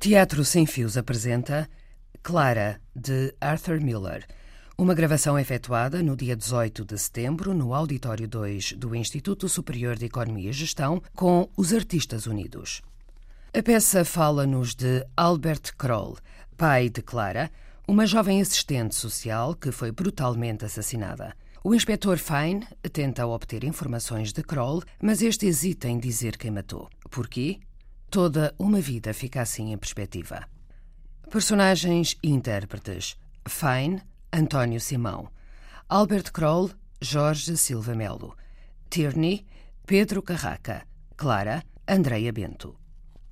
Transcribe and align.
Teatro 0.00 0.44
Sem 0.44 0.64
Fios 0.64 0.96
apresenta 0.96 1.68
Clara, 2.22 2.80
de 2.94 3.34
Arthur 3.40 3.80
Miller, 3.80 4.24
uma 4.78 4.94
gravação 4.94 5.36
efetuada 5.36 6.00
no 6.04 6.16
dia 6.16 6.36
18 6.36 6.84
de 6.84 6.96
setembro 6.96 7.52
no 7.52 7.74
Auditório 7.74 8.28
2 8.28 8.74
do 8.74 8.94
Instituto 8.94 9.48
Superior 9.48 9.96
de 9.96 10.04
Economia 10.04 10.50
e 10.50 10.52
Gestão 10.52 11.02
com 11.16 11.50
os 11.56 11.72
Artistas 11.72 12.26
Unidos. 12.26 12.80
A 13.52 13.60
peça 13.60 14.04
fala-nos 14.04 14.72
de 14.72 15.04
Albert 15.16 15.74
Kroll, 15.76 16.16
pai 16.56 16.88
de 16.88 17.02
Clara, 17.02 17.50
uma 17.88 18.06
jovem 18.06 18.40
assistente 18.40 18.94
social 18.94 19.52
que 19.52 19.72
foi 19.72 19.90
brutalmente 19.90 20.64
assassinada. 20.64 21.34
O 21.64 21.74
inspetor 21.74 22.18
Fine 22.18 22.64
tenta 22.92 23.26
obter 23.26 23.64
informações 23.64 24.32
de 24.32 24.44
Kroll, 24.44 24.80
mas 25.02 25.22
este 25.22 25.46
hesita 25.46 25.88
em 25.88 25.98
dizer 25.98 26.36
quem 26.36 26.52
matou. 26.52 26.88
Porquê? 27.10 27.58
Toda 28.10 28.54
uma 28.58 28.80
vida 28.80 29.12
fica 29.12 29.42
assim 29.42 29.70
em 29.70 29.76
perspectiva. 29.76 30.48
Personagens 31.30 32.16
e 32.22 32.30
intérpretes: 32.30 33.18
Fine, 33.46 34.00
António 34.32 34.80
Simão. 34.80 35.28
Albert 35.86 36.32
Kroll, 36.32 36.70
Jorge 37.02 37.54
Silva 37.58 37.94
Melo. 37.94 38.34
Tierney, 38.88 39.44
Pedro 39.86 40.22
Carraca. 40.22 40.86
Clara, 41.18 41.62
Andreia 41.86 42.32
Bento. 42.32 42.74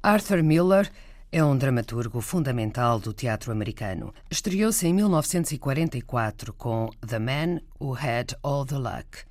Arthur 0.02 0.42
Miller 0.42 0.90
é 1.32 1.42
um 1.42 1.56
dramaturgo 1.56 2.20
fundamental 2.20 3.00
do 3.00 3.14
teatro 3.14 3.52
americano. 3.52 4.12
Estreou-se 4.30 4.86
em 4.86 4.92
1944 4.92 6.52
com 6.52 6.90
The 7.06 7.18
Man 7.18 7.60
Who 7.80 7.94
Had 7.94 8.36
All 8.42 8.66
the 8.66 8.76
Luck 8.76 9.24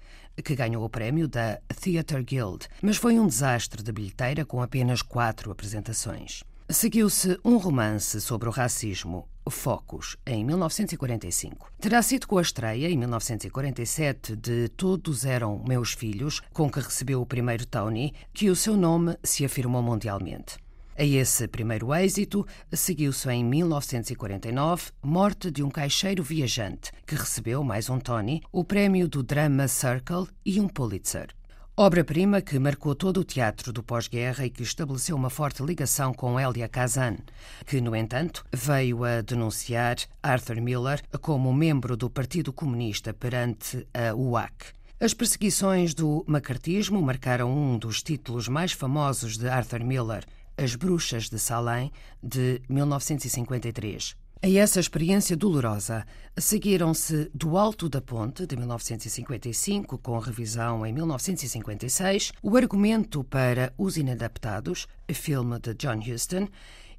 que 0.43 0.55
ganhou 0.55 0.83
o 0.83 0.89
prémio 0.89 1.27
da 1.27 1.59
Theatre 1.81 2.23
Guild, 2.23 2.67
mas 2.81 2.97
foi 2.97 3.19
um 3.19 3.27
desastre 3.27 3.83
de 3.83 3.91
bilheteira 3.91 4.45
com 4.45 4.61
apenas 4.61 5.01
quatro 5.01 5.51
apresentações. 5.51 6.43
Seguiu-se 6.67 7.39
um 7.45 7.57
romance 7.57 8.19
sobre 8.19 8.49
o 8.49 8.51
racismo, 8.51 9.29
Focus, 9.47 10.17
em 10.25 10.43
1945. 10.43 11.71
Terá 11.79 12.01
sido 12.01 12.27
com 12.27 12.39
a 12.39 12.41
estreia, 12.41 12.89
em 12.89 12.97
1947, 12.97 14.35
de 14.35 14.67
Todos 14.69 15.25
Eram 15.25 15.63
Meus 15.67 15.93
Filhos, 15.93 16.41
com 16.51 16.69
que 16.69 16.79
recebeu 16.79 17.21
o 17.21 17.25
primeiro 17.25 17.67
Tony, 17.67 18.13
que 18.33 18.49
o 18.49 18.55
seu 18.55 18.75
nome 18.75 19.15
se 19.23 19.45
afirmou 19.45 19.83
mundialmente. 19.83 20.57
A 20.97 21.03
esse 21.03 21.45
primeiro 21.45 21.93
êxito 21.93 22.47
seguiu-se 22.71 23.29
em 23.29 23.43
1949 23.43 24.91
Morte 25.03 25.51
de 25.51 25.61
um 25.61 25.69
Caixeiro 25.69 26.23
Viajante, 26.23 26.89
que 27.05 27.15
recebeu 27.15 27.61
mais 27.65 27.89
um 27.89 27.99
Tony, 27.99 28.41
o 28.49 28.63
prémio 28.63 29.05
do 29.05 29.21
Drama 29.21 29.67
Circle 29.67 30.25
e 30.45 30.57
um 30.57 30.69
Pulitzer. 30.69 31.35
Obra-prima 31.75 32.39
que 32.39 32.57
marcou 32.57 32.95
todo 32.95 33.19
o 33.19 33.25
teatro 33.25 33.73
do 33.73 33.83
pós-guerra 33.83 34.45
e 34.45 34.49
que 34.49 34.63
estabeleceu 34.63 35.17
uma 35.17 35.29
forte 35.29 35.61
ligação 35.61 36.13
com 36.13 36.39
Elia 36.39 36.69
Kazan, 36.69 37.17
que, 37.65 37.81
no 37.81 37.93
entanto, 37.93 38.45
veio 38.53 39.03
a 39.03 39.19
denunciar 39.19 39.97
Arthur 40.23 40.61
Miller 40.61 41.03
como 41.19 41.53
membro 41.53 41.97
do 41.97 42.09
Partido 42.09 42.53
Comunista 42.53 43.13
perante 43.13 43.85
a 43.93 44.15
UAC. 44.15 44.67
As 44.97 45.13
perseguições 45.13 45.93
do 45.93 46.23
macartismo 46.25 47.01
marcaram 47.01 47.53
um 47.53 47.77
dos 47.77 48.01
títulos 48.01 48.47
mais 48.47 48.71
famosos 48.71 49.37
de 49.37 49.49
Arthur 49.49 49.83
Miller, 49.83 50.23
as 50.57 50.75
Bruxas 50.75 51.29
de 51.29 51.39
Salem, 51.39 51.91
de 52.21 52.61
1953. 52.69 54.15
A 54.41 54.49
essa 54.49 54.79
experiência 54.79 55.35
dolorosa 55.35 56.05
seguiram-se 56.37 57.31
Do 57.33 57.57
Alto 57.57 57.89
da 57.89 57.99
Ponte, 57.99 58.45
de 58.45 58.55
1955, 58.55 59.97
com 59.97 60.19
revisão 60.19 60.85
em 60.85 60.93
1956, 60.93 62.31
O 62.43 62.55
Argumento 62.55 63.23
para 63.23 63.73
os 63.77 63.97
Inadaptados, 63.97 64.87
filme 65.11 65.57
de 65.59 65.73
John 65.73 65.99
Huston, 65.99 66.47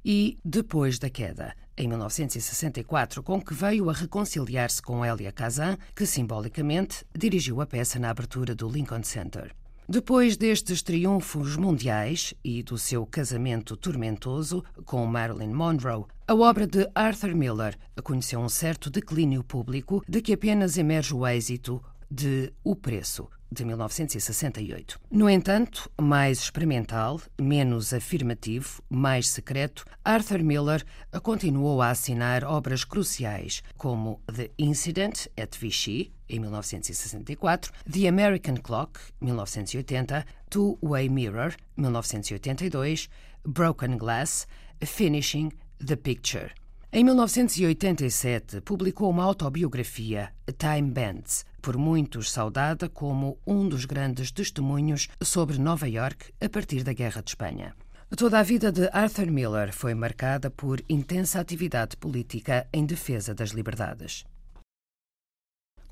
e 0.03 0.37
Depois 0.43 0.99
da 0.99 1.09
Queda, 1.09 1.53
em 1.77 1.87
1964, 1.87 3.23
com 3.23 3.41
que 3.41 3.53
veio 3.53 3.89
a 3.89 3.93
reconciliar-se 3.93 4.81
com 4.81 5.05
Elia 5.05 5.31
Kazan, 5.31 5.77
que 5.95 6.05
simbolicamente 6.05 7.05
dirigiu 7.17 7.61
a 7.61 7.65
peça 7.65 7.99
na 7.99 8.09
abertura 8.09 8.55
do 8.55 8.67
Lincoln 8.67 9.03
Center. 9.03 9.53
Depois 9.89 10.35
destes 10.35 10.81
triunfos 10.81 11.55
mundiais 11.55 12.33
e 12.43 12.61
do 12.61 12.77
seu 12.77 13.05
casamento 13.05 13.77
tormentoso 13.77 14.61
com 14.83 15.05
Marilyn 15.05 15.53
Monroe, 15.53 16.03
a 16.27 16.35
obra 16.35 16.67
de 16.67 16.89
Arthur 16.93 17.33
Miller 17.33 17.77
conheceu 18.03 18.41
um 18.41 18.49
certo 18.49 18.89
declínio 18.89 19.45
público 19.45 20.03
de 20.05 20.21
que 20.21 20.33
apenas 20.33 20.77
emerge 20.77 21.15
o 21.15 21.25
êxito 21.25 21.81
de 22.11 22.51
O 22.65 22.75
Preço, 22.75 23.29
de 23.51 23.65
1968. 23.65 24.99
No 25.11 25.29
entanto, 25.29 25.89
mais 25.99 26.39
experimental, 26.39 27.21
menos 27.39 27.93
afirmativo, 27.93 28.81
mais 28.89 29.29
secreto, 29.29 29.85
Arthur 30.03 30.43
Miller 30.43 30.85
continuou 31.21 31.81
a 31.81 31.89
assinar 31.89 32.43
obras 32.43 32.83
cruciais, 32.83 33.63
como 33.77 34.21
The 34.33 34.51
Incident 34.57 35.27
at 35.37 35.57
Vichy, 35.59 36.11
em 36.29 36.39
1964, 36.39 37.71
The 37.89 38.07
American 38.07 38.55
Clock, 38.57 38.99
1980, 39.21 40.25
Two 40.49 40.77
Way 40.81 41.09
Mirror, 41.09 41.55
1982, 41.77 43.09
Broken 43.45 43.97
Glass, 43.97 44.45
Finishing 44.81 45.51
the 45.85 45.95
Picture. 45.95 46.51
Em 46.91 47.03
1987, 47.03 48.61
publicou 48.61 49.09
uma 49.09 49.23
autobiografia, 49.23 50.31
Time 50.57 50.89
Bands, 50.89 51.45
por 51.67 51.77
muitos 51.77 52.31
saudada 52.31 52.87
como 52.87 53.37
um 53.45 53.67
dos 53.67 53.83
grandes 53.83 54.31
testemunhos 54.31 55.09
sobre 55.21 55.57
Nova 55.59 55.85
York 55.85 56.33
a 56.39 56.47
partir 56.47 56.81
da 56.81 56.93
Guerra 56.93 57.21
de 57.21 57.31
Espanha. 57.31 57.75
Toda 58.15 58.39
a 58.39 58.43
vida 58.43 58.71
de 58.71 58.87
Arthur 58.93 59.29
Miller 59.29 59.73
foi 59.73 59.93
marcada 59.93 60.49
por 60.49 60.81
intensa 60.87 61.41
atividade 61.41 61.97
política 61.97 62.65
em 62.71 62.85
defesa 62.85 63.35
das 63.35 63.49
liberdades. 63.49 64.23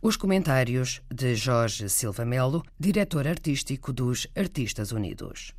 Os 0.01 0.15
comentários 0.15 1.01
de 1.13 1.35
Jorge 1.35 1.89
Silva 1.89 2.23
Melo, 2.23 2.63
diretor 2.79 3.27
artístico 3.27 3.91
dos 3.91 4.27
Artistas 4.33 4.93
Unidos. 4.93 5.51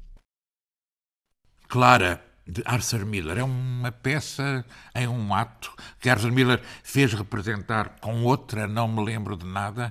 Clara 1.68 2.24
de 2.46 2.62
Arthur 2.64 3.04
Miller. 3.04 3.36
É 3.36 3.44
uma 3.44 3.92
peça 3.92 4.64
em 4.94 5.06
um 5.06 5.34
ato 5.34 5.74
que 6.00 6.08
Arthur 6.08 6.32
Miller 6.32 6.62
fez 6.82 7.12
representar 7.12 7.98
com 8.00 8.22
outra, 8.22 8.66
não 8.66 8.88
me 8.88 9.04
lembro 9.04 9.36
de 9.36 9.44
nada. 9.44 9.90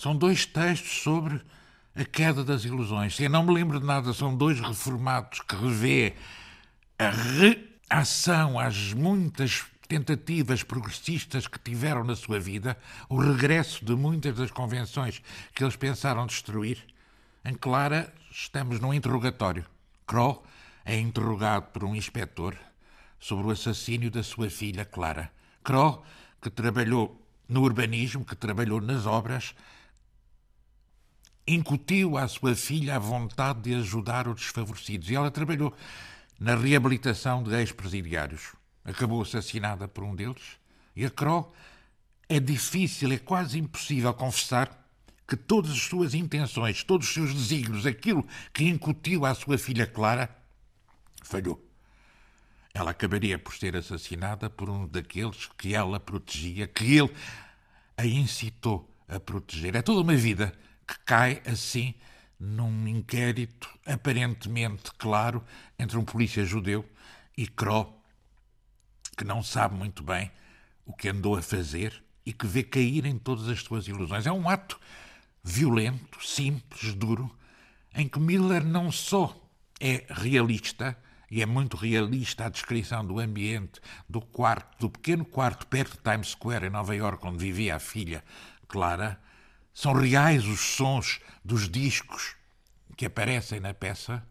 São 0.00 0.16
dois 0.16 0.46
textos 0.46 1.02
sobre 1.02 1.42
a 1.94 2.06
queda 2.06 2.42
das 2.42 2.64
ilusões. 2.64 3.20
Eu 3.20 3.28
não 3.28 3.42
me 3.42 3.52
lembro 3.52 3.78
de 3.78 3.84
nada, 3.84 4.14
são 4.14 4.34
dois 4.34 4.58
reformados 4.58 5.42
que 5.42 5.54
revê 5.54 6.14
a 6.98 7.10
reação 7.10 8.58
às 8.58 8.94
muitas 8.94 9.66
tentativas 9.86 10.62
progressistas 10.62 11.46
que 11.46 11.58
tiveram 11.58 12.02
na 12.02 12.16
sua 12.16 12.40
vida, 12.40 12.78
o 13.10 13.20
regresso 13.20 13.84
de 13.84 13.94
muitas 13.94 14.34
das 14.34 14.50
convenções 14.50 15.20
que 15.54 15.62
eles 15.62 15.76
pensaram 15.76 16.26
destruir. 16.26 16.78
Em 17.44 17.52
Clara, 17.52 18.10
estamos 18.30 18.80
num 18.80 18.94
interrogatório. 18.94 19.66
Kroll 20.06 20.42
é 20.82 20.98
interrogado 20.98 21.66
por 21.72 21.84
um 21.84 21.94
inspetor 21.94 22.56
sobre 23.18 23.48
o 23.48 23.50
assassínio 23.50 24.10
da 24.10 24.22
sua 24.22 24.48
filha 24.48 24.86
Clara. 24.86 25.30
Kroll, 25.62 26.02
que 26.40 26.48
trabalhou 26.48 27.20
no 27.46 27.60
urbanismo, 27.60 28.24
que 28.24 28.34
trabalhou 28.34 28.80
nas 28.80 29.04
obras, 29.04 29.54
incutiu 31.46 32.16
à 32.16 32.28
sua 32.28 32.54
filha 32.54 32.96
a 32.96 32.98
vontade 32.98 33.62
de 33.62 33.74
ajudar 33.74 34.28
os 34.28 34.40
desfavorecidos. 34.40 35.10
E 35.10 35.14
ela 35.14 35.30
trabalhou 35.30 35.74
na 36.38 36.54
reabilitação 36.54 37.42
de 37.42 37.54
ex-presidiários. 37.54 38.54
Acabou 38.84 39.22
assassinada 39.22 39.86
por 39.86 40.04
um 40.04 40.14
deles. 40.14 40.58
E 40.94 41.04
a 41.04 41.10
Kroll 41.10 41.52
é 42.28 42.40
difícil, 42.40 43.12
é 43.12 43.18
quase 43.18 43.58
impossível 43.58 44.12
confessar 44.14 44.80
que 45.26 45.36
todas 45.36 45.70
as 45.70 45.82
suas 45.82 46.14
intenções, 46.14 46.82
todos 46.82 47.06
os 47.06 47.14
seus 47.14 47.32
desígnios, 47.32 47.86
aquilo 47.86 48.26
que 48.52 48.64
incutiu 48.64 49.24
à 49.24 49.34
sua 49.34 49.56
filha 49.58 49.86
Clara, 49.86 50.28
falhou. 51.22 51.64
Ela 52.72 52.92
acabaria 52.92 53.38
por 53.38 53.54
ser 53.54 53.76
assassinada 53.76 54.48
por 54.48 54.70
um 54.70 54.86
daqueles 54.86 55.48
que 55.58 55.74
ela 55.74 56.00
protegia, 56.00 56.66
que 56.66 56.96
ele 56.96 57.10
a 57.96 58.06
incitou 58.06 58.88
a 59.08 59.20
proteger. 59.20 59.76
É 59.76 59.82
toda 59.82 60.00
uma 60.00 60.16
vida 60.16 60.52
que 60.90 60.98
cai 61.04 61.40
assim 61.46 61.94
num 62.38 62.88
inquérito 62.88 63.68
aparentemente 63.86 64.90
claro 64.98 65.44
entre 65.78 65.96
um 65.96 66.04
polícia 66.04 66.44
judeu 66.44 66.84
e 67.36 67.46
Kroll, 67.46 67.96
que 69.16 69.22
não 69.22 69.40
sabe 69.40 69.76
muito 69.76 70.02
bem 70.02 70.32
o 70.84 70.92
que 70.92 71.08
andou 71.08 71.36
a 71.36 71.42
fazer 71.42 72.02
e 72.26 72.32
que 72.32 72.44
vê 72.44 72.64
cair 72.64 73.06
em 73.06 73.16
todas 73.16 73.48
as 73.48 73.60
suas 73.60 73.86
ilusões. 73.86 74.26
É 74.26 74.32
um 74.32 74.48
ato 74.48 74.80
violento, 75.44 76.26
simples, 76.26 76.92
duro, 76.94 77.30
em 77.94 78.08
que 78.08 78.18
Miller 78.18 78.64
não 78.64 78.90
só 78.90 79.36
é 79.78 80.04
realista, 80.08 80.96
e 81.30 81.40
é 81.40 81.46
muito 81.46 81.76
realista 81.76 82.46
a 82.46 82.48
descrição 82.48 83.06
do 83.06 83.20
ambiente 83.20 83.80
do 84.08 84.20
quarto, 84.20 84.80
do 84.80 84.90
pequeno 84.90 85.24
quarto 85.24 85.68
perto 85.68 85.96
de 85.96 86.02
Times 86.02 86.30
Square, 86.30 86.66
em 86.66 86.70
Nova 86.70 86.96
York, 86.96 87.24
onde 87.24 87.38
vivia 87.38 87.76
a 87.76 87.78
filha 87.78 88.24
Clara. 88.66 89.20
São 89.72 89.92
reais 89.92 90.46
os 90.46 90.60
sons 90.60 91.20
dos 91.44 91.68
discos 91.68 92.36
que 92.96 93.06
aparecem 93.06 93.60
na 93.60 93.72
peça, 93.72 94.22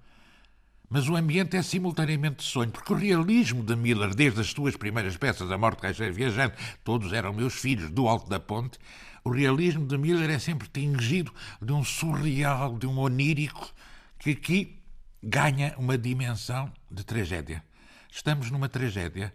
Mas 0.89 1.07
o 1.07 1.15
ambiente 1.15 1.55
é 1.55 1.61
simultaneamente 1.61 2.41
sonho, 2.43 2.71
porque 2.71 2.91
o 2.91 2.95
realismo 2.95 3.61
de 3.61 3.75
Miller, 3.75 4.15
desde 4.15 4.41
as 4.41 4.47
suas 4.47 4.75
primeiras 4.75 5.15
peças, 5.15 5.51
A 5.51 5.57
Morte 5.57 5.77
do 5.77 5.81
Caixeiro 5.83 6.15
Viajante, 6.15 6.57
todos 6.83 7.13
eram 7.13 7.31
meus 7.31 7.53
filhos, 7.53 7.91
do 7.91 8.07
Alto 8.07 8.27
da 8.27 8.39
Ponte, 8.39 8.79
o 9.23 9.29
realismo 9.29 9.85
de 9.85 9.97
Miller 9.97 10.31
é 10.31 10.39
sempre 10.39 10.67
tingido 10.67 11.31
de 11.61 11.71
um 11.71 11.83
surreal, 11.83 12.75
de 12.77 12.87
um 12.87 12.97
onírico, 12.97 13.71
que 14.17 14.31
aqui 14.31 14.79
ganha 15.21 15.75
uma 15.77 15.95
dimensão 15.95 16.71
de 16.89 17.03
tragédia. 17.03 17.63
Estamos 18.11 18.49
numa 18.49 18.67
tragédia 18.67 19.31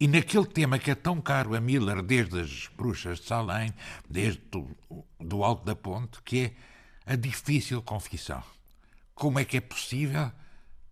e 0.00 0.08
naquele 0.08 0.46
tema 0.46 0.78
que 0.78 0.90
é 0.90 0.94
tão 0.94 1.20
caro 1.20 1.54
a 1.54 1.60
Miller, 1.60 2.02
desde 2.02 2.40
as 2.40 2.70
Bruxas 2.74 3.18
de 3.18 3.26
Salem, 3.26 3.72
desde 4.08 4.40
do, 4.50 4.74
do 5.18 5.42
Alto 5.42 5.64
da 5.64 5.74
Ponte, 5.74 6.22
que 6.22 6.56
é 7.06 7.12
a 7.12 7.16
difícil 7.16 7.82
confissão. 7.82 8.42
Como 9.14 9.38
é 9.38 9.44
que 9.44 9.56
é 9.56 9.60
possível 9.60 10.30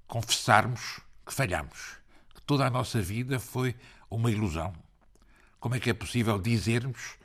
confessarmos 0.07 1.01
que 1.27 1.33
falhamos, 1.35 1.97
que 2.35 2.41
toda 2.43 2.67
a 2.67 2.71
nossa 2.71 3.01
vida 3.01 3.39
foi 3.39 3.75
uma 4.11 4.31
ilusão? 4.31 4.75
Como 5.61 5.75
é 5.75 5.81
que 5.81 5.91
é 5.91 5.95
possível 5.95 6.39
dizermos 6.39 7.17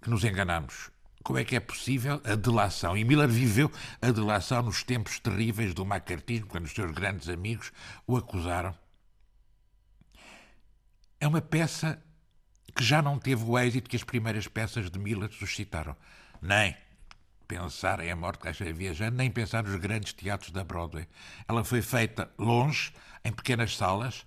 que 0.00 0.10
nos 0.10 0.24
enganamos? 0.24 0.90
Como 1.22 1.38
é 1.38 1.44
que 1.44 1.56
é 1.56 1.60
possível 1.60 2.22
a 2.24 2.34
delação? 2.34 2.96
E 2.96 3.04
Miller 3.04 3.28
viveu 3.28 3.70
a 4.00 4.10
delação 4.10 4.62
nos 4.62 4.82
tempos 4.82 5.18
terríveis 5.18 5.74
do 5.74 5.84
macartismo, 5.84 6.46
quando 6.46 6.64
os 6.64 6.72
seus 6.72 6.90
grandes 6.92 7.28
amigos 7.28 7.72
o 8.06 8.16
acusaram. 8.16 8.74
É 11.20 11.26
uma 11.26 11.42
peça 11.42 12.02
que 12.78 12.84
já 12.84 13.02
não 13.02 13.18
teve 13.18 13.42
o 13.42 13.58
êxito 13.58 13.90
que 13.90 13.96
as 13.96 14.04
primeiras 14.04 14.46
peças 14.46 14.88
de 14.88 15.00
Miller 15.00 15.32
suscitaram. 15.32 15.96
Nem 16.40 16.76
pensar 17.48 17.98
em 17.98 18.08
A 18.08 18.14
Morte 18.14 18.38
Caixa 18.38 18.72
Viajante, 18.72 19.16
nem 19.16 19.28
pensar 19.28 19.64
nos 19.64 19.74
grandes 19.80 20.12
teatros 20.12 20.52
da 20.52 20.62
Broadway. 20.62 21.08
Ela 21.48 21.64
foi 21.64 21.82
feita 21.82 22.30
longe, 22.38 22.92
em 23.24 23.32
pequenas 23.32 23.76
salas, 23.76 24.24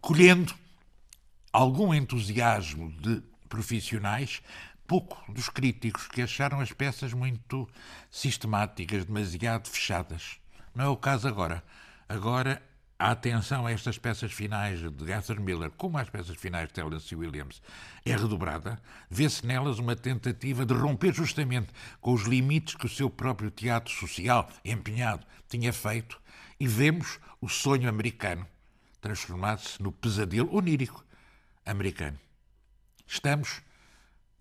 colhendo 0.00 0.54
algum 1.52 1.92
entusiasmo 1.92 2.90
de 2.92 3.22
profissionais, 3.46 4.40
pouco 4.86 5.22
dos 5.30 5.50
críticos 5.50 6.08
que 6.08 6.22
acharam 6.22 6.60
as 6.60 6.72
peças 6.72 7.12
muito 7.12 7.68
sistemáticas, 8.10 9.04
demasiado 9.04 9.68
fechadas. 9.68 10.38
Não 10.74 10.86
é 10.86 10.88
o 10.88 10.96
caso 10.96 11.28
agora. 11.28 11.62
Agora 12.08 12.62
a 13.00 13.12
atenção 13.12 13.66
a 13.66 13.72
estas 13.72 13.96
peças 13.96 14.30
finais 14.30 14.78
de 14.78 15.10
Arthur 15.10 15.40
Miller, 15.40 15.70
como 15.70 15.96
às 15.96 16.10
peças 16.10 16.36
finais 16.36 16.68
de 16.68 16.74
Tennessee 16.74 17.16
Williams, 17.16 17.62
é 18.04 18.14
redobrada, 18.14 18.78
vê-se 19.08 19.46
nelas 19.46 19.78
uma 19.78 19.96
tentativa 19.96 20.66
de 20.66 20.74
romper 20.74 21.14
justamente 21.14 21.72
com 21.98 22.12
os 22.12 22.24
limites 22.24 22.74
que 22.74 22.84
o 22.84 22.90
seu 22.90 23.08
próprio 23.08 23.50
teatro 23.50 23.90
social 23.90 24.50
empenhado 24.62 25.26
tinha 25.48 25.72
feito 25.72 26.20
e 26.60 26.68
vemos 26.68 27.18
o 27.40 27.48
sonho 27.48 27.88
americano 27.88 28.46
transformar-se 29.00 29.82
no 29.82 29.90
pesadelo 29.90 30.54
onírico 30.54 31.02
americano. 31.64 32.18
Estamos 33.06 33.62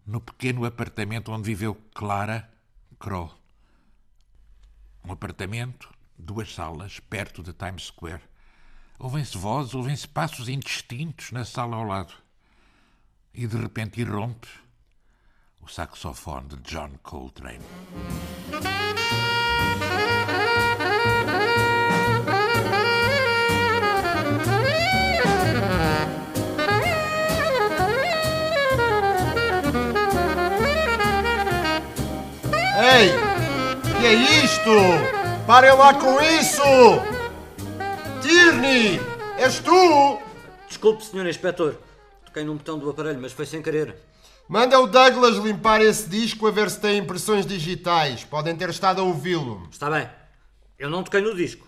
no 0.06 0.20
pequeno 0.20 0.66
apartamento 0.66 1.32
onde 1.32 1.46
viveu 1.46 1.76
Clara 1.96 2.52
Kroll. 3.00 3.34
Um 5.06 5.14
apartamento, 5.14 5.90
duas 6.18 6.54
salas, 6.54 7.00
perto 7.00 7.42
de 7.42 7.54
Times 7.54 7.84
Square 7.84 8.29
Ouvem-se 9.00 9.38
vozes, 9.38 9.74
ouvem-se 9.74 10.06
passos 10.06 10.50
indistintos 10.50 11.32
na 11.32 11.46
sala 11.46 11.78
ao 11.78 11.86
lado. 11.86 12.14
E 13.34 13.48
de 13.48 13.56
repente 13.56 14.02
irrompe 14.02 14.50
o 15.62 15.70
saxofone 15.70 16.50
de 16.50 16.58
John 16.58 16.92
Coltrane. 17.02 17.64
Ei! 32.78 33.12
Que 33.98 34.06
é 34.06 34.14
isto? 34.44 35.46
Parem 35.48 35.74
lá 35.74 35.94
com 35.94 36.22
isso! 36.22 37.19
Tierney! 38.30 39.00
És 39.40 39.60
tu? 39.60 40.20
Desculpe, 40.68 41.04
senhor 41.04 41.26
inspetor. 41.26 41.76
Toquei 42.24 42.44
num 42.44 42.58
botão 42.58 42.78
do 42.78 42.88
aparelho, 42.88 43.20
mas 43.20 43.32
foi 43.32 43.48
sem 43.48 43.60
querer. 43.60 43.96
Manda 44.48 44.80
o 44.80 44.86
Douglas 44.86 45.38
limpar 45.38 45.82
esse 45.82 46.08
disco 46.08 46.46
a 46.46 46.52
ver 46.52 46.70
se 46.70 46.80
tem 46.80 47.00
impressões 47.00 47.44
digitais. 47.44 48.24
Podem 48.24 48.56
ter 48.56 48.70
estado 48.70 49.02
a 49.02 49.04
ouvi-lo. 49.04 49.68
Está 49.72 49.90
bem. 49.90 50.08
Eu 50.78 50.92
não 50.92 51.04
toquei 51.04 51.22
no 51.22 51.36
disco. 51.36 51.68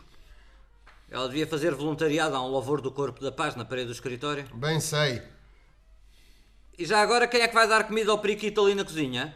Ela 1.10 1.28
devia 1.28 1.48
fazer 1.48 1.74
voluntariado 1.74 2.36
a 2.36 2.42
um 2.44 2.48
louvor 2.48 2.80
do 2.80 2.92
Corpo 2.92 3.22
da 3.22 3.32
Paz 3.32 3.56
na 3.56 3.66
parede 3.66 3.88
do 3.88 3.94
escritório. 3.94 4.46
Bem 4.54 4.80
sei. 4.80 5.20
E 6.78 6.86
já 6.86 7.02
agora 7.02 7.28
quem 7.28 7.42
é 7.42 7.48
que 7.48 7.56
vai 7.56 7.68
dar 7.68 7.88
comida 7.88 8.12
ao 8.12 8.20
periquito 8.20 8.64
ali 8.64 8.76
na 8.76 8.86
cozinha? 8.86 9.36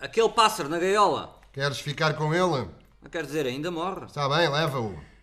Aquele 0.00 0.28
pássaro 0.28 0.68
na 0.68 0.80
gaiola. 0.80 1.38
Queres 1.52 1.78
ficar 1.78 2.14
com 2.14 2.34
ele? 2.34 2.68
Não 3.00 3.08
quer 3.08 3.24
dizer, 3.24 3.46
ainda 3.46 3.70
morre. 3.70 4.06
Está 4.06 4.28
bem, 4.28 4.48
leva-o. 4.48 5.13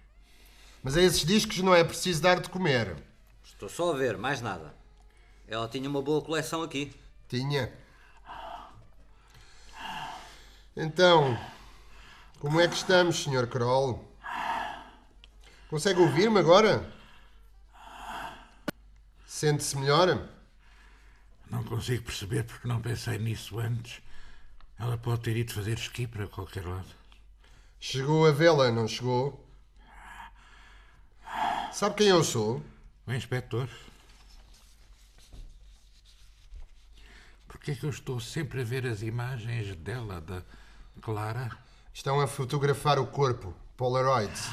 Mas 0.83 0.97
a 0.97 1.01
esses 1.01 1.25
discos 1.25 1.59
não 1.59 1.75
é 1.75 1.83
preciso 1.83 2.21
dar 2.21 2.39
de 2.39 2.49
comer. 2.49 2.95
Estou 3.43 3.69
só 3.69 3.93
a 3.93 3.97
ver, 3.97 4.17
mais 4.17 4.41
nada. 4.41 4.73
Ela 5.47 5.67
tinha 5.67 5.87
uma 5.87 6.01
boa 6.01 6.21
coleção 6.21 6.63
aqui. 6.63 6.93
Tinha. 7.29 7.71
Então, 10.75 11.37
como 12.39 12.59
é 12.59 12.67
que 12.67 12.75
estamos, 12.75 13.17
Sr. 13.17 13.47
Kroll? 13.47 14.03
Consegue 15.69 15.99
ouvir-me 15.99 16.39
agora? 16.39 16.89
Sente-se 19.25 19.77
melhor? 19.77 20.27
Não 21.49 21.63
consigo 21.63 22.03
perceber 22.03 22.43
porque 22.45 22.67
não 22.67 22.81
pensei 22.81 23.17
nisso 23.17 23.59
antes. 23.59 24.01
Ela 24.79 24.97
pode 24.97 25.21
ter 25.21 25.37
ido 25.37 25.53
fazer 25.53 25.77
esqui 25.77 26.07
para 26.07 26.27
qualquer 26.27 26.65
lado. 26.65 26.87
Chegou 27.79 28.25
a 28.25 28.31
vê-la, 28.31 28.71
não 28.71 28.87
chegou? 28.87 29.40
Sabe 31.71 31.95
quem 31.95 32.07
eu 32.07 32.23
sou? 32.23 32.63
O 33.07 33.13
inspetor. 33.13 33.69
Porquê 37.47 37.71
é 37.71 37.75
que 37.75 37.85
eu 37.85 37.89
estou 37.89 38.19
sempre 38.19 38.61
a 38.61 38.63
ver 38.63 38.85
as 38.85 39.01
imagens 39.01 39.75
dela, 39.75 40.21
da 40.21 40.43
Clara? 41.01 41.49
Estão 41.93 42.19
a 42.19 42.27
fotografar 42.27 42.97
o 42.97 43.07
corpo, 43.07 43.53
Polaroids. 43.75 44.49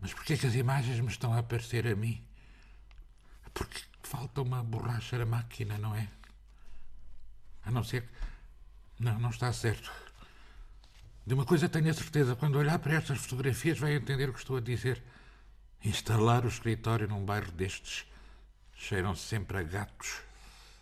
Mas 0.00 0.12
porquê 0.12 0.34
é 0.34 0.36
que 0.36 0.46
as 0.46 0.54
imagens 0.54 1.00
me 1.00 1.08
estão 1.08 1.32
a 1.32 1.38
aparecer 1.38 1.86
a 1.86 1.94
mim? 1.94 2.22
Porque 3.52 3.80
falta 4.02 4.42
uma 4.42 4.62
borracha 4.62 5.18
na 5.18 5.26
máquina, 5.26 5.78
não 5.78 5.94
é? 5.94 6.08
A 7.64 7.70
não 7.70 7.82
ser 7.82 8.02
que. 8.02 8.08
Não, 8.98 9.18
não 9.18 9.30
está 9.30 9.52
certo. 9.52 9.90
De 11.26 11.34
uma 11.34 11.44
coisa 11.44 11.68
tenho 11.68 11.90
a 11.90 11.94
certeza: 11.94 12.36
quando 12.36 12.56
olhar 12.56 12.78
para 12.78 12.94
estas 12.94 13.18
fotografias, 13.18 13.78
vai 13.78 13.94
entender 13.94 14.28
o 14.28 14.32
que 14.32 14.38
estou 14.38 14.56
a 14.56 14.60
dizer. 14.60 15.02
Instalar 15.86 16.44
o 16.44 16.48
escritório 16.48 17.06
num 17.06 17.24
bairro 17.24 17.52
destes 17.52 18.06
cheiram 18.74 19.14
sempre 19.14 19.58
a 19.58 19.62
gatos. 19.62 20.16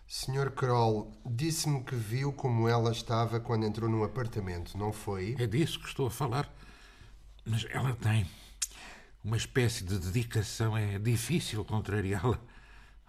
Sr. 0.08 0.50
Kroll, 0.50 1.12
disse-me 1.26 1.84
que 1.84 1.94
viu 1.94 2.32
como 2.32 2.66
ela 2.66 2.90
estava 2.90 3.38
quando 3.38 3.66
entrou 3.66 3.90
no 3.90 4.02
apartamento, 4.02 4.78
não 4.78 4.94
foi? 4.94 5.36
É 5.38 5.46
disso 5.46 5.78
que 5.78 5.88
estou 5.88 6.06
a 6.06 6.10
falar. 6.10 6.50
Mas 7.44 7.66
ela 7.68 7.94
tem 7.96 8.26
uma 9.22 9.36
espécie 9.36 9.84
de 9.84 9.98
dedicação. 9.98 10.74
É 10.74 10.98
difícil 10.98 11.62
contrariá-la. 11.66 12.40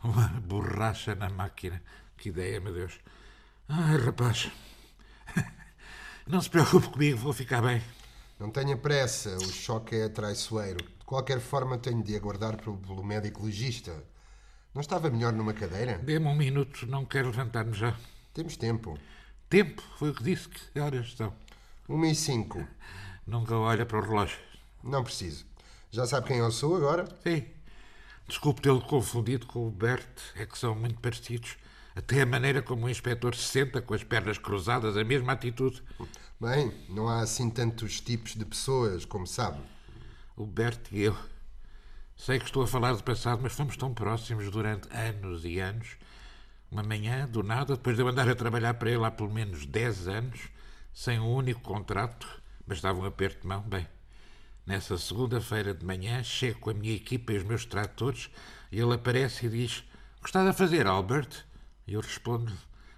Uma 0.03 0.27
borracha 0.41 1.15
na 1.15 1.29
máquina. 1.29 1.81
Que 2.17 2.27
ideia, 2.27 2.59
meu 2.59 2.73
Deus. 2.73 2.99
Ai, 3.69 3.97
rapaz. 3.97 4.51
Não 6.27 6.41
se 6.41 6.49
preocupe 6.49 6.89
comigo, 6.89 7.17
vou 7.19 7.31
ficar 7.31 7.61
bem. 7.61 7.81
Não 8.37 8.51
tenha 8.51 8.75
pressa, 8.75 9.37
o 9.37 9.47
choque 9.47 9.95
é 9.95 10.09
traiçoeiro. 10.09 10.94
De 11.05 11.09
qualquer 11.09 11.39
forma, 11.39 11.77
tenho 11.77 12.01
de 12.01 12.15
aguardar 12.15 12.57
pelo 12.57 13.03
médico 13.03 13.45
legista. 13.45 14.03
Não 14.73 14.81
estava 14.81 15.07
melhor 15.07 15.33
numa 15.33 15.53
cadeira? 15.53 15.99
Dê-me 15.99 16.25
um 16.25 16.35
minuto, 16.35 16.87
não 16.87 17.05
quero 17.05 17.27
levantar-me 17.27 17.73
já. 17.75 17.95
Temos 18.33 18.57
tempo. 18.57 18.97
Tempo? 19.47 19.83
Foi 19.99 20.09
o 20.09 20.15
que 20.15 20.23
disse. 20.23 20.49
Que 20.49 20.79
horas 20.79 21.13
são? 21.15 21.31
Uma 21.87 22.07
e 22.07 22.15
cinco. 22.15 22.67
Nunca 23.27 23.55
olha 23.55 23.85
para 23.85 23.99
o 23.99 24.01
relógio. 24.01 24.39
Não 24.83 25.03
preciso. 25.03 25.45
Já 25.91 26.07
sabe 26.07 26.25
quem 26.25 26.37
eu 26.39 26.51
sou 26.51 26.75
agora? 26.75 27.07
Sim. 27.23 27.45
Desculpe 28.27 28.63
tê-lo 28.63 28.81
confundido 28.81 29.45
com 29.45 29.67
o 29.67 29.69
Bert. 29.69 30.09
É 30.35 30.43
que 30.43 30.57
são 30.57 30.73
muito 30.73 30.99
parecidos. 30.99 31.55
Até 31.95 32.23
a 32.23 32.25
maneira 32.25 32.63
como 32.63 32.87
o 32.87 32.89
inspetor 32.89 33.35
se 33.35 33.43
senta 33.43 33.79
com 33.79 33.93
as 33.93 34.03
pernas 34.03 34.39
cruzadas, 34.39 34.97
a 34.97 35.03
mesma 35.03 35.33
atitude. 35.33 35.83
Bem, 36.41 36.73
não 36.89 37.07
há 37.07 37.19
assim 37.19 37.47
tantos 37.51 38.01
tipos 38.01 38.33
de 38.33 38.43
pessoas, 38.43 39.05
como 39.05 39.27
sabe. 39.27 39.74
O 40.35 40.45
Bert 40.45 40.91
e 40.91 41.03
eu. 41.03 41.17
Sei 42.17 42.39
que 42.39 42.45
estou 42.45 42.63
a 42.63 42.67
falar 42.67 42.93
do 42.93 43.03
passado, 43.03 43.41
mas 43.41 43.53
fomos 43.53 43.77
tão 43.77 43.93
próximos 43.93 44.51
durante 44.51 44.87
anos 44.93 45.45
e 45.45 45.59
anos. 45.59 45.95
Uma 46.69 46.83
manhã, 46.83 47.27
do 47.27 47.41
nada, 47.41 47.75
depois 47.75 47.95
de 47.95 48.01
eu 48.01 48.07
andar 48.07 48.27
a 48.27 48.35
trabalhar 48.35 48.73
para 48.73 48.91
ele 48.91 49.05
há 49.05 49.11
pelo 49.11 49.31
menos 49.31 49.65
10 49.65 50.07
anos, 50.09 50.49
sem 50.93 51.19
um 51.19 51.33
único 51.33 51.61
contrato, 51.61 52.27
bastava 52.67 52.99
um 52.99 53.05
aperto 53.05 53.41
de 53.41 53.47
mão, 53.47 53.61
bem, 53.61 53.87
Nessa 54.65 54.97
segunda-feira 54.97 55.75
de 55.75 55.85
manhã, 55.85 56.23
chego 56.23 56.59
com 56.59 56.71
a 56.71 56.73
minha 56.73 56.95
equipa 56.95 57.31
e 57.31 57.37
os 57.37 57.43
meus 57.43 57.65
tratores 57.65 58.31
e 58.71 58.79
ele 58.79 58.95
aparece 58.95 59.45
e 59.45 59.49
diz: 59.49 59.83
O 60.17 60.23
que 60.23 60.29
estás 60.29 60.47
a 60.47 60.53
fazer, 60.53 60.87
Albert? 60.87 61.29
E 61.85 61.93
eu 61.93 62.01
respondo: 62.01 62.51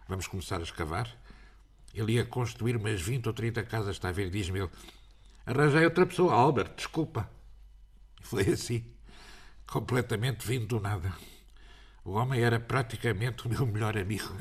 Vamos 0.07 0.27
começar 0.27 0.59
a 0.61 0.63
escavar. 0.63 1.13
Ele 1.93 2.13
ia 2.13 2.25
construir 2.25 2.77
umas 2.77 3.01
20 3.01 3.27
ou 3.27 3.33
30 3.33 3.63
casas, 3.63 3.97
está 3.97 4.07
a 4.07 4.13
ver? 4.13 4.29
Diz-me 4.29 4.59
ele: 4.59 4.69
Arranjei 5.47 5.85
outra 5.85 6.05
pessoa, 6.05 6.33
Albert, 6.33 6.75
desculpa. 6.75 7.29
Foi 8.21 8.43
assim, 8.49 8.83
completamente 9.65 10.45
vindo 10.45 10.67
do 10.67 10.81
nada. 10.81 11.13
O 12.03 12.11
homem 12.11 12.41
era 12.41 12.59
praticamente 12.59 13.47
o 13.47 13.49
meu 13.49 13.65
melhor 13.65 13.97
amigo. 13.97 14.37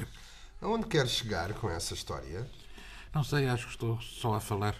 Aonde 0.60 0.86
queres 0.86 1.12
chegar 1.12 1.54
com 1.54 1.70
essa 1.70 1.94
história? 1.94 2.44
Não 3.14 3.22
sei, 3.22 3.46
acho 3.48 3.66
que 3.66 3.70
estou 3.70 4.00
só 4.00 4.34
a 4.34 4.40
falar. 4.40 4.74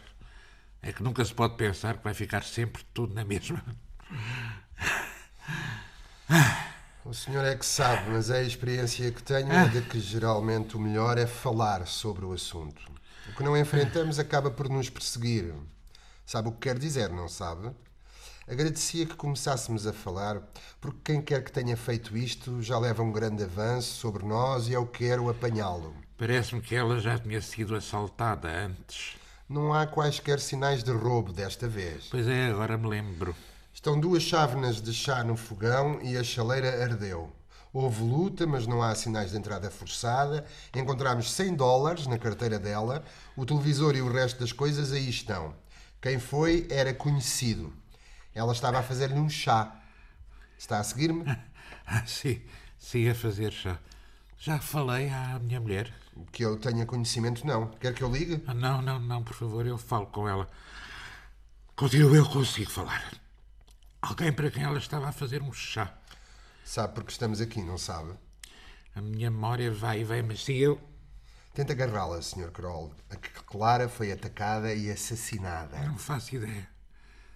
É 0.83 0.93
que 0.93 1.01
nunca 1.01 1.25
se 1.25 1.33
pode 1.33 1.57
pensar 1.57 1.99
que 1.99 2.03
vai 2.05 2.13
ficar 2.13 2.43
sempre 2.43 2.83
tudo 2.93 3.15
na 3.15 3.25
mesma. 3.25 3.63
O 7.05 7.15
senhor 7.15 7.45
é 7.45 7.55
que 7.55 7.65
sabe, 7.65 8.11
mas 8.11 8.33
a 8.33 8.43
experiência 8.43 9.13
que 9.13 9.23
tenho 9.23 9.53
é 9.53 9.69
de 9.69 9.81
que 9.83 10.01
geralmente 10.01 10.77
o 10.77 10.81
melhor 10.81 11.19
é 11.19 11.27
falar 11.27 11.87
sobre 11.87 12.25
o 12.25 12.33
assunto. 12.33 12.83
O 13.29 13.37
que 13.37 13.45
não 13.45 13.57
enfrentamos 13.57 14.19
acaba 14.19 14.51
por 14.51 14.69
nos 14.69 14.91
perseguir. 14.91 15.55
Sabe 16.27 16.49
o 16.49 16.53
que 16.53 16.59
quer 16.59 16.77
dizer, 16.77 17.09
não 17.11 17.29
sabe? 17.29 17.71
Agradecia 18.49 19.07
que 19.07 19.15
começássemos 19.15 19.87
a 19.87 19.93
falar, 19.93 20.43
porque 20.81 21.13
quem 21.13 21.23
quer 21.23 21.45
que 21.45 21.53
tenha 21.53 21.77
feito 21.77 22.17
isto 22.17 22.61
já 22.61 22.77
leva 22.81 23.01
um 23.01 23.13
grande 23.13 23.45
avanço 23.45 23.95
sobre 23.95 24.27
nós 24.27 24.67
e 24.67 24.73
eu 24.73 24.85
quero 24.87 25.31
apanhá-lo. 25.31 25.95
Parece-me 26.19 26.61
que 26.61 26.75
ela 26.75 26.99
já 26.99 27.17
tinha 27.17 27.41
sido 27.41 27.77
assaltada 27.77 28.49
antes. 28.49 29.17
Não 29.49 29.73
há 29.73 29.87
quaisquer 29.87 30.41
sinais 30.41 30.83
de 30.83 30.91
roubo 30.91 31.33
desta 31.33 31.69
vez. 31.69 32.09
Pois 32.11 32.27
é, 32.27 32.47
agora 32.49 32.77
me 32.77 32.89
lembro. 32.89 33.35
Estão 33.73 33.99
duas 33.99 34.25
chávenas 34.25 34.83
de 34.83 34.93
chá 34.93 35.23
no 35.23 35.37
fogão 35.37 36.01
e 36.03 36.17
a 36.17 36.25
chaleira 36.25 36.83
ardeu. 36.83 37.33
Houve 37.73 38.03
luta, 38.03 38.47
mas 38.47 38.67
não 38.67 38.83
há 38.83 38.93
sinais 38.97 39.31
de 39.31 39.37
entrada 39.37 39.71
forçada. 39.71 40.45
Encontramos 40.75 41.31
100 41.31 41.55
dólares 41.55 42.07
na 42.09 42.19
carteira 42.19 42.59
dela. 42.59 43.05
O 43.37 43.47
televisor 43.47 43.95
e 43.95 44.03
o 44.03 44.11
resto 44.11 44.41
das 44.41 44.51
coisas 44.51 44.93
aí 44.93 45.09
estão. 45.09 45.55
Quem 46.07 46.21
foi 46.21 46.69
era 46.71 46.95
conhecido. 46.95 47.73
Ela 48.33 48.53
estava 48.53 48.79
a 48.79 48.83
fazer-lhe 48.85 49.19
um 49.19 49.29
chá. 49.29 49.77
Está 50.57 50.79
a 50.79 50.85
seguir-me? 50.85 51.25
Ah, 51.85 52.03
sim, 52.07 52.41
sim, 52.79 53.09
a 53.09 53.15
fazer 53.17 53.51
chá. 53.51 53.77
Já 54.39 54.61
falei 54.61 55.09
à 55.09 55.37
minha 55.41 55.59
mulher. 55.61 55.93
Que 56.31 56.45
eu 56.45 56.57
tenha 56.59 56.87
conhecimento, 56.87 57.45
não. 57.45 57.71
Quer 57.71 57.93
que 57.93 58.05
eu 58.05 58.09
ligue? 58.09 58.41
Ah, 58.47 58.55
não, 58.55 58.81
não, 58.81 59.01
não, 59.01 59.25
por 59.25 59.35
favor, 59.35 59.67
eu 59.67 59.77
falo 59.77 60.07
com 60.07 60.29
ela. 60.29 60.49
Contigo 61.75 62.15
eu 62.15 62.25
consigo 62.31 62.71
falar. 62.71 63.03
Alguém 64.01 64.33
para 64.33 64.49
quem 64.49 64.63
ela 64.63 64.79
estava 64.79 65.09
a 65.09 65.13
fazer 65.13 65.43
um 65.43 65.53
chá. 65.53 65.93
Sabe 66.65 66.95
porque 66.95 67.11
estamos 67.11 67.41
aqui, 67.41 67.61
não 67.61 67.79
sabe? 67.79 68.13
A 68.95 69.01
minha 69.01 69.29
memória 69.29 69.73
vai 69.73 70.03
e 70.03 70.05
vem, 70.05 70.23
mas 70.23 70.45
sim 70.45 70.55
eu. 70.55 70.81
Tenta 71.53 71.73
agarrá-la, 71.73 72.23
Sr. 72.23 72.53
Kroll. 72.53 72.95
A 73.11 73.17
que 73.17 73.29
Clara 73.47 73.89
foi 73.89 74.11
atacada 74.11 74.75
e 74.75 74.91
assassinada. 74.91 75.79
Não 75.83 75.97
faço 75.97 76.35
ideia. 76.35 76.69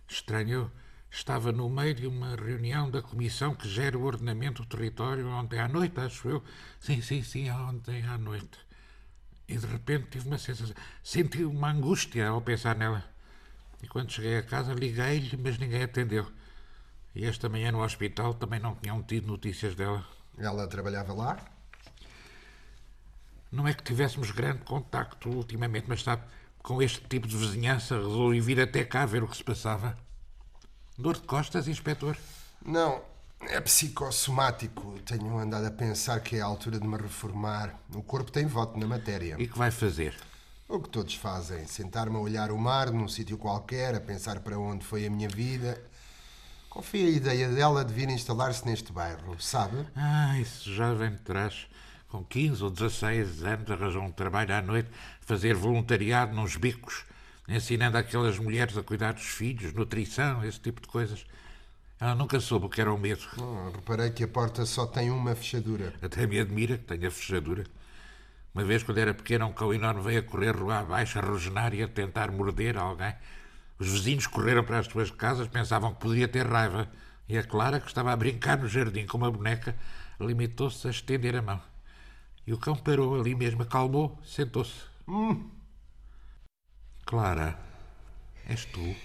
Estranho, 0.09 0.71
estava 1.09 1.53
no 1.53 1.71
meio 1.71 1.95
de 1.95 2.07
uma 2.07 2.35
reunião 2.35 2.91
da 2.91 3.01
comissão 3.01 3.55
que 3.55 3.69
gera 3.69 3.97
o 3.97 4.03
ordenamento 4.03 4.63
do 4.63 4.69
território 4.69 5.29
ontem 5.29 5.61
à 5.61 5.69
noite, 5.69 6.01
acho 6.01 6.29
eu. 6.29 6.45
Sim, 6.81 7.01
sim, 7.01 7.23
sim, 7.23 7.49
ontem 7.51 8.05
à 8.05 8.19
noite. 8.19 8.59
E 9.47 9.57
de 9.57 9.67
repente 9.67 10.09
tive 10.11 10.27
uma 10.27 10.39
sensação. 10.39 10.75
Senti 11.03 11.45
uma 11.45 11.71
angústia 11.71 12.29
ao 12.29 12.41
pensar 12.41 12.75
nela. 12.77 13.05
E 13.81 13.87
quando 13.87 14.11
cheguei 14.11 14.37
a 14.37 14.43
casa 14.43 14.75
liguei-lhe, 14.75 15.37
mas 15.37 15.59
ninguém 15.59 15.85
atendeu. 15.85 16.27
E 17.15 17.25
esta 17.25 17.49
manhã 17.49 17.71
no 17.71 17.83
hospital 17.83 18.35
também 18.35 18.59
não 18.59 18.75
tinham 18.75 19.01
tido 19.03 19.29
notícias 19.29 19.77
dela. 19.77 20.05
Ela 20.37 20.67
trabalhava 20.67 21.13
lá? 21.13 21.39
Não 23.51 23.67
é 23.67 23.75
que 23.75 23.83
tivéssemos 23.83 24.31
grande 24.31 24.61
contacto 24.65 25.29
ultimamente, 25.29 25.87
mas 25.89 26.03
sabe, 26.03 26.23
com 26.63 26.81
este 26.81 27.01
tipo 27.09 27.27
de 27.27 27.37
vizinhança 27.37 27.97
resolvi 27.97 28.41
vir 28.41 28.61
até 28.61 28.85
cá 28.85 29.05
ver 29.05 29.23
o 29.23 29.29
que 29.29 29.37
se 29.37 29.45
passava. 29.45 29.97
Dor 30.97 31.15
de 31.15 31.23
costas, 31.23 31.67
inspetor? 31.67 32.17
Não, 32.65 33.03
é 33.41 33.61
psicossomático. 33.61 34.99
Tenho 35.01 35.39
andado 35.39 35.67
a 35.67 35.71
pensar 35.71 36.21
que 36.21 36.37
é 36.37 36.41
a 36.41 36.45
altura 36.45 36.79
de 36.79 36.87
me 36.87 36.97
reformar. 36.97 37.75
O 37.95 38.03
corpo 38.03 38.31
tem 38.31 38.47
voto 38.47 38.79
na 38.79 38.87
matéria. 38.87 39.37
E 39.39 39.49
que 39.49 39.59
vai 39.59 39.71
fazer? 39.71 40.15
O 40.69 40.79
que 40.79 40.89
todos 40.89 41.15
fazem. 41.15 41.67
Sentar-me 41.67 42.17
a 42.17 42.21
olhar 42.21 42.53
o 42.53 42.59
mar 42.59 42.93
num 42.93 43.09
sítio 43.09 43.39
qualquer, 43.39 43.95
a 43.95 44.01
pensar 44.01 44.41
para 44.41 44.59
onde 44.59 44.85
foi 44.85 45.07
a 45.07 45.11
minha 45.11 45.29
vida. 45.29 45.83
Foi 46.83 47.01
a 47.01 47.09
ideia 47.09 47.49
dela 47.49 47.85
de 47.85 47.93
vir 47.93 48.09
instalar-se 48.11 48.65
neste 48.65 48.93
bairro, 48.93 49.41
sabe? 49.41 49.87
Ah, 49.97 50.39
isso 50.39 50.73
já 50.73 50.95
vem 50.95 51.11
de 51.11 51.19
trás. 51.19 51.67
Com 52.11 52.25
15 52.25 52.65
ou 52.65 52.71
16 52.71 53.45
anos 53.45 53.71
arranjou 53.71 54.03
um 54.03 54.11
trabalho 54.11 54.53
à 54.53 54.61
noite, 54.61 54.91
fazer 55.21 55.55
voluntariado 55.55 56.35
nos 56.35 56.57
bicos, 56.57 57.05
ensinando 57.49 57.97
aquelas 57.97 58.37
mulheres 58.37 58.77
a 58.77 58.83
cuidar 58.83 59.13
dos 59.13 59.27
filhos, 59.27 59.73
nutrição, 59.73 60.45
esse 60.45 60.59
tipo 60.59 60.81
de 60.81 60.89
coisas. 60.89 61.25
Ela 62.01 62.17
nunca 62.17 62.41
soube 62.41 62.67
o 62.67 62.69
que 62.69 62.81
era 62.81 62.93
o 62.93 62.99
medo. 62.99 63.23
Hum, 63.39 63.71
reparei 63.73 64.11
que 64.11 64.25
a 64.25 64.29
porta 64.29 64.67
só 64.67 64.87
tem 64.87 65.09
uma 65.09 65.37
fechadura. 65.37 65.95
Até 66.03 66.27
me 66.27 66.41
admira 66.41 66.79
que 66.79 66.85
tenha 66.85 67.11
fechadura. 67.13 67.65
Uma 68.53 68.65
vez, 68.65 68.83
quando 68.83 68.99
era 68.99 69.15
pequena, 69.15 69.47
um 69.47 69.53
cão 69.53 69.73
enorme 69.73 70.03
veio 70.03 70.19
a 70.19 70.23
correr 70.23 70.57
rua 70.57 70.81
abaixo, 70.81 71.17
a 71.17 71.23
rosnar 71.23 71.73
e 71.75 71.83
a 71.85 71.87
tentar 71.87 72.33
morder 72.33 72.77
alguém. 72.77 73.15
Os 73.79 73.87
vizinhos 73.87 74.27
correram 74.27 74.65
para 74.65 74.81
as 74.81 74.87
suas 74.87 75.13
casas, 75.13 75.47
pensavam 75.47 75.95
que 75.95 76.01
poderia 76.01 76.27
ter 76.27 76.45
raiva. 76.45 76.91
E 77.29 77.39
a 77.39 77.45
Clara, 77.45 77.79
que 77.79 77.87
estava 77.87 78.13
a 78.13 78.17
brincar 78.17 78.59
no 78.59 78.69
jardim 78.69 79.07
com 79.07 79.17
uma 79.17 79.31
boneca, 79.31 79.77
limitou-se 80.19 80.89
a 80.89 80.91
estender 80.91 81.37
a 81.37 81.43
mão. 81.43 81.70
E 82.51 82.53
o 82.53 82.59
cão 82.59 82.75
parou 82.75 83.15
ali 83.15 83.33
mesmo, 83.33 83.63
acalmou, 83.63 84.19
sentou-se. 84.25 84.83
Hum. 85.07 85.49
Clara, 87.07 87.57
és 88.45 88.65
tu? 88.65 88.97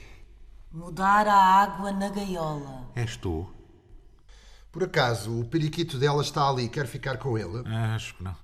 Mudar 0.71 1.27
a 1.27 1.35
água 1.35 1.91
na 1.91 2.09
gaiola. 2.09 2.89
És 2.95 3.15
tu? 3.17 3.47
Por 4.71 4.85
acaso, 4.85 5.39
o 5.39 5.45
periquito 5.45 5.99
dela 5.99 6.23
está 6.23 6.49
ali. 6.49 6.67
Quer 6.67 6.87
ficar 6.87 7.17
com 7.19 7.37
ele? 7.37 7.61
Ah, 7.67 7.93
acho 7.93 8.15
que 8.15 8.23
não. 8.23 8.35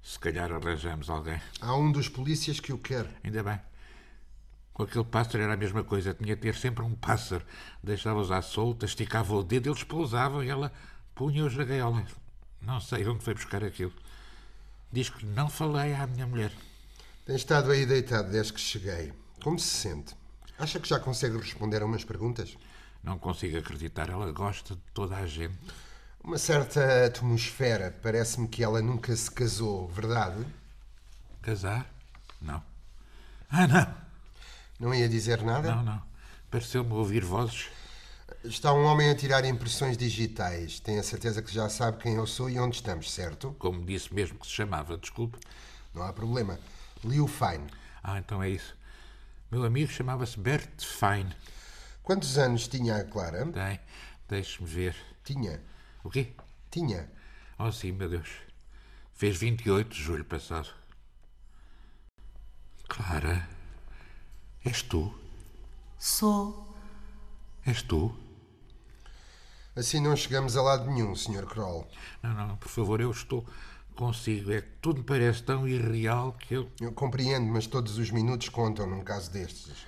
Se 0.00 0.20
calhar 0.20 0.52
arranjamos 0.52 1.10
alguém. 1.10 1.40
Há 1.60 1.74
um 1.74 1.90
dos 1.90 2.08
polícias 2.08 2.60
que 2.60 2.72
o 2.72 2.78
quer. 2.78 3.10
Ainda 3.24 3.42
bem. 3.42 3.60
Com 4.72 4.84
aquele 4.84 5.04
pássaro 5.04 5.42
era 5.42 5.54
a 5.54 5.56
mesma 5.56 5.82
coisa. 5.82 6.14
Tinha 6.14 6.36
de 6.36 6.42
ter 6.42 6.54
sempre 6.54 6.84
um 6.84 6.94
pássaro. 6.94 7.44
Deixava-os 7.82 8.30
à 8.30 8.40
solta, 8.40 8.86
esticava 8.86 9.34
o 9.34 9.42
dedo, 9.42 9.68
eles 9.68 9.82
pousavam 9.82 10.44
e 10.44 10.48
ela 10.48 10.70
punha-os 11.12 11.56
na 11.56 11.64
gaiola. 11.64 12.06
Não 12.62 12.78
sei 12.78 13.04
onde 13.08 13.24
foi 13.24 13.34
buscar 13.34 13.64
aquilo. 13.64 13.92
Diz 14.94 15.10
que 15.10 15.26
não 15.26 15.48
falei 15.48 15.92
à 15.92 16.06
minha 16.06 16.24
mulher. 16.24 16.52
Tem 17.26 17.34
estado 17.34 17.72
aí 17.72 17.84
deitado 17.84 18.30
desde 18.30 18.52
que 18.52 18.60
cheguei. 18.60 19.12
Como 19.42 19.58
se 19.58 19.66
sente? 19.66 20.14
Acha 20.56 20.78
que 20.78 20.88
já 20.88 21.00
consegue 21.00 21.36
responder 21.36 21.82
a 21.82 21.84
umas 21.84 22.04
perguntas? 22.04 22.56
Não 23.02 23.18
consigo 23.18 23.58
acreditar. 23.58 24.08
Ela 24.08 24.30
gosta 24.30 24.76
de 24.76 24.80
toda 24.94 25.16
a 25.16 25.26
gente. 25.26 25.58
Uma 26.22 26.38
certa 26.38 27.06
atmosfera. 27.06 27.92
Parece-me 28.04 28.46
que 28.46 28.62
ela 28.62 28.80
nunca 28.80 29.16
se 29.16 29.28
casou, 29.28 29.88
verdade? 29.88 30.46
Casar? 31.42 31.92
Não. 32.40 32.62
Ah, 33.50 33.66
não. 33.66 33.94
Não 34.78 34.94
ia 34.94 35.08
dizer 35.08 35.42
nada? 35.42 35.74
Não, 35.74 35.82
não. 35.82 36.02
Pareceu-me 36.52 36.92
ouvir 36.92 37.24
vozes. 37.24 37.66
Está 38.44 38.74
um 38.74 38.84
homem 38.84 39.08
a 39.08 39.14
tirar 39.14 39.42
impressões 39.46 39.96
digitais. 39.96 40.78
Tenho 40.78 41.00
a 41.00 41.02
certeza 41.02 41.40
que 41.40 41.50
já 41.50 41.66
sabe 41.70 41.96
quem 41.96 42.16
eu 42.16 42.26
sou 42.26 42.50
e 42.50 42.58
onde 42.58 42.76
estamos, 42.76 43.10
certo? 43.10 43.56
Como 43.58 43.82
disse 43.82 44.12
mesmo 44.12 44.38
que 44.38 44.46
se 44.46 44.52
chamava, 44.52 44.98
desculpe. 44.98 45.38
Não 45.94 46.02
há 46.02 46.12
problema. 46.12 46.60
Liu 47.02 47.26
Fine. 47.26 47.66
Ah, 48.02 48.18
então 48.18 48.42
é 48.42 48.50
isso. 48.50 48.76
Meu 49.50 49.64
amigo 49.64 49.90
chamava-se 49.90 50.38
Bert 50.38 50.84
Fine. 50.84 51.34
Quantos 52.02 52.36
anos 52.36 52.68
tinha 52.68 52.96
a 52.96 53.04
Clara? 53.04 53.46
Tem. 53.46 53.80
Deixe-me 54.28 54.68
ver. 54.68 54.94
Tinha. 55.24 55.62
O 56.02 56.10
quê? 56.10 56.34
Tinha. 56.70 57.10
Oh, 57.58 57.72
sim, 57.72 57.92
meu 57.92 58.10
Deus. 58.10 58.28
Fez 59.14 59.38
28 59.38 59.88
de 59.88 60.02
julho 60.02 60.24
passado. 60.24 60.68
Clara, 62.88 63.48
és 64.62 64.82
tu? 64.82 65.18
Sou. 65.98 66.76
És 67.64 67.80
tu? 67.80 68.14
Assim 69.76 70.00
não 70.00 70.14
chegamos 70.14 70.56
a 70.56 70.62
lado 70.62 70.88
nenhum, 70.90 71.16
Sr. 71.16 71.46
Kroll. 71.46 71.86
Não, 72.22 72.32
não, 72.32 72.56
por 72.56 72.68
favor, 72.68 73.00
eu 73.00 73.10
estou 73.10 73.44
consigo. 73.96 74.52
É 74.52 74.60
que 74.60 74.68
tudo 74.80 74.98
me 74.98 75.04
parece 75.04 75.42
tão 75.42 75.66
irreal 75.66 76.32
que 76.32 76.54
eu. 76.54 76.68
Eu 76.80 76.92
compreendo, 76.92 77.46
mas 77.46 77.66
todos 77.66 77.98
os 77.98 78.10
minutos 78.10 78.48
contam 78.48 78.86
num 78.86 79.02
caso 79.02 79.32
destes. 79.32 79.86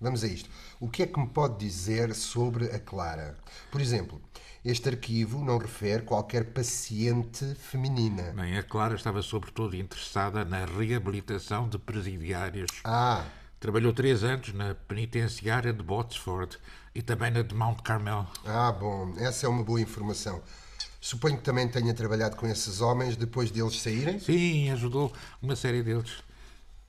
Vamos 0.00 0.22
a 0.24 0.26
isto. 0.26 0.50
O 0.80 0.88
que 0.88 1.04
é 1.04 1.06
que 1.06 1.18
me 1.18 1.28
pode 1.28 1.58
dizer 1.58 2.14
sobre 2.14 2.66
a 2.66 2.78
Clara? 2.78 3.38
Por 3.70 3.80
exemplo, 3.80 4.20
este 4.64 4.88
arquivo 4.88 5.44
não 5.44 5.58
refere 5.58 6.02
qualquer 6.02 6.52
paciente 6.52 7.54
feminina. 7.54 8.32
Bem, 8.32 8.58
a 8.58 8.62
Clara 8.62 8.96
estava 8.96 9.22
sobretudo 9.22 9.76
interessada 9.76 10.44
na 10.44 10.64
reabilitação 10.66 11.68
de 11.68 11.78
presidiários. 11.78 12.70
Ah, 12.84 13.24
Trabalhou 13.62 13.92
três 13.92 14.24
anos 14.24 14.52
na 14.52 14.74
penitenciária 14.74 15.72
de 15.72 15.84
Botsford 15.84 16.58
e 16.94 17.02
também 17.02 17.30
na 17.30 17.42
de 17.42 17.54
Mount 17.54 17.80
Carmel. 17.82 18.26
Ah, 18.44 18.72
bom, 18.72 19.14
essa 19.18 19.46
é 19.46 19.48
uma 19.48 19.62
boa 19.62 19.80
informação. 19.80 20.42
Suponho 21.00 21.36
que 21.36 21.42
também 21.42 21.66
tenha 21.68 21.92
trabalhado 21.94 22.36
com 22.36 22.46
esses 22.46 22.80
homens 22.80 23.16
depois 23.16 23.50
deles 23.50 23.80
saírem? 23.80 24.20
Sim, 24.20 24.70
ajudou 24.70 25.12
uma 25.40 25.56
série 25.56 25.82
deles. 25.82 26.22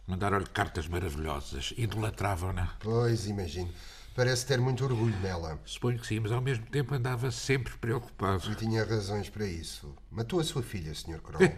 Mandaram-lhe 0.05 0.45
cartas 0.45 0.87
maravilhosas, 0.87 1.73
idolatravam-na. 1.77 2.75
Pois, 2.79 3.25
imagino. 3.25 3.71
Parece 4.15 4.45
ter 4.45 4.59
muito 4.59 4.83
orgulho 4.83 5.17
nela. 5.21 5.59
Suponho 5.65 5.97
que 5.97 6.05
sim, 6.05 6.19
mas 6.19 6.31
ao 6.31 6.41
mesmo 6.41 6.65
tempo 6.67 6.93
andava 6.93 7.31
sempre 7.31 7.75
preocupado. 7.77 8.51
E 8.51 8.55
tinha 8.55 8.85
razões 8.85 9.29
para 9.29 9.47
isso. 9.47 9.95
Matou 10.11 10.39
a 10.39 10.43
sua 10.43 10.61
filha, 10.61 10.93
Sr. 10.93 11.19
Kroll. 11.19 11.51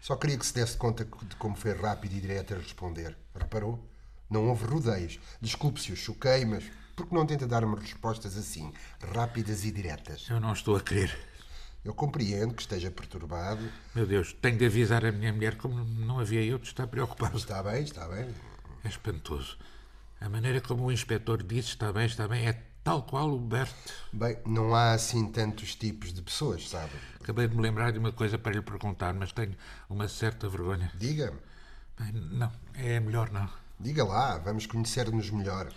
Só 0.00 0.14
queria 0.16 0.36
que 0.36 0.44
se 0.44 0.52
desse 0.52 0.76
conta 0.76 1.04
de 1.04 1.36
como 1.36 1.56
foi 1.56 1.72
rápido 1.72 2.14
e 2.14 2.20
direto 2.20 2.52
a 2.54 2.58
responder. 2.58 3.16
Reparou? 3.34 3.82
Não 4.28 4.48
houve 4.48 4.66
rodeios. 4.66 5.18
Desculpe 5.40 5.80
se 5.80 5.92
o 5.92 5.96
choquei, 5.96 6.44
mas 6.44 6.64
por 6.98 7.06
que 7.06 7.14
não 7.14 7.24
tenta 7.24 7.46
dar-me 7.46 7.76
respostas 7.76 8.36
assim, 8.36 8.72
rápidas 9.14 9.64
e 9.64 9.70
diretas? 9.70 10.26
Eu 10.28 10.40
não 10.40 10.52
estou 10.52 10.74
a 10.74 10.80
querer. 10.80 11.16
Eu 11.84 11.94
compreendo 11.94 12.52
que 12.52 12.60
esteja 12.60 12.90
perturbado. 12.90 13.62
Meu 13.94 14.04
Deus, 14.04 14.32
tenho 14.42 14.58
de 14.58 14.66
avisar 14.66 15.06
a 15.06 15.12
minha 15.12 15.32
mulher 15.32 15.56
como 15.56 15.84
não 15.84 16.18
havia 16.18 16.42
eu 16.42 16.58
de 16.58 16.66
estar 16.66 16.88
preocupado. 16.88 17.36
Está 17.36 17.62
bem, 17.62 17.84
está 17.84 18.08
bem. 18.08 18.28
É 18.82 18.88
espantoso. 18.88 19.56
A 20.20 20.28
maneira 20.28 20.60
como 20.60 20.86
o 20.86 20.92
inspetor 20.92 21.40
disse 21.40 21.68
está 21.68 21.92
bem, 21.92 22.04
está 22.04 22.26
bem, 22.26 22.48
é 22.48 22.64
tal 22.82 23.04
qual 23.04 23.30
o 23.30 23.38
Bert. 23.38 23.72
Bem, 24.12 24.36
não 24.44 24.74
há 24.74 24.90
assim 24.90 25.30
tantos 25.30 25.76
tipos 25.76 26.12
de 26.12 26.20
pessoas, 26.20 26.68
sabe? 26.68 26.90
Acabei 27.20 27.46
de 27.46 27.54
me 27.54 27.62
lembrar 27.62 27.92
de 27.92 28.00
uma 28.00 28.10
coisa 28.10 28.36
para 28.36 28.54
lhe 28.54 28.60
perguntar, 28.60 29.14
mas 29.14 29.30
tenho 29.30 29.54
uma 29.88 30.08
certa 30.08 30.48
vergonha. 30.48 30.90
Diga-me. 30.96 31.38
Não, 32.12 32.50
é 32.74 32.98
melhor 32.98 33.30
não. 33.30 33.48
Diga 33.78 34.02
lá, 34.02 34.36
vamos 34.38 34.66
conhecer-nos 34.66 35.30
melhor. 35.30 35.72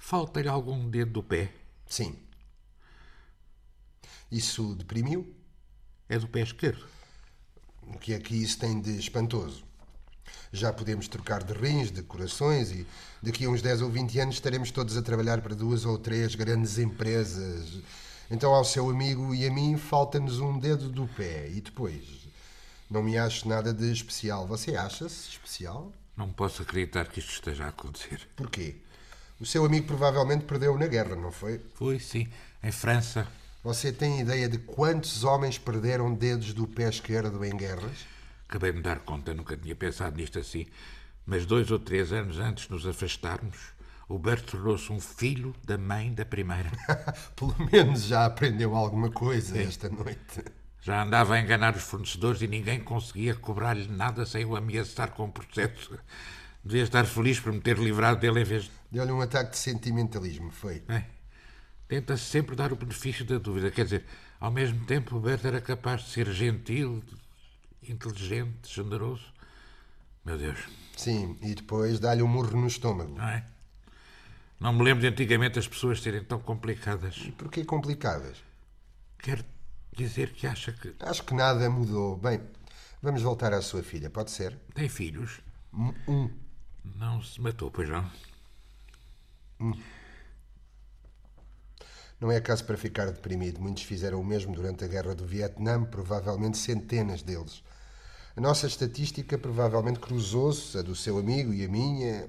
Falta-lhe 0.00 0.48
algum 0.48 0.88
dedo 0.88 1.12
do 1.12 1.22
pé? 1.22 1.52
Sim. 1.86 2.16
Isso 4.32 4.74
deprimiu? 4.74 5.32
É 6.08 6.18
do 6.18 6.26
pé 6.26 6.40
esquerdo. 6.40 6.84
O 7.82 7.98
que 7.98 8.14
é 8.14 8.18
que 8.18 8.34
isso 8.34 8.58
tem 8.58 8.80
de 8.80 8.98
espantoso? 8.98 9.62
Já 10.52 10.72
podemos 10.72 11.06
trocar 11.06 11.44
de 11.44 11.52
rins, 11.52 11.92
de 11.92 12.02
corações 12.02 12.72
e 12.72 12.86
daqui 13.22 13.44
a 13.44 13.50
uns 13.50 13.62
10 13.62 13.82
ou 13.82 13.90
20 13.90 14.18
anos 14.18 14.34
estaremos 14.36 14.72
todos 14.72 14.96
a 14.96 15.02
trabalhar 15.02 15.42
para 15.42 15.54
duas 15.54 15.84
ou 15.84 15.96
três 15.98 16.34
grandes 16.34 16.78
empresas. 16.78 17.78
Então 18.28 18.52
ao 18.52 18.64
seu 18.64 18.88
amigo 18.88 19.32
e 19.34 19.46
a 19.46 19.52
mim 19.52 19.76
falta-nos 19.76 20.40
um 20.40 20.58
dedo 20.58 20.88
do 20.88 21.06
pé. 21.08 21.48
E 21.50 21.60
depois? 21.60 22.04
Não 22.90 23.02
me 23.02 23.16
acho 23.18 23.46
nada 23.46 23.72
de 23.72 23.92
especial. 23.92 24.46
Você 24.46 24.74
acha-se 24.74 25.28
especial? 25.28 25.92
Não 26.16 26.32
posso 26.32 26.62
acreditar 26.62 27.06
que 27.06 27.20
isto 27.20 27.32
esteja 27.32 27.66
a 27.66 27.68
acontecer. 27.68 28.26
Porquê? 28.34 28.80
O 29.40 29.46
seu 29.46 29.64
amigo 29.64 29.86
provavelmente 29.86 30.44
perdeu 30.44 30.76
na 30.76 30.86
guerra, 30.86 31.16
não 31.16 31.32
foi? 31.32 31.60
Foi, 31.74 31.98
sim, 31.98 32.28
em 32.62 32.70
França. 32.70 33.26
Você 33.64 33.90
tem 33.90 34.20
ideia 34.20 34.46
de 34.48 34.58
quantos 34.58 35.24
homens 35.24 35.56
perderam 35.56 36.12
dedos 36.12 36.52
do 36.52 36.66
pé 36.66 36.88
esquerdo 36.90 37.42
em 37.42 37.56
guerras? 37.56 38.06
Acabei 38.46 38.70
de 38.70 38.76
me 38.78 38.82
dar 38.82 38.98
conta, 39.00 39.32
nunca 39.32 39.56
tinha 39.56 39.74
pensado 39.74 40.16
nisto 40.16 40.38
assim. 40.38 40.66
Mas 41.24 41.46
dois 41.46 41.70
ou 41.70 41.78
três 41.78 42.12
anos 42.12 42.38
antes 42.38 42.64
de 42.66 42.72
nos 42.72 42.86
afastarmos, 42.86 43.56
o 44.06 44.18
Bert 44.18 44.44
tornou-se 44.44 44.92
um 44.92 45.00
filho 45.00 45.54
da 45.64 45.78
mãe 45.78 46.12
da 46.12 46.26
primeira. 46.26 46.70
Pelo 47.34 47.54
menos 47.72 48.04
já 48.04 48.26
aprendeu 48.26 48.74
alguma 48.74 49.10
coisa 49.10 49.58
esta 49.58 49.88
noite. 49.88 50.44
Já 50.82 51.02
andava 51.02 51.34
a 51.34 51.40
enganar 51.40 51.76
os 51.76 51.82
fornecedores 51.82 52.42
e 52.42 52.46
ninguém 52.46 52.80
conseguia 52.80 53.34
cobrar-lhe 53.34 53.88
nada 53.88 54.26
sem 54.26 54.44
o 54.44 54.56
ameaçar 54.56 55.12
com 55.12 55.24
um 55.24 55.30
processo. 55.30 55.98
Devia 56.64 56.82
estar 56.82 57.04
feliz 57.06 57.40
por 57.40 57.52
me 57.52 57.60
ter 57.60 57.78
livrado 57.78 58.20
dele 58.20 58.40
em 58.40 58.44
vez 58.44 58.64
de. 58.64 58.70
Deu-lhe 58.90 59.12
um 59.12 59.20
ataque 59.20 59.52
de 59.52 59.58
sentimentalismo, 59.58 60.50
foi? 60.50 60.82
É. 60.88 61.04
Tenta 61.88 62.16
sempre 62.16 62.54
dar 62.54 62.72
o 62.72 62.76
benefício 62.76 63.24
da 63.24 63.38
dúvida. 63.38 63.70
Quer 63.70 63.84
dizer, 63.84 64.04
ao 64.38 64.50
mesmo 64.50 64.84
tempo, 64.86 65.16
o 65.16 65.20
Bert 65.20 65.44
era 65.44 65.60
capaz 65.60 66.02
de 66.02 66.10
ser 66.10 66.30
gentil, 66.32 67.02
inteligente, 67.88 68.72
generoso. 68.74 69.32
Meu 70.24 70.36
Deus, 70.36 70.58
Sim, 70.96 71.36
e 71.40 71.54
depois 71.54 71.98
dá-lhe 71.98 72.22
um 72.22 72.28
murro 72.28 72.60
no 72.60 72.66
estômago. 72.66 73.14
não 73.16 73.26
é? 73.28 73.44
Não 74.60 74.72
me 74.74 74.82
lembro 74.84 75.00
de 75.00 75.06
antigamente 75.08 75.58
as 75.58 75.66
pessoas 75.66 76.02
serem 76.02 76.22
tão 76.22 76.38
complicadas. 76.38 77.16
Porquê 77.38 77.64
complicadas? 77.64 78.36
Quer 79.18 79.42
dizer 79.96 80.32
que 80.34 80.46
acha 80.46 80.72
que 80.72 80.94
Acho 81.00 81.24
que 81.24 81.32
nada 81.34 81.70
mudou. 81.70 82.18
Bem, 82.18 82.40
vamos 83.02 83.22
voltar 83.22 83.54
à 83.54 83.62
sua 83.62 83.82
filha, 83.82 84.10
pode 84.10 84.30
ser? 84.30 84.58
tem 84.74 84.88
filhos? 84.88 85.40
Um. 85.72 86.30
Não 86.84 87.22
se 87.22 87.40
matou, 87.40 87.70
pois 87.70 87.88
não? 87.88 88.10
Não 92.20 92.30
é 92.30 92.40
caso 92.40 92.64
para 92.64 92.76
ficar 92.76 93.06
deprimido. 93.06 93.60
Muitos 93.60 93.82
fizeram 93.82 94.20
o 94.20 94.24
mesmo 94.24 94.54
durante 94.54 94.84
a 94.84 94.88
guerra 94.88 95.14
do 95.14 95.24
Vietnã, 95.24 95.82
provavelmente 95.84 96.58
centenas 96.58 97.22
deles. 97.22 97.62
A 98.36 98.40
nossa 98.40 98.66
estatística 98.66 99.36
provavelmente 99.38 99.98
cruzou-se, 99.98 100.76
a 100.78 100.82
do 100.82 100.94
seu 100.94 101.18
amigo 101.18 101.52
e 101.52 101.64
a 101.64 101.68
minha. 101.68 102.28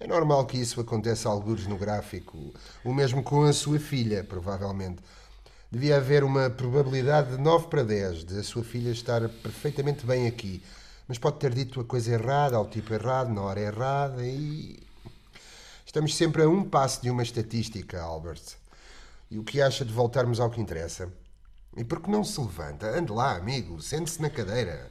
É 0.00 0.06
normal 0.06 0.46
que 0.46 0.58
isso 0.58 0.80
aconteça 0.80 1.28
algures 1.28 1.66
no 1.66 1.78
gráfico. 1.78 2.52
O 2.84 2.92
mesmo 2.92 3.22
com 3.22 3.44
a 3.44 3.52
sua 3.52 3.78
filha, 3.78 4.22
provavelmente. 4.22 5.02
Devia 5.70 5.96
haver 5.96 6.24
uma 6.24 6.48
probabilidade 6.48 7.36
de 7.36 7.42
9 7.42 7.68
para 7.68 7.82
10 7.82 8.24
de 8.24 8.38
a 8.38 8.42
sua 8.42 8.64
filha 8.64 8.90
estar 8.90 9.28
perfeitamente 9.28 10.04
bem 10.06 10.26
aqui. 10.26 10.62
Mas 11.08 11.16
pode 11.16 11.38
ter 11.38 11.54
dito 11.54 11.80
a 11.80 11.84
coisa 11.84 12.12
errada, 12.12 12.56
ao 12.56 12.68
tipo 12.68 12.92
errado, 12.92 13.32
na 13.32 13.40
hora 13.40 13.60
errada 13.60 14.22
e. 14.24 14.78
Estamos 15.86 16.14
sempre 16.14 16.42
a 16.42 16.48
um 16.48 16.62
passo 16.62 17.00
de 17.00 17.10
uma 17.10 17.22
estatística, 17.22 17.98
Albert. 17.98 18.42
E 19.30 19.38
o 19.38 19.42
que 19.42 19.62
acha 19.62 19.86
de 19.86 19.92
voltarmos 19.92 20.38
ao 20.38 20.50
que 20.50 20.60
interessa? 20.60 21.10
E 21.74 21.82
por 21.82 22.02
que 22.02 22.10
não 22.10 22.22
se 22.22 22.38
levanta? 22.38 22.86
Ande 22.86 23.10
lá, 23.10 23.36
amigo, 23.36 23.80
sente-se 23.80 24.20
na 24.20 24.28
cadeira. 24.28 24.90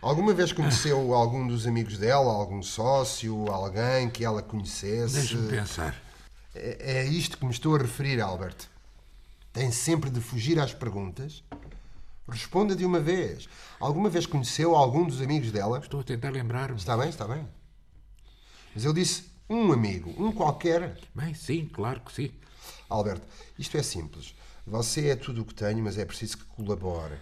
Alguma 0.00 0.32
vez 0.32 0.52
conheceu 0.52 1.12
algum 1.12 1.46
dos 1.46 1.66
amigos 1.66 1.98
dela, 1.98 2.32
algum 2.32 2.62
sócio, 2.62 3.50
alguém 3.50 4.08
que 4.08 4.24
ela 4.24 4.42
conhecesse? 4.42 5.14
Deixe-me 5.14 5.48
pensar. 5.48 5.96
É, 6.54 6.98
é 6.98 7.06
isto 7.06 7.36
que 7.36 7.44
me 7.44 7.50
estou 7.50 7.74
a 7.74 7.78
referir, 7.78 8.20
Albert. 8.20 8.56
Tem 9.52 9.72
sempre 9.72 10.08
de 10.08 10.20
fugir 10.20 10.58
às 10.58 10.72
perguntas? 10.72 11.42
Responda 12.28 12.76
de 12.76 12.84
uma 12.84 13.00
vez. 13.00 13.48
Alguma 13.80 14.08
vez 14.08 14.26
conheceu 14.26 14.76
algum 14.76 15.06
dos 15.06 15.20
amigos 15.20 15.50
dela? 15.50 15.78
Estou 15.78 16.00
a 16.00 16.04
tentar 16.04 16.30
lembrar-me. 16.30 16.76
Está 16.76 16.96
bem, 16.96 17.08
está 17.08 17.26
bem. 17.26 17.46
Mas 18.74 18.84
eu 18.84 18.92
disse 18.92 19.30
um 19.48 19.72
amigo, 19.72 20.14
um 20.18 20.32
qualquer. 20.32 20.98
Bem, 21.14 21.34
sim, 21.34 21.66
claro 21.66 22.00
que 22.00 22.12
sim. 22.12 22.30
Alberto, 22.88 23.26
isto 23.58 23.76
é 23.76 23.82
simples. 23.82 24.34
Você 24.66 25.08
é 25.08 25.16
tudo 25.16 25.42
o 25.42 25.44
que 25.44 25.54
tenho, 25.54 25.82
mas 25.82 25.98
é 25.98 26.04
preciso 26.04 26.38
que 26.38 26.44
colabore. 26.44 27.18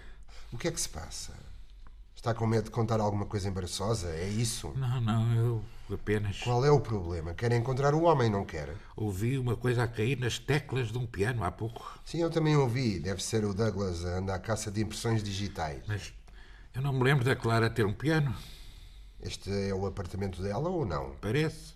O 0.52 0.58
que 0.58 0.68
é 0.68 0.70
que 0.70 0.80
se 0.80 0.88
passa? 0.88 1.32
Está 2.14 2.34
com 2.34 2.46
medo 2.46 2.64
de 2.64 2.70
contar 2.70 3.00
alguma 3.00 3.24
coisa 3.24 3.48
embaraçosa? 3.48 4.10
É 4.10 4.28
isso? 4.28 4.72
Não, 4.76 5.00
não, 5.00 5.34
eu 5.34 5.64
apenas 5.94 6.38
Qual 6.38 6.64
é 6.64 6.70
o 6.70 6.80
problema? 6.80 7.34
Quer 7.34 7.52
encontrar 7.52 7.94
o 7.94 8.02
homem, 8.02 8.30
não 8.30 8.44
quer? 8.44 8.74
ouvi 8.96 9.38
uma 9.38 9.56
coisa 9.56 9.82
a 9.84 9.88
cair 9.88 10.18
nas 10.18 10.38
teclas 10.38 10.88
de 10.92 10.98
um 10.98 11.06
piano 11.06 11.42
há 11.44 11.50
pouco. 11.50 11.98
Sim, 12.04 12.22
eu 12.22 12.30
também 12.30 12.56
ouvi. 12.56 12.98
Deve 13.00 13.22
ser 13.22 13.44
o 13.44 13.54
Douglas 13.54 14.04
a 14.04 14.18
andar 14.18 14.34
à 14.34 14.38
caça 14.38 14.70
de 14.70 14.80
impressões 14.82 15.22
digitais. 15.22 15.82
Mas 15.86 16.12
eu 16.74 16.82
não 16.82 16.92
me 16.92 17.02
lembro 17.02 17.24
da 17.24 17.34
Clara 17.36 17.68
ter 17.70 17.84
um 17.86 17.92
piano. 17.94 18.34
Este 19.22 19.50
é 19.68 19.74
o 19.74 19.86
apartamento 19.86 20.42
dela 20.42 20.68
ou 20.68 20.84
não? 20.86 21.14
Parece. 21.20 21.74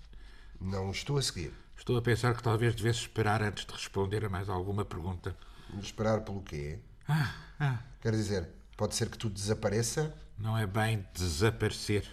Não 0.60 0.90
estou 0.90 1.18
a 1.18 1.22
seguir. 1.22 1.52
Estou 1.76 1.96
a 1.96 2.02
pensar 2.02 2.34
que 2.34 2.42
talvez 2.42 2.74
devesse 2.74 3.00
esperar 3.00 3.42
antes 3.42 3.66
de 3.66 3.72
responder 3.72 4.24
a 4.24 4.28
mais 4.28 4.48
alguma 4.48 4.84
pergunta. 4.84 5.36
Esperar 5.82 6.20
pelo 6.20 6.40
quê? 6.42 6.78
Ah, 7.08 7.34
ah, 7.60 7.78
Quer 8.00 8.12
dizer, 8.12 8.48
pode 8.76 8.94
ser 8.94 9.10
que 9.10 9.18
tudo 9.18 9.34
desapareça, 9.34 10.14
não 10.38 10.56
é 10.56 10.66
bem 10.66 11.04
desaparecer. 11.12 12.08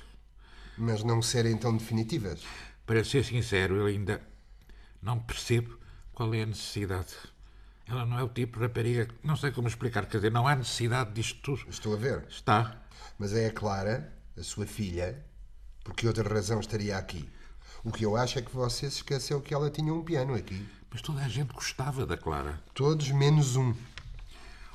Mas 0.78 1.04
não 1.04 1.22
serem 1.22 1.58
tão 1.58 1.76
definitivas. 1.76 2.42
Para 2.86 3.04
ser 3.04 3.24
sincero, 3.24 3.76
eu 3.76 3.86
ainda 3.86 4.22
não 5.02 5.20
percebo 5.20 5.78
qual 6.14 6.34
é 6.34 6.42
a 6.42 6.46
necessidade. 6.46 7.16
Ela 7.88 8.06
não 8.06 8.18
é 8.18 8.24
o 8.24 8.30
tipo 8.30 8.58
de 8.58 8.66
rapariga. 8.66 9.08
Não 9.24 9.36
sei 9.36 9.52
como 9.52 9.68
explicar. 9.68 10.06
Quer 10.06 10.18
dizer, 10.18 10.32
não 10.32 10.48
há 10.48 10.56
necessidade 10.56 11.12
disto 11.12 11.42
tudo. 11.42 11.70
Estou 11.70 11.94
a 11.94 11.98
ver. 11.98 12.26
Está. 12.30 12.82
Mas 13.18 13.34
é 13.34 13.48
a 13.48 13.52
Clara, 13.52 14.14
a 14.38 14.44
sua 14.44 14.66
filha, 14.66 15.24
porque 15.84 16.08
outra 16.08 16.28
razão 16.28 16.60
estaria 16.60 16.98
aqui. 16.98 17.30
O 17.84 17.92
que 17.92 18.06
eu 18.06 18.16
acho 18.16 18.40
é 18.40 18.42
que 18.42 18.56
você 18.56 18.90
se 18.90 18.98
esqueceu 18.98 19.42
que 19.42 19.54
ela 19.54 19.70
tinha 19.70 19.94
um 19.94 20.04
piano 20.04 20.36
aqui. 20.36 20.68
Mas 20.90 21.02
toda 21.02 21.22
a 21.22 21.28
gente 21.28 21.54
gostava 21.54 22.06
da 22.06 22.18
Clara. 22.18 22.62
Todos 22.74 23.10
menos 23.12 23.56
um. 23.56 23.74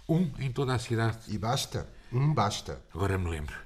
Um 0.09 0.31
em 0.39 0.51
toda 0.51 0.75
a 0.75 0.79
cidade. 0.79 1.19
E 1.29 1.39
basta. 1.39 1.89
Um 2.13 2.33
basta. 2.33 2.83
Agora 2.93 3.19
me 3.19 3.31
lembro. 3.31 3.66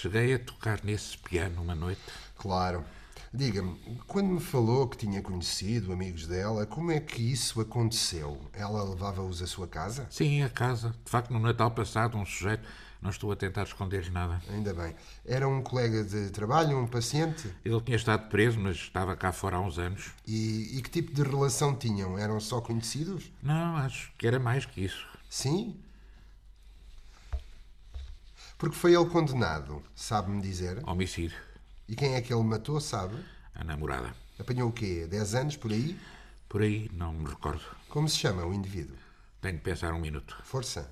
Cheguei 0.00 0.34
a 0.34 0.38
tocar 0.40 0.80
nesse 0.82 1.16
piano 1.16 1.62
uma 1.62 1.74
noite. 1.74 2.00
Claro. 2.36 2.84
Diga-me, 3.32 3.78
quando 4.06 4.28
me 4.28 4.40
falou 4.40 4.88
que 4.88 4.96
tinha 4.96 5.22
conhecido 5.22 5.92
amigos 5.92 6.26
dela, 6.26 6.66
como 6.66 6.90
é 6.90 6.98
que 6.98 7.22
isso 7.22 7.60
aconteceu? 7.60 8.40
Ela 8.52 8.82
levava-os 8.82 9.40
à 9.40 9.46
sua 9.46 9.68
casa? 9.68 10.06
Sim, 10.10 10.42
a 10.42 10.48
casa. 10.50 10.94
De 11.04 11.10
facto, 11.10 11.32
no 11.32 11.38
Natal 11.38 11.70
passado, 11.70 12.18
um 12.18 12.26
sujeito. 12.26 12.68
Não 13.00 13.10
estou 13.10 13.30
a 13.30 13.36
tentar 13.36 13.62
esconder 13.62 14.10
nada. 14.10 14.42
Ainda 14.50 14.74
bem. 14.74 14.94
Era 15.24 15.46
um 15.46 15.62
colega 15.62 16.02
de 16.02 16.30
trabalho, 16.30 16.76
um 16.78 16.86
paciente? 16.86 17.48
Ele 17.64 17.80
tinha 17.80 17.96
estado 17.96 18.28
preso, 18.28 18.58
mas 18.58 18.76
estava 18.76 19.14
cá 19.14 19.30
fora 19.30 19.56
há 19.56 19.60
uns 19.60 19.78
anos. 19.78 20.10
E, 20.26 20.76
e 20.76 20.82
que 20.82 20.90
tipo 20.90 21.12
de 21.12 21.22
relação 21.22 21.74
tinham? 21.76 22.18
Eram 22.18 22.40
só 22.40 22.60
conhecidos? 22.60 23.30
Não, 23.42 23.76
acho 23.76 24.10
que 24.18 24.26
era 24.26 24.40
mais 24.40 24.66
que 24.66 24.84
isso. 24.84 25.06
Sim? 25.28 25.76
Porque 28.58 28.76
foi 28.76 28.94
ele 28.94 29.06
condenado, 29.06 29.82
sabe-me 29.94 30.40
dizer? 30.40 30.82
Homicídio. 30.88 31.36
E 31.88 31.94
quem 31.94 32.14
é 32.14 32.20
que 32.20 32.32
ele 32.32 32.42
matou, 32.42 32.80
sabe? 32.80 33.16
A 33.54 33.62
namorada. 33.64 34.14
Apanhou 34.38 34.68
o 34.68 34.72
quê? 34.72 35.06
10 35.08 35.34
anos 35.34 35.56
por 35.56 35.72
aí? 35.72 35.98
Por 36.48 36.62
aí, 36.62 36.90
não 36.92 37.12
me 37.12 37.28
recordo. 37.28 37.64
Como 37.88 38.08
se 38.08 38.16
chama 38.16 38.44
o 38.44 38.54
indivíduo? 38.54 38.96
Tenho 39.40 39.56
de 39.56 39.60
pensar 39.60 39.92
um 39.92 40.00
minuto. 40.00 40.36
Força. 40.44 40.90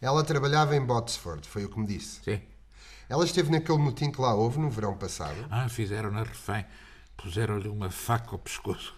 Ela 0.00 0.22
trabalhava 0.22 0.76
em 0.76 0.84
Botsford, 0.84 1.46
foi 1.48 1.64
o 1.64 1.68
que 1.68 1.80
me 1.80 1.86
disse. 1.86 2.20
Sim. 2.22 2.40
Ela 3.08 3.24
esteve 3.24 3.50
naquele 3.50 3.78
motim 3.78 4.10
que 4.10 4.20
lá 4.20 4.34
houve 4.34 4.58
no 4.58 4.70
verão 4.70 4.96
passado. 4.96 5.46
Ah, 5.50 5.68
fizeram-na 5.68 6.22
refém. 6.22 6.64
Puseram-lhe 7.16 7.68
uma 7.68 7.90
faca 7.90 8.32
ao 8.32 8.38
pescoço. 8.38 8.94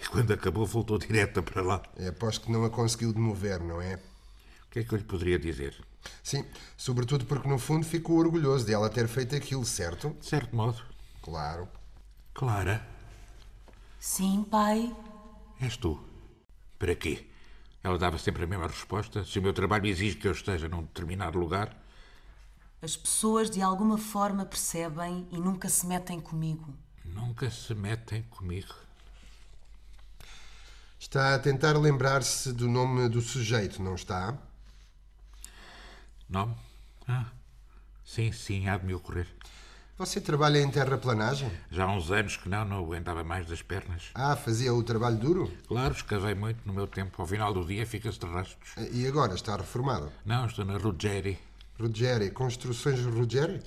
E 0.00 0.06
quando 0.06 0.32
acabou, 0.32 0.64
voltou 0.64 0.98
direta 0.98 1.42
para 1.42 1.62
lá. 1.62 1.82
É, 1.96 2.08
aposto 2.08 2.46
que 2.46 2.52
não 2.52 2.64
a 2.64 2.70
conseguiu 2.70 3.12
demover, 3.12 3.60
não 3.60 3.80
é? 3.80 3.96
O 3.96 4.70
que 4.70 4.80
é 4.80 4.84
que 4.84 4.92
eu 4.92 4.98
lhe 4.98 5.04
poderia 5.04 5.38
dizer? 5.38 5.74
Sim, 6.22 6.44
sobretudo 6.76 7.24
porque 7.26 7.48
no 7.48 7.58
fundo 7.58 7.84
ficou 7.86 8.18
orgulhoso 8.18 8.64
de 8.66 8.72
ela 8.74 8.88
ter 8.90 9.08
feito 9.08 9.34
aquilo, 9.36 9.64
certo? 9.64 10.10
De 10.20 10.26
certo 10.26 10.54
modo. 10.54 10.82
Claro. 11.22 11.68
Clara, 12.34 12.86
Sim, 13.98 14.44
pai. 14.44 14.94
és 15.60 15.76
tu. 15.76 15.98
Para 16.78 16.94
quê? 16.94 17.26
Ela 17.82 17.98
dava 17.98 18.18
sempre 18.18 18.44
a 18.44 18.46
mesma 18.46 18.66
resposta. 18.68 19.24
Se 19.24 19.38
o 19.38 19.42
meu 19.42 19.52
trabalho 19.52 19.86
exige 19.86 20.16
que 20.16 20.28
eu 20.28 20.32
esteja 20.32 20.68
num 20.68 20.82
determinado 20.82 21.38
lugar, 21.38 21.76
As 22.80 22.96
pessoas 22.96 23.50
de 23.50 23.60
alguma 23.60 23.98
forma 23.98 24.44
percebem 24.46 25.26
e 25.32 25.38
nunca 25.38 25.68
se 25.68 25.84
metem 25.86 26.20
comigo. 26.20 26.72
nunca 27.04 27.50
se 27.50 27.74
metem 27.74 28.22
comigo. 28.30 28.72
Está 30.98 31.34
a 31.34 31.38
tentar 31.38 31.76
lembrar-se 31.78 32.52
do 32.52 32.68
nome 32.68 33.08
do 33.08 33.20
sujeito, 33.20 33.82
não 33.82 33.94
está? 33.94 34.36
Nome? 36.28 36.54
Ah, 37.08 37.24
sim, 38.04 38.30
sim, 38.32 38.68
há 38.68 38.76
de 38.76 38.84
me 38.84 38.94
ocorrer. 38.94 39.26
Você 39.96 40.20
trabalha 40.20 40.58
em 40.60 40.70
terraplanagem? 40.70 41.50
Já 41.70 41.84
há 41.84 41.92
uns 41.92 42.10
anos 42.10 42.36
que 42.36 42.48
não, 42.48 42.64
não 42.64 42.78
aguentava 42.78 43.24
mais 43.24 43.46
das 43.46 43.62
pernas. 43.62 44.10
Ah, 44.14 44.36
fazia 44.36 44.72
o 44.72 44.82
trabalho 44.82 45.16
duro? 45.16 45.52
Claro, 45.66 45.94
escavei 45.94 46.34
muito 46.34 46.60
no 46.66 46.72
meu 46.72 46.86
tempo. 46.86 47.20
Ao 47.20 47.26
final 47.26 47.52
do 47.52 47.64
dia 47.64 47.86
fica-se 47.86 48.18
de 48.18 48.26
rastros. 48.26 48.74
E 48.92 49.06
agora 49.06 49.34
está 49.34 49.56
reformado? 49.56 50.12
Não, 50.24 50.46
estou 50.46 50.64
na 50.64 50.76
Ruggeri. 50.76 51.38
Ruggeri, 51.80 52.30
Construções 52.30 53.00
Ruggeri? 53.00 53.62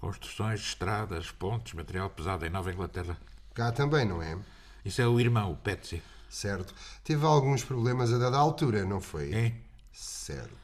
Construções, 0.00 0.60
estradas, 0.60 1.30
pontes, 1.30 1.74
material 1.74 2.08
pesado 2.10 2.44
em 2.46 2.50
Nova 2.50 2.72
Inglaterra. 2.72 3.16
Cá 3.54 3.70
também, 3.70 4.04
não 4.04 4.20
é? 4.22 4.36
Isso 4.84 5.00
é 5.02 5.06
o 5.06 5.20
irmão, 5.20 5.52
o 5.52 5.56
Petsy. 5.56 6.02
Certo. 6.28 6.74
Teve 7.04 7.24
alguns 7.26 7.62
problemas 7.62 8.12
a 8.12 8.18
dada 8.18 8.38
altura, 8.38 8.84
não 8.84 9.00
foi? 9.00 9.32
É? 9.32 9.52
Certo. 9.92 10.61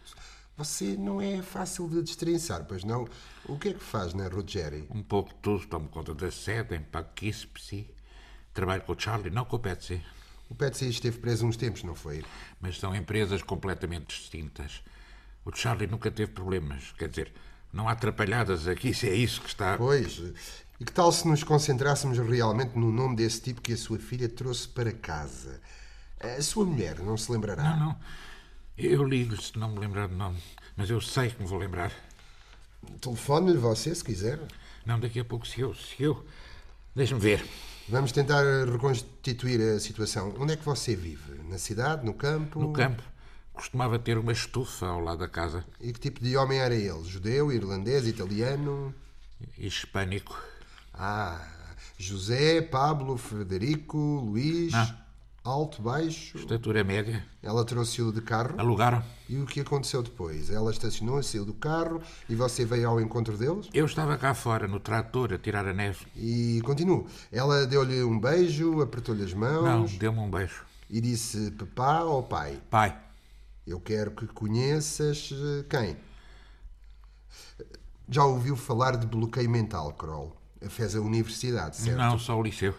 Você 0.59 0.97
não 0.97 1.21
é 1.21 1.41
fácil 1.41 1.89
de 1.89 2.03
destrinçar, 2.03 2.65
pois 2.65 2.83
não? 2.83 3.07
O 3.45 3.57
que 3.57 3.69
é 3.69 3.75
que 3.75 3.83
faz 3.83 4.13
na 4.13 4.27
Ruggeri? 4.27 4.89
Um 4.91 5.05
pouco 5.05 5.31
de 5.31 5.37
tudo. 5.37 5.65
Tomo 5.69 5.89
conta 5.89 6.13
da 6.13 6.33
sede 6.33 6.75
em 6.75 6.83
Poughkeepsie. 6.83 7.95
Trabalho 8.53 8.83
com 8.83 8.93
o 8.93 8.99
Charlie, 8.99 9.31
não 9.31 9.45
com 9.45 9.55
o 9.55 9.59
Petsy. 9.61 10.05
O 10.51 10.57
Petsy 10.57 10.89
esteve 10.89 11.19
preso 11.19 11.47
uns 11.47 11.57
tempos, 11.57 11.85
não 11.85 11.95
foi? 11.95 12.25
Mas 12.61 12.77
são 12.77 12.93
empresas 12.93 13.41
completamente 13.41 14.09
distintas. 14.09 14.83
O 15.45 15.55
Charlie 15.55 15.87
nunca 15.87 16.11
teve 16.11 16.33
problemas. 16.33 16.93
Quer 16.99 17.09
dizer, 17.09 17.33
não 17.73 17.89
há 17.89 17.93
atrapalhadas 17.93 18.67
aqui, 18.67 18.93
se 18.95 19.09
é 19.09 19.15
isso 19.15 19.41
que 19.41 19.49
está. 19.49 19.79
Pois. 19.79 20.21
E 20.81 20.85
que 20.85 20.91
tal 20.91 21.13
se 21.13 21.29
nos 21.29 21.45
concentrássemos 21.45 22.19
realmente 22.19 22.77
no 22.77 22.91
nome 22.91 23.15
desse 23.15 23.41
tipo 23.43 23.63
que 23.63 23.75
a 23.75 23.77
sua 23.77 24.01
filha 24.01 24.29
trouxe 24.29 24.67
para 24.67 24.91
casa? 24.91 25.61
A 26.19 26.43
sua 26.43 26.67
mulher 26.67 26.99
não 26.99 27.17
se 27.17 27.31
lembrará? 27.31 27.77
Não, 27.77 27.91
não. 27.91 27.97
Eu 28.79 29.03
ligo-lhe 29.03 29.43
se 29.43 29.59
não 29.59 29.73
me 29.73 29.81
lembrar 29.81 30.07
do 30.07 30.15
nome. 30.15 30.39
Mas 30.77 30.89
eu 30.89 31.01
sei 31.01 31.31
que 31.31 31.43
me 31.43 31.49
vou 31.49 31.59
lembrar. 31.59 31.91
Telefone-lhe 33.01 33.59
você, 33.59 33.93
se 33.93 34.05
quiser. 34.05 34.39
Não, 34.87 35.01
daqui 35.01 35.19
a 35.19 35.25
pouco, 35.25 35.45
se 35.45 35.61
eu. 35.61 35.75
Se 35.75 36.01
eu. 36.01 36.25
Deixa-me 36.95 37.21
ver. 37.21 37.45
Vamos 37.89 38.13
tentar 38.13 38.45
reconstituir 38.71 39.61
a 39.61 39.81
situação. 39.81 40.33
Onde 40.39 40.53
é 40.53 40.57
que 40.57 40.65
você 40.65 40.95
vive? 40.95 41.43
Na 41.49 41.59
cidade? 41.59 42.07
No 42.07 42.15
campo? 42.15 42.61
No 42.61 42.73
campo. 42.73 43.03
Costumava 43.53 43.99
ter 43.99 44.17
uma 44.17 44.31
estufa 44.31 44.87
ao 44.87 45.01
lado 45.01 45.19
da 45.19 45.29
casa. 45.29 45.65
E 45.81 45.93
que 45.93 45.99
tipo 45.99 46.23
de 46.23 46.37
homem 46.37 46.61
era 46.61 46.75
ele? 46.75 47.03
Judeu, 47.03 47.51
irlandês, 47.51 48.07
italiano? 48.07 48.95
Hispânico. 49.59 50.41
Ah, 50.95 51.45
José, 51.99 52.63
Pablo, 52.63 53.17
Frederico, 53.17 53.99
Luís. 53.99 54.71
Não. 54.71 55.08
Alto, 55.49 55.81
baixo. 55.81 56.37
Estatura 56.37 56.85
média. 56.85 57.25
Ela 57.43 57.65
trouxe-o 57.65 58.13
de 58.13 58.21
carro. 58.21 58.55
Alugaram. 58.59 59.03
E 59.27 59.39
o 59.39 59.47
que 59.47 59.61
aconteceu 59.61 60.03
depois? 60.03 60.51
Ela 60.51 60.71
estacionou, 60.71 61.23
saiu 61.23 61.47
do 61.47 61.55
carro 61.55 62.03
e 62.29 62.35
você 62.35 62.67
veio 62.67 62.87
ao 62.87 63.01
encontro 63.01 63.35
deles? 63.35 63.67
Eu 63.73 63.87
estava 63.87 64.19
cá 64.19 64.35
fora, 64.35 64.69
no 64.69 64.79
trator, 64.79 65.33
a 65.33 65.39
tirar 65.39 65.67
a 65.67 65.73
neve. 65.73 66.07
E 66.15 66.61
continuo. 66.67 67.07
Ela 67.33 67.67
deu-lhe 67.67 68.03
um 68.05 68.21
beijo, 68.21 68.83
apertou-lhe 68.83 69.25
as 69.25 69.33
Não, 69.33 69.63
mãos 69.63 69.97
deu-me 69.97 70.19
um 70.19 70.31
beijo. 70.31 70.67
e 70.91 71.01
disse 71.01 71.51
papá 71.53 72.03
ou 72.03 72.23
pai? 72.23 72.61
Pai. 72.69 72.95
Eu 73.67 73.81
quero 73.81 74.11
que 74.11 74.27
conheças 74.27 75.31
eh, 75.33 75.65
quem? 75.71 75.97
Já 78.07 78.23
ouviu 78.23 78.55
falar 78.55 78.97
de 78.99 79.07
bloqueio 79.07 79.49
mental, 79.49 79.95
Kroll? 79.95 80.37
Fez 80.69 80.95
a 80.95 81.01
universidade, 81.01 81.79
certo? 81.79 81.97
Não, 81.97 82.19
só 82.19 82.39
o 82.39 82.43
liceu. 82.43 82.75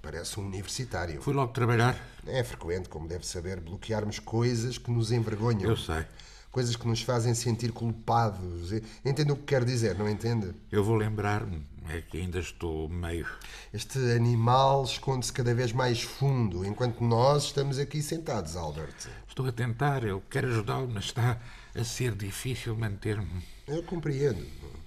Parece 0.00 0.38
um 0.40 0.46
universitário. 0.46 1.20
Fui 1.20 1.34
logo 1.34 1.52
trabalhar. 1.52 1.98
É 2.26 2.42
frequente, 2.42 2.88
como 2.88 3.06
deve 3.06 3.26
saber, 3.26 3.60
bloquearmos 3.60 4.18
coisas 4.18 4.78
que 4.78 4.90
nos 4.90 5.12
envergonham. 5.12 5.70
Eu 5.70 5.76
sei. 5.76 6.04
Coisas 6.50 6.76
que 6.76 6.86
nos 6.86 7.02
fazem 7.02 7.34
sentir 7.34 7.72
culpados. 7.72 8.72
Entende 9.04 9.32
o 9.32 9.36
que 9.36 9.42
quero 9.42 9.64
dizer, 9.64 9.98
não 9.98 10.08
entende? 10.08 10.54
Eu 10.70 10.84
vou 10.84 10.94
lembrar-me. 10.94 11.66
É 11.88 12.00
que 12.00 12.18
ainda 12.18 12.38
estou 12.38 12.88
meio. 12.88 13.26
Este 13.72 13.98
animal 14.12 14.84
esconde-se 14.84 15.32
cada 15.32 15.54
vez 15.54 15.72
mais 15.72 16.00
fundo, 16.02 16.64
enquanto 16.64 17.02
nós 17.02 17.44
estamos 17.44 17.78
aqui 17.78 18.00
sentados, 18.02 18.56
Albert. 18.56 18.94
Estou 19.28 19.46
a 19.46 19.52
tentar, 19.52 20.04
eu 20.04 20.22
quero 20.30 20.48
ajudá-lo, 20.48 20.88
mas 20.88 21.06
está 21.06 21.38
a 21.74 21.84
ser 21.84 22.14
difícil 22.14 22.74
manter-me. 22.76 23.42
Eu 23.66 23.82
compreendo. 23.82 24.46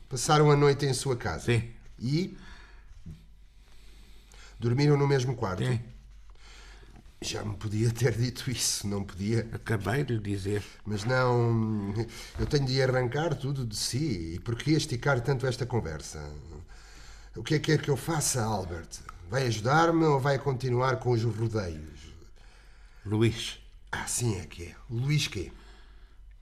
Passaram 0.10 0.49
a 0.49 0.55
noite 0.55 0.86
em 0.86 0.93
sua 0.93 1.17
casa. 1.17 1.45
Sim. 1.45 1.69
E. 1.99 2.38
Dormiram 4.60 4.98
no 4.98 5.08
mesmo 5.08 5.36
quarto? 5.36 5.63
Sim. 5.63 5.80
Já 7.20 7.43
me 7.43 7.56
podia 7.58 7.89
ter 7.91 8.15
dito 8.15 8.50
isso, 8.52 8.88
não 8.88 9.04
podia? 9.04 9.48
Acabei 9.52 10.04
de 10.04 10.20
dizer. 10.20 10.63
Mas 10.86 11.04
não. 11.04 11.93
Eu 12.38 12.46
tenho 12.46 12.65
de 12.65 12.82
arrancar 12.82 13.34
tudo 13.36 13.65
de 13.65 13.76
si. 13.76 14.36
E 14.36 14.39
por 14.39 14.56
que 14.56 14.72
esticar 14.72 15.20
tanto 15.22 15.48
esta 15.48 15.65
conversa? 15.65 16.20
O 17.36 17.43
que 17.43 17.56
é 17.56 17.60
que 17.60 17.65
quer 17.72 17.82
que 17.82 17.89
eu 17.89 17.98
faça, 17.98 18.43
Albert? 18.43 18.88
Vai 19.30 19.48
ajudar-me 19.48 20.06
ou 20.06 20.20
vai 20.20 20.38
continuar 20.39 20.98
com 20.98 21.12
os 21.12 21.24
rodeios? 21.24 22.13
Luís, 23.06 23.60
Ah, 23.91 24.06
sim 24.06 24.39
é 24.39 24.46
que 24.46 24.63
é. 24.65 24.76
Luís 24.89 25.28
quê? 25.28 25.52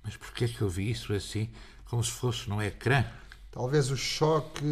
mas 0.04 0.15
porquê 0.17 0.45
é 0.45 0.47
que 0.47 0.62
eu 0.62 0.69
vi 0.69 0.91
isso 0.91 1.13
assim, 1.13 1.49
como 1.86 2.04
se 2.04 2.12
fosse 2.12 2.47
no 2.47 2.62
ecrã? 2.62 3.04
Talvez 3.55 3.89
o 3.89 3.95
choque. 3.95 4.65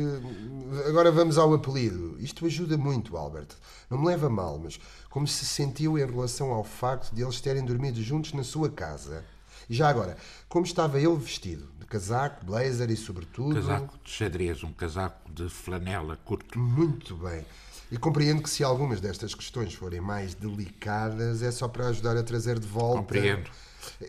Agora 0.86 1.10
vamos 1.10 1.38
ao 1.38 1.54
apelido. 1.54 2.18
Isto 2.20 2.46
ajuda 2.46 2.78
muito, 2.78 3.16
Albert. 3.16 3.48
Não 3.90 3.98
me 3.98 4.08
leva 4.08 4.30
mal, 4.30 4.60
mas 4.62 4.78
como 5.10 5.26
se 5.26 5.46
sentiu 5.46 5.98
em 5.98 6.06
relação 6.06 6.52
ao 6.52 6.66
facto 6.66 7.16
de 7.16 7.22
eles 7.24 7.40
terem 7.40 7.64
dormido 7.64 8.04
juntos 8.04 8.34
na 8.34 8.44
sua 8.44 8.70
casa? 8.70 9.24
E 9.70 9.74
já 9.74 9.88
agora, 9.88 10.18
como 10.50 10.66
estava 10.66 11.00
ele 11.00 11.16
vestido? 11.16 11.66
De 11.80 11.86
casaco, 11.86 12.46
blazer 12.46 12.92
e 12.92 12.98
sobretudo. 12.98 13.56
Casaco 13.56 13.98
de 14.04 14.12
xadrez, 14.12 14.64
um 14.66 14.74
casaco 14.74 15.32
de 15.32 15.48
flanela 15.48 16.20
curto. 16.26 16.60
Muito 16.60 17.16
bem. 17.16 17.46
E 17.90 17.98
compreendo 17.98 18.44
que 18.44 18.50
se 18.50 18.66
algumas 18.66 19.00
destas 19.00 19.34
questões 19.34 19.74
forem 19.74 20.02
mais 20.02 20.34
delicadas, 20.34 21.42
é 21.42 21.52
só 21.52 21.70
para 21.70 21.88
ajudar 21.88 22.18
a 22.18 22.24
trazer 22.24 22.60
de 22.60 22.68
volta. 22.68 22.98
Compreendo. 22.98 23.50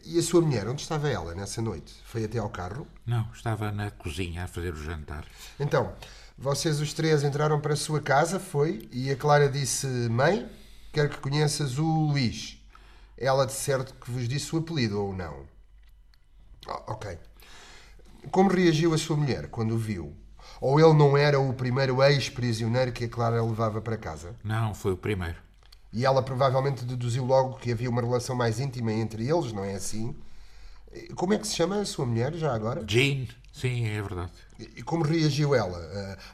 E 0.05 0.19
a 0.19 0.23
sua 0.23 0.41
mulher, 0.41 0.69
onde 0.69 0.83
estava 0.83 1.09
ela 1.09 1.35
nessa 1.35 1.61
noite? 1.63 1.95
Foi 2.05 2.25
até 2.25 2.39
ao 2.39 2.51
carro? 2.51 2.87
Não, 3.07 3.29
estava 3.33 3.71
na 3.73 3.91
cozinha 3.91 4.45
a 4.45 4.49
fazer 4.49 4.73
o 4.73 4.83
jantar. 4.83 5.25
Então, 5.59 5.95
vocês 6.37 6.81
os 6.81 6.93
três 6.93 7.23
entraram 7.23 7.61
para 7.61 7.75
a 7.75 7.77
sua 7.77 8.01
casa, 8.01 8.41
foi? 8.41 8.89
E 8.93 9.11
a 9.11 9.17
Clara 9.17 9.49
disse: 9.49 9.87
Mãe, 9.87 10.51
quero 10.93 11.09
que 11.09 11.19
conheças 11.19 11.79
o 11.79 11.85
Luís. 11.85 12.61
Ela 13.17 13.47
de 13.47 13.53
certo 13.53 13.95
que 13.95 14.11
vos 14.11 14.29
disse 14.29 14.55
o 14.55 14.59
apelido 14.59 15.01
ou 15.01 15.15
não? 15.15 15.47
Ah, 16.67 16.83
ok. 16.89 17.19
Como 18.31 18.51
reagiu 18.51 18.95
a 18.95 18.99
sua 18.99 19.17
mulher 19.17 19.49
quando 19.49 19.75
o 19.75 19.79
viu? 19.79 20.17
Ou 20.61 20.81
ele 20.81 20.95
não 20.95 21.17
era 21.17 21.39
o 21.39 21.53
primeiro 21.53 22.03
ex-prisioneiro 22.03 22.93
que 22.93 23.05
a 23.05 23.09
Clara 23.09 23.43
levava 23.43 23.81
para 23.81 23.97
casa? 23.97 24.35
Não, 24.43 24.75
foi 24.75 24.93
o 24.93 24.97
primeiro. 24.97 25.44
E 25.95 26.05
ela 26.05 26.21
provavelmente 26.21 26.85
deduziu 26.85 27.25
logo 27.25 27.55
que 27.55 27.71
havia 27.71 27.89
uma 27.89 28.03
relação 28.03 28.35
mais 28.35 28.59
íntima 28.59 28.93
entre 28.93 29.31
eles, 29.31 29.53
não 29.53 29.65
é 29.65 29.77
assim? 29.77 30.13
Como 31.15 31.33
é 31.33 31.39
que 31.39 31.47
se 31.47 31.55
chama 31.55 31.79
a 31.81 31.85
sua 31.85 32.05
mulher, 32.05 32.35
já 32.35 32.53
agora? 32.53 32.85
Jean, 32.87 33.29
sim, 33.53 33.87
é 33.87 34.03
verdade. 34.03 34.33
E 34.59 34.83
como 34.83 35.05
reagiu 35.05 35.55
ela 35.55 35.79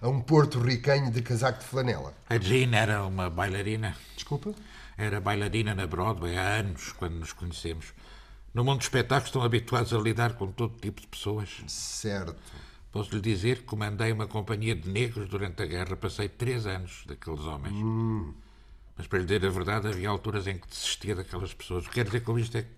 a, 0.00 0.06
a 0.06 0.08
um 0.08 0.18
porto-ricanho 0.22 1.10
de 1.10 1.20
casaco 1.20 1.58
de 1.58 1.66
flanela? 1.66 2.14
A 2.30 2.38
Jean 2.38 2.74
era 2.74 3.04
uma 3.04 3.28
bailarina. 3.28 3.94
Desculpa? 4.14 4.54
Era 4.96 5.20
bailarina 5.20 5.74
na 5.74 5.86
Broadway 5.86 6.38
há 6.38 6.60
anos, 6.60 6.92
quando 6.92 7.16
nos 7.16 7.34
conhecemos. 7.34 7.92
No 8.54 8.64
mundo 8.64 8.78
dos 8.78 8.86
espetáculos 8.86 9.28
estão 9.28 9.42
habituados 9.42 9.92
a 9.92 9.98
lidar 9.98 10.36
com 10.36 10.50
todo 10.50 10.80
tipo 10.80 11.02
de 11.02 11.06
pessoas. 11.06 11.62
Certo. 11.68 12.34
Posso 12.90 13.14
lhe 13.14 13.20
dizer 13.20 13.58
que 13.58 13.64
comandei 13.64 14.10
uma 14.10 14.26
companhia 14.26 14.74
de 14.74 14.88
negros 14.88 15.28
durante 15.28 15.62
a 15.62 15.66
guerra. 15.66 15.96
Passei 15.96 16.30
três 16.30 16.66
anos 16.66 17.04
daqueles 17.06 17.40
homens. 17.40 17.74
Hum. 17.74 18.32
Mas, 19.00 19.06
para 19.06 19.18
lhe 19.20 19.24
dizer 19.24 19.46
a 19.46 19.48
verdade, 19.50 19.88
havia 19.88 20.10
alturas 20.10 20.46
em 20.46 20.58
que 20.58 20.68
desistia 20.68 21.14
daquelas 21.14 21.54
pessoas. 21.54 21.86
O 21.86 21.88
que 21.88 21.94
quero 21.94 22.10
dizer 22.10 22.20
com 22.20 22.38
isto 22.38 22.58
é 22.58 22.62
que. 22.64 22.68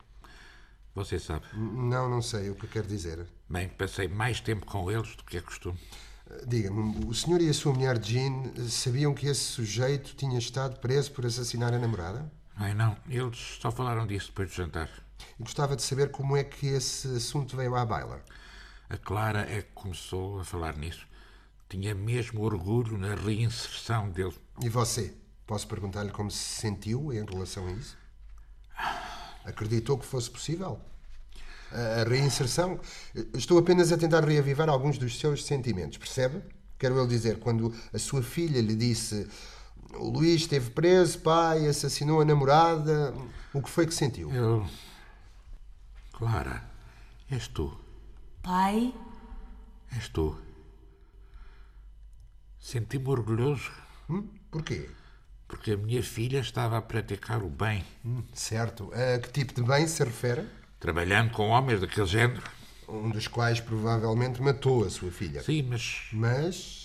Você 0.94 1.18
sabe. 1.18 1.46
Não, 1.52 2.08
não 2.08 2.22
sei 2.22 2.48
o 2.48 2.54
que 2.54 2.68
quer 2.68 2.84
dizer. 2.84 3.26
Bem, 3.50 3.68
passei 3.70 4.06
mais 4.06 4.40
tempo 4.40 4.64
com 4.64 4.88
eles 4.88 5.16
do 5.16 5.24
que 5.24 5.38
é 5.38 5.40
costume. 5.40 5.76
Diga-me, 6.46 7.06
o 7.06 7.12
senhor 7.12 7.40
e 7.40 7.48
a 7.48 7.52
sua 7.52 7.72
mulher 7.72 8.00
Jean 8.00 8.52
sabiam 8.68 9.12
que 9.14 9.26
esse 9.26 9.40
sujeito 9.40 10.14
tinha 10.14 10.38
estado 10.38 10.78
preso 10.78 11.10
por 11.10 11.26
assassinar 11.26 11.74
a 11.74 11.78
namorada? 11.78 12.30
Ai, 12.54 12.72
não. 12.72 12.96
Eles 13.08 13.58
só 13.60 13.72
falaram 13.72 14.06
disso 14.06 14.28
depois 14.28 14.48
do 14.48 14.54
jantar. 14.54 14.90
E 15.40 15.42
gostava 15.42 15.74
de 15.74 15.82
saber 15.82 16.12
como 16.12 16.36
é 16.36 16.44
que 16.44 16.68
esse 16.68 17.08
assunto 17.16 17.56
veio 17.56 17.74
à 17.74 17.84
baila. 17.84 18.22
A 18.88 18.96
Clara 18.96 19.40
é 19.40 19.62
que 19.62 19.72
começou 19.74 20.38
a 20.38 20.44
falar 20.44 20.76
nisso. 20.76 21.04
Tinha 21.68 21.96
mesmo 21.96 22.42
orgulho 22.42 22.96
na 22.96 23.16
reinserção 23.16 24.08
dele. 24.08 24.36
E 24.62 24.68
você? 24.68 25.20
Posso 25.52 25.68
perguntar-lhe 25.68 26.10
como 26.10 26.30
se 26.30 26.38
sentiu 26.38 27.12
em 27.12 27.26
relação 27.26 27.66
a 27.66 27.72
isso? 27.72 27.94
Acreditou 29.44 29.98
que 29.98 30.06
fosse 30.06 30.30
possível? 30.30 30.80
A 31.70 32.08
reinserção? 32.08 32.80
Estou 33.34 33.58
apenas 33.58 33.92
a 33.92 33.98
tentar 33.98 34.24
reavivar 34.24 34.70
alguns 34.70 34.96
dos 34.96 35.20
seus 35.20 35.44
sentimentos, 35.44 35.98
percebe? 35.98 36.42
Quero 36.78 36.96
eu 36.96 37.06
dizer, 37.06 37.38
quando 37.38 37.70
a 37.92 37.98
sua 37.98 38.22
filha 38.22 38.62
lhe 38.62 38.74
disse 38.74 39.28
o 39.98 40.08
Luís 40.08 40.40
esteve 40.40 40.70
preso, 40.70 41.18
pai, 41.18 41.66
assassinou 41.66 42.22
a 42.22 42.24
namorada, 42.24 43.14
o 43.52 43.60
que 43.60 43.68
foi 43.68 43.86
que 43.86 43.92
sentiu? 43.92 44.32
Eu. 44.32 44.66
Clara, 46.12 46.64
és 47.30 47.46
tu. 47.46 47.78
Pai, 48.42 48.94
És 49.94 50.08
tu. 50.08 50.34
Senti-me 52.58 53.06
orgulhoso 53.06 53.70
Hum? 54.08 54.26
Porquê? 54.50 54.88
Porque 55.52 55.72
a 55.72 55.76
minha 55.76 56.02
filha 56.02 56.38
estava 56.40 56.78
a 56.78 56.82
praticar 56.82 57.42
o 57.42 57.50
bem, 57.50 57.84
Hum, 58.02 58.22
certo. 58.32 58.90
A 58.94 59.18
que 59.18 59.30
tipo 59.30 59.52
de 59.52 59.62
bem 59.62 59.86
se 59.86 60.02
refere? 60.02 60.46
trabalhando 60.80 61.30
com 61.30 61.48
homens 61.50 61.80
daquele 61.82 62.06
género. 62.06 62.42
Um 62.88 63.10
dos 63.10 63.28
quais 63.28 63.60
provavelmente 63.60 64.40
matou 64.40 64.84
a 64.84 64.88
sua 64.90 65.10
filha. 65.10 65.42
Sim, 65.42 65.62
mas 65.64 66.08
Mas. 66.10 66.80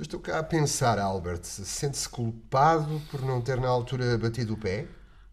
Estou 0.00 0.18
cá 0.18 0.38
a 0.38 0.42
pensar, 0.42 0.98
Albert. 0.98 1.42
Sente-se 1.44 2.08
culpado 2.08 3.00
por 3.10 3.20
não 3.22 3.40
ter 3.42 3.60
na 3.60 3.68
altura 3.68 4.16
batido 4.16 4.54
o 4.54 4.56
pé? 4.56 4.86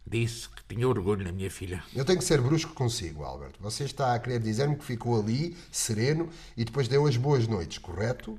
disse 0.06 0.48
que 0.50 0.64
tinha 0.76 0.88
orgulho 0.88 1.24
na 1.24 1.32
minha 1.34 1.50
filha. 1.52 1.84
Eu 1.94 2.06
tenho 2.06 2.20
que 2.20 2.24
ser 2.26 2.40
brusco 2.42 2.74
consigo, 2.74 3.24
Albert. 3.24 3.54
Você 3.60 3.84
está 3.86 4.14
a 4.14 4.20
querer 4.20 4.40
dizer-me 4.40 4.76
que 4.78 4.86
ficou 4.86 5.20
ali, 5.20 5.56
sereno, 5.72 6.30
e 6.56 6.64
depois 6.64 6.88
deu 6.88 7.06
as 7.06 7.18
boas 7.18 7.46
noites, 7.48 7.78
correto? 7.78 8.38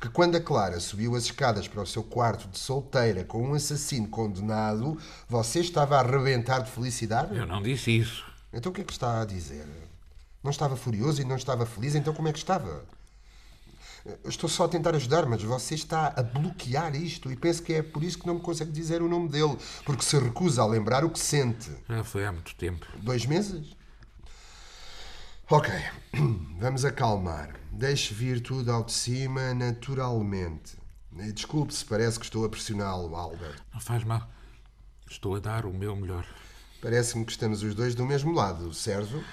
Que 0.00 0.08
quando 0.08 0.36
a 0.36 0.40
Clara 0.40 0.80
subiu 0.80 1.14
as 1.14 1.24
escadas 1.24 1.68
para 1.68 1.82
o 1.82 1.86
seu 1.86 2.02
quarto 2.02 2.48
de 2.48 2.58
solteira 2.58 3.24
com 3.24 3.42
um 3.42 3.54
assassino 3.54 4.08
condenado, 4.08 4.98
você 5.28 5.60
estava 5.60 5.96
a 5.96 6.00
arrebentar 6.00 6.60
de 6.60 6.70
felicidade? 6.70 7.36
Eu 7.36 7.46
não 7.46 7.62
disse 7.62 7.90
isso. 7.90 8.24
Então 8.52 8.70
o 8.70 8.74
que 8.74 8.80
é 8.80 8.84
que 8.84 8.92
está 8.92 9.20
a 9.22 9.24
dizer? 9.24 9.66
Não 10.42 10.50
estava 10.50 10.76
furioso 10.76 11.20
e 11.20 11.24
não 11.24 11.36
estava 11.36 11.66
feliz, 11.66 11.94
então 11.94 12.14
como 12.14 12.28
é 12.28 12.32
que 12.32 12.38
estava? 12.38 12.84
Eu 14.04 14.30
estou 14.30 14.48
só 14.48 14.64
a 14.64 14.68
tentar 14.68 14.94
ajudar, 14.94 15.26
mas 15.26 15.42
você 15.42 15.74
está 15.74 16.14
a 16.16 16.22
bloquear 16.22 16.96
isto 16.96 17.30
e 17.30 17.36
penso 17.36 17.62
que 17.62 17.74
é 17.74 17.82
por 17.82 18.02
isso 18.02 18.18
que 18.18 18.26
não 18.26 18.34
me 18.34 18.40
consegue 18.40 18.72
dizer 18.72 19.02
o 19.02 19.08
nome 19.08 19.28
dele, 19.28 19.56
porque 19.84 20.02
se 20.02 20.18
recusa 20.18 20.62
a 20.62 20.66
lembrar 20.66 21.04
o 21.04 21.10
que 21.10 21.18
sente. 21.18 21.70
Já 21.88 22.02
foi 22.02 22.24
há 22.24 22.32
muito 22.32 22.54
tempo. 22.54 22.86
Dois 22.96 23.26
meses? 23.26 23.76
Ok, 25.52 25.68
vamos 26.60 26.84
acalmar. 26.84 27.56
Deixe 27.72 28.14
vir 28.14 28.40
tudo 28.40 28.70
ao 28.70 28.84
de 28.84 28.92
cima 28.92 29.52
naturalmente. 29.52 30.78
Desculpe 31.34 31.74
se 31.74 31.84
parece 31.84 32.20
que 32.20 32.24
estou 32.24 32.44
a 32.44 32.48
pressioná-lo, 32.48 33.16
Albert. 33.16 33.60
Não 33.74 33.80
faz 33.80 34.04
mal. 34.04 34.30
Estou 35.10 35.34
a 35.34 35.40
dar 35.40 35.66
o 35.66 35.74
meu 35.74 35.96
melhor. 35.96 36.24
Parece-me 36.80 37.24
que 37.24 37.32
estamos 37.32 37.64
os 37.64 37.74
dois 37.74 37.96
do 37.96 38.06
mesmo 38.06 38.32
lado, 38.32 38.72
certo? 38.72 39.24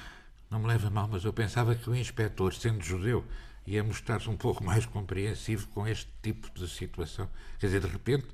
Não 0.50 0.58
me 0.58 0.66
leva 0.66 0.90
mal, 0.90 1.08
mas 1.08 1.24
eu 1.24 1.32
pensava 1.32 1.76
que 1.76 1.88
o 1.88 1.96
inspetor, 1.96 2.52
sendo 2.52 2.84
judeu, 2.84 3.24
ia 3.68 3.84
mostrar-se 3.84 4.28
um 4.28 4.36
pouco 4.36 4.64
mais 4.64 4.88
compreensivo 4.88 5.68
com 5.68 5.88
este 5.88 6.12
tipo 6.24 6.50
de 6.50 6.68
situação. 6.68 7.30
Quer 7.60 7.68
dizer, 7.68 7.82
de 7.82 7.88
repente, 7.90 8.26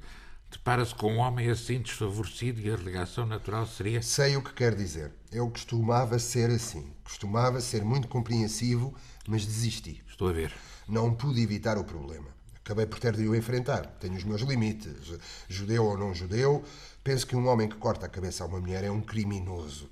depara-se 0.53 0.93
com 0.93 1.13
um 1.13 1.17
homem 1.17 1.49
assim 1.49 1.81
desfavorecido 1.81 2.61
e 2.61 2.71
a 2.71 2.75
reação 2.75 3.25
natural 3.25 3.65
seria. 3.65 4.01
Sei 4.01 4.37
o 4.37 4.41
que 4.41 4.53
quer 4.53 4.75
dizer. 4.75 5.11
Eu 5.31 5.49
costumava 5.49 6.19
ser 6.19 6.49
assim. 6.51 6.93
Costumava 7.03 7.59
ser 7.59 7.83
muito 7.83 8.07
compreensivo, 8.07 8.93
mas 9.27 9.45
desisti. 9.45 10.03
Estou 10.07 10.29
a 10.29 10.31
ver. 10.31 10.53
Não 10.87 11.13
pude 11.13 11.41
evitar 11.41 11.77
o 11.77 11.83
problema. 11.83 12.27
Acabei 12.57 12.85
por 12.85 12.99
ter 12.99 13.15
de 13.15 13.27
o 13.27 13.35
enfrentar. 13.35 13.87
Tenho 13.99 14.15
os 14.15 14.23
meus 14.23 14.41
limites. 14.41 15.19
Judeu 15.49 15.85
ou 15.85 15.97
não 15.97 16.13
judeu, 16.13 16.63
penso 17.03 17.27
que 17.27 17.35
um 17.35 17.47
homem 17.47 17.67
que 17.67 17.75
corta 17.75 18.05
a 18.05 18.09
cabeça 18.09 18.43
a 18.43 18.47
uma 18.47 18.59
mulher 18.59 18.83
é 18.83 18.91
um 18.91 19.01
criminoso. 19.01 19.89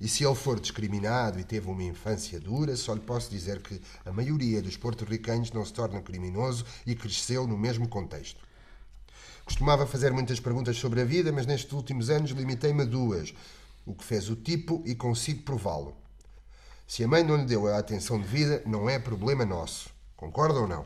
E 0.00 0.08
se 0.08 0.24
ele 0.24 0.34
for 0.34 0.60
discriminado 0.60 1.40
e 1.40 1.44
teve 1.44 1.68
uma 1.68 1.82
infância 1.82 2.38
dura, 2.38 2.76
só 2.76 2.92
lhe 2.92 3.00
posso 3.00 3.30
dizer 3.30 3.62
que 3.62 3.80
a 4.04 4.12
maioria 4.12 4.60
dos 4.60 4.76
porto-ricanos 4.76 5.52
não 5.52 5.64
se 5.64 5.72
torna 5.72 6.02
criminoso 6.02 6.64
e 6.86 6.94
cresceu 6.94 7.46
no 7.46 7.56
mesmo 7.56 7.88
contexto. 7.88 8.40
Costumava 9.44 9.86
fazer 9.86 10.12
muitas 10.12 10.40
perguntas 10.40 10.76
sobre 10.76 11.00
a 11.00 11.04
vida, 11.04 11.32
mas 11.32 11.46
nestes 11.46 11.72
últimos 11.72 12.10
anos 12.10 12.30
limitei-me 12.30 12.82
a 12.82 12.86
duas. 12.86 13.34
O 13.84 13.94
que 13.94 14.04
fez 14.04 14.28
o 14.30 14.36
tipo 14.36 14.82
e 14.86 14.94
consigo 14.94 15.42
prová-lo. 15.42 15.96
Se 16.86 17.02
a 17.02 17.08
mãe 17.08 17.24
não 17.24 17.36
lhe 17.36 17.44
deu 17.44 17.66
a 17.66 17.78
atenção 17.78 18.20
devida, 18.20 18.62
não 18.66 18.88
é 18.88 18.98
problema 18.98 19.44
nosso. 19.44 19.90
Concorda 20.16 20.60
ou 20.60 20.68
não? 20.68 20.84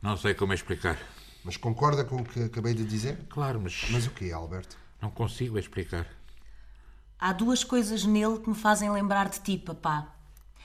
Não 0.00 0.16
sei 0.16 0.34
como 0.34 0.52
explicar. 0.52 0.98
Mas 1.44 1.56
concorda 1.56 2.04
com 2.04 2.16
o 2.16 2.24
que 2.24 2.42
acabei 2.44 2.74
de 2.74 2.84
dizer? 2.84 3.18
Claro, 3.28 3.60
mas, 3.60 3.86
Mas 3.90 4.06
o 4.06 4.10
quê, 4.10 4.32
Albert? 4.32 4.68
não 5.00 5.10
consigo 5.10 5.58
explicar. 5.58 6.06
há 7.18 7.32
duas 7.32 7.64
coisas 7.64 8.04
nele 8.04 8.38
que 8.38 8.48
me 8.48 8.54
fazem 8.54 8.90
lembrar 8.90 9.28
de 9.28 9.40
ti, 9.40 9.58
papá. 9.58 10.14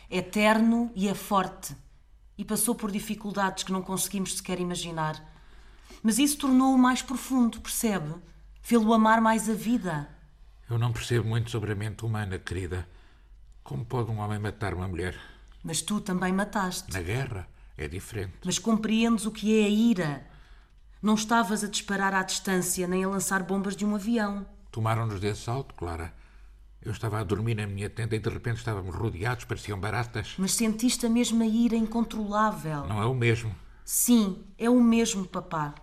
É 0.09 0.21
terno 0.21 0.91
e 0.95 1.07
é 1.07 1.13
forte. 1.13 1.75
E 2.37 2.45
passou 2.45 2.73
por 2.75 2.91
dificuldades 2.91 3.63
que 3.63 3.71
não 3.71 3.81
conseguimos 3.81 4.37
sequer 4.37 4.59
imaginar. 4.59 5.19
Mas 6.03 6.19
isso 6.19 6.37
tornou-o 6.37 6.77
mais 6.77 7.01
profundo, 7.01 7.59
percebe? 7.59 8.13
Fê-lo 8.61 8.93
amar 8.93 9.21
mais 9.21 9.49
a 9.49 9.53
vida. 9.53 10.09
Eu 10.69 10.77
não 10.77 10.91
percebo 10.91 11.27
muito 11.27 11.49
sobre 11.49 11.71
a 11.71 11.75
mente 11.75 12.05
humana, 12.05 12.37
querida. 12.37 12.87
Como 13.63 13.85
pode 13.85 14.11
um 14.11 14.19
homem 14.19 14.39
matar 14.39 14.73
uma 14.73 14.87
mulher? 14.87 15.17
Mas 15.63 15.81
tu 15.81 15.99
também 15.99 16.31
mataste. 16.31 16.91
Na 16.93 17.01
guerra 17.01 17.47
é 17.77 17.87
diferente. 17.87 18.33
Mas 18.43 18.59
compreendes 18.59 19.25
o 19.25 19.31
que 19.31 19.59
é 19.61 19.65
a 19.65 19.69
ira. 19.69 20.27
Não 21.01 21.15
estavas 21.15 21.63
a 21.63 21.67
disparar 21.67 22.13
à 22.13 22.23
distância 22.23 22.87
nem 22.87 23.03
a 23.03 23.09
lançar 23.09 23.43
bombas 23.43 23.75
de 23.75 23.85
um 23.85 23.95
avião. 23.95 24.45
Tomaram-nos 24.71 25.19
desse 25.19 25.41
salto, 25.41 25.73
Clara. 25.75 26.13
Eu 26.81 26.91
estava 26.91 27.19
a 27.19 27.23
dormir 27.23 27.55
na 27.55 27.67
minha 27.67 27.89
tenda 27.89 28.15
e 28.15 28.19
de 28.19 28.29
repente 28.29 28.57
estávamos 28.57 28.95
rodeados, 28.95 29.45
pareciam 29.45 29.79
baratas. 29.79 30.35
Mas 30.37 30.53
sentiste 30.53 31.05
a 31.05 31.09
mesma 31.09 31.45
ira 31.45 31.75
incontrolável. 31.75 32.85
Não 32.85 33.01
é 33.01 33.05
o 33.05 33.13
mesmo. 33.13 33.53
Sim, 33.83 34.43
é 34.57 34.69
o 34.69 34.81
mesmo, 34.81 35.25
papá. 35.25 35.75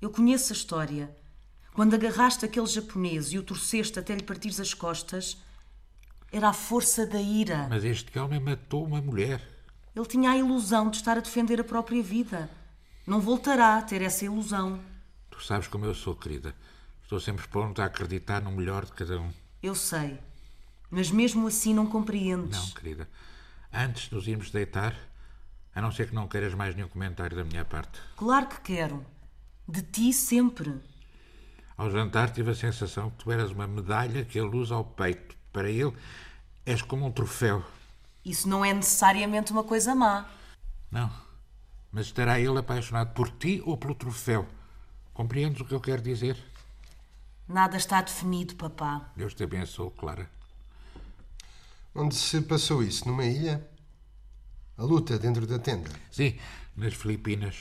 Eu 0.00 0.10
conheço 0.10 0.52
a 0.52 0.56
história. 0.56 1.14
Quando 1.74 1.94
agarraste 1.94 2.44
aquele 2.44 2.66
japonês 2.66 3.32
e 3.32 3.38
o 3.38 3.42
torceste 3.42 3.98
até 3.98 4.14
lhe 4.14 4.22
partires 4.22 4.60
as 4.60 4.74
costas, 4.74 5.38
era 6.30 6.48
a 6.48 6.52
força 6.52 7.06
da 7.06 7.20
ira. 7.20 7.66
Mas 7.68 7.84
este 7.84 8.18
homem 8.18 8.38
matou 8.38 8.84
uma 8.84 9.00
mulher. 9.00 9.42
Ele 9.94 10.06
tinha 10.06 10.30
a 10.30 10.36
ilusão 10.36 10.90
de 10.90 10.98
estar 10.98 11.16
a 11.16 11.20
defender 11.20 11.60
a 11.60 11.64
própria 11.64 12.02
vida. 12.02 12.48
Não 13.06 13.20
voltará 13.20 13.76
a 13.78 13.82
ter 13.82 14.02
essa 14.02 14.24
ilusão. 14.24 14.78
Tu 15.30 15.42
sabes 15.42 15.66
como 15.66 15.84
eu 15.84 15.94
sou, 15.94 16.14
querida. 16.14 16.54
Estou 17.02 17.18
sempre 17.18 17.48
pronto 17.48 17.80
a 17.80 17.86
acreditar 17.86 18.40
no 18.42 18.52
melhor 18.52 18.84
de 18.84 18.92
cada 18.92 19.18
um. 19.18 19.32
Eu 19.62 19.74
sei. 19.74 20.18
Mas 20.90 21.10
mesmo 21.10 21.46
assim 21.46 21.74
não 21.74 21.86
compreendes. 21.86 22.58
Não, 22.58 22.70
querida. 22.74 23.08
Antes 23.72 24.08
de 24.08 24.14
nos 24.14 24.28
irmos 24.28 24.50
deitar, 24.50 24.94
a 25.74 25.80
não 25.80 25.90
ser 25.90 26.08
que 26.08 26.14
não 26.14 26.28
queiras 26.28 26.54
mais 26.54 26.74
nenhum 26.74 26.88
comentário 26.88 27.36
da 27.36 27.44
minha 27.44 27.64
parte. 27.64 27.98
Claro 28.16 28.46
que 28.46 28.60
quero. 28.60 29.04
De 29.68 29.82
ti 29.82 30.14
sempre. 30.14 30.80
Ao 31.76 31.90
jantar 31.90 32.32
tive 32.32 32.52
a 32.52 32.54
sensação 32.54 33.10
que 33.10 33.18
tu 33.18 33.30
eras 33.30 33.50
uma 33.50 33.66
medalha 33.66 34.24
que 34.24 34.38
ele 34.38 34.56
usa 34.56 34.74
ao 34.74 34.84
peito. 34.84 35.36
Para 35.52 35.68
ele, 35.70 35.92
és 36.64 36.80
como 36.80 37.06
um 37.06 37.12
troféu. 37.12 37.62
Isso 38.24 38.48
não 38.48 38.64
é 38.64 38.72
necessariamente 38.72 39.52
uma 39.52 39.62
coisa 39.62 39.94
má. 39.94 40.26
Não. 40.90 41.10
Mas 41.92 42.06
estará 42.06 42.40
ele 42.40 42.58
apaixonado 42.58 43.12
por 43.12 43.30
ti 43.30 43.62
ou 43.64 43.76
pelo 43.76 43.94
troféu? 43.94 44.46
Compreendes 45.12 45.60
o 45.60 45.64
que 45.64 45.74
eu 45.74 45.80
quero 45.80 46.00
dizer? 46.00 46.36
Nada 47.46 47.76
está 47.76 48.00
definido, 48.00 48.54
papá. 48.54 49.10
Deus 49.16 49.34
te 49.34 49.44
abençoe, 49.44 49.90
Clara. 49.90 50.30
Onde 51.94 52.14
se 52.14 52.40
passou 52.42 52.82
isso? 52.82 53.06
Numa 53.06 53.24
ilha? 53.24 53.66
A 54.76 54.82
luta 54.82 55.18
dentro 55.18 55.46
da 55.46 55.58
tenda? 55.58 55.90
Sim, 56.10 56.38
nas 56.76 56.94
Filipinas. 56.94 57.56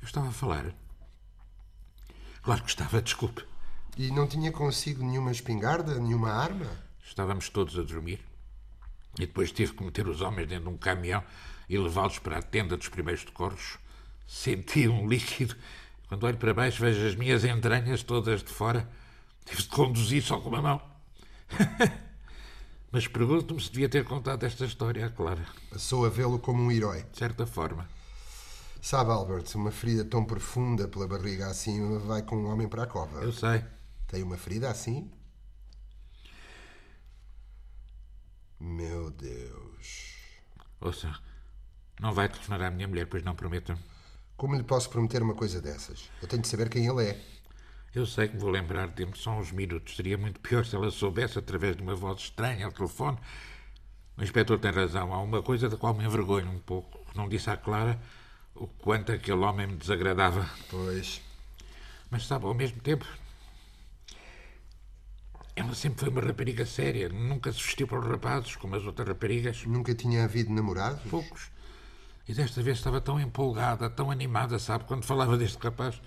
Eu 0.00 0.06
estava 0.06 0.28
a 0.28 0.32
falar. 0.32 0.74
Claro 2.44 2.62
que 2.62 2.68
estava, 2.68 3.00
desculpe. 3.00 3.42
E 3.96 4.10
não 4.10 4.26
tinha 4.26 4.52
consigo 4.52 5.02
nenhuma 5.02 5.32
espingarda, 5.32 5.98
nenhuma 5.98 6.30
arma? 6.30 6.70
Estávamos 7.02 7.48
todos 7.48 7.78
a 7.78 7.82
dormir. 7.82 8.20
E 9.18 9.20
depois 9.20 9.50
tive 9.50 9.72
que 9.72 9.82
meter 9.82 10.06
os 10.06 10.20
homens 10.20 10.48
dentro 10.48 10.68
de 10.68 10.74
um 10.74 10.76
caminhão 10.76 11.24
e 11.70 11.78
levá-los 11.78 12.18
para 12.18 12.38
a 12.38 12.42
tenda 12.42 12.76
dos 12.76 12.88
primeiros 12.88 13.22
socorros. 13.22 13.78
Senti 14.26 14.86
um 14.86 15.08
líquido. 15.08 15.56
Quando 16.06 16.24
olho 16.24 16.36
para 16.36 16.52
baixo, 16.52 16.82
vejo 16.82 17.06
as 17.06 17.14
minhas 17.14 17.44
entranhas 17.44 18.02
todas 18.02 18.42
de 18.42 18.50
fora. 18.50 18.86
Tive 19.46 19.62
de 19.62 19.68
conduzir 19.68 20.22
só 20.22 20.38
com 20.38 20.50
uma 20.50 20.60
mão. 20.60 20.82
Mas 22.92 23.06
pergunto-me 23.06 23.60
se 23.60 23.72
devia 23.72 23.88
ter 23.88 24.04
contado 24.04 24.44
esta 24.44 24.66
história 24.66 25.06
à 25.06 25.10
Clara. 25.10 25.46
Passou 25.70 26.04
a 26.04 26.10
vê-lo 26.10 26.38
como 26.38 26.62
um 26.62 26.70
herói. 26.70 27.04
De 27.10 27.18
certa 27.18 27.46
forma. 27.46 27.88
Sabe, 28.84 29.12
Albert, 29.12 29.46
uma 29.54 29.70
ferida 29.70 30.04
tão 30.04 30.26
profunda 30.26 30.86
pela 30.86 31.08
barriga 31.08 31.46
acima 31.46 31.98
vai 32.00 32.20
com 32.20 32.36
um 32.36 32.52
homem 32.52 32.68
para 32.68 32.82
a 32.82 32.86
cova. 32.86 33.22
Eu 33.22 33.32
sei. 33.32 33.64
Tem 34.06 34.22
uma 34.22 34.36
ferida 34.36 34.68
assim? 34.68 35.10
Meu 38.60 39.10
Deus. 39.10 40.12
Ouça, 40.82 41.18
não 41.98 42.12
vai 42.12 42.28
telefonar 42.28 42.60
à 42.60 42.70
minha 42.70 42.86
mulher, 42.86 43.06
pois 43.06 43.22
não 43.22 43.34
prometam. 43.34 43.74
Como 44.36 44.54
lhe 44.54 44.62
posso 44.62 44.90
prometer 44.90 45.22
uma 45.22 45.34
coisa 45.34 45.62
dessas? 45.62 46.10
Eu 46.20 46.28
tenho 46.28 46.42
de 46.42 46.48
saber 46.48 46.68
quem 46.68 46.86
ele 46.86 47.08
é. 47.08 47.24
Eu 47.94 48.04
sei 48.04 48.28
que 48.28 48.34
me 48.34 48.40
vou 48.42 48.50
lembrar 48.50 48.88
de 48.88 49.08
só 49.18 49.30
uns 49.30 49.50
minutos. 49.50 49.96
Seria 49.96 50.18
muito 50.18 50.40
pior 50.40 50.62
se 50.66 50.76
ela 50.76 50.90
soubesse 50.90 51.38
através 51.38 51.74
de 51.74 51.82
uma 51.82 51.96
voz 51.96 52.20
estranha 52.20 52.66
ao 52.66 52.72
telefone. 52.72 53.16
O 54.18 54.22
inspetor 54.22 54.58
tem 54.58 54.70
razão. 54.70 55.14
Há 55.14 55.22
uma 55.22 55.42
coisa 55.42 55.70
da 55.70 55.78
qual 55.78 55.94
me 55.94 56.04
envergonho 56.04 56.50
um 56.50 56.60
pouco. 56.60 57.00
Não 57.14 57.30
disse 57.30 57.48
à 57.48 57.56
Clara 57.56 57.98
o 58.54 58.66
quanto 58.66 59.12
aquele 59.12 59.38
homem 59.38 59.66
me 59.66 59.76
desagradava. 59.76 60.48
Pois. 60.70 61.20
Mas 62.10 62.26
sabe, 62.26 62.46
ao 62.46 62.54
mesmo 62.54 62.80
tempo. 62.80 63.04
Ela 65.56 65.74
sempre 65.74 66.00
foi 66.00 66.08
uma 66.08 66.20
rapariga 66.20 66.66
séria. 66.66 67.08
Nunca 67.08 67.52
se 67.52 67.62
vestiu 67.62 67.86
para 67.86 68.00
os 68.00 68.06
rapazes 68.06 68.56
como 68.56 68.74
as 68.74 68.84
outras 68.84 69.06
raparigas. 69.06 69.64
Nunca 69.64 69.94
tinha 69.94 70.24
havido 70.24 70.52
namorados? 70.52 71.02
Poucos. 71.10 71.50
E 72.26 72.34
desta 72.34 72.62
vez 72.62 72.78
estava 72.78 73.00
tão 73.00 73.20
empolgada, 73.20 73.88
tão 73.90 74.10
animada, 74.10 74.58
sabe? 74.58 74.84
Quando 74.84 75.04
falava 75.04 75.36
deste 75.36 75.58
rapaz. 75.58 76.00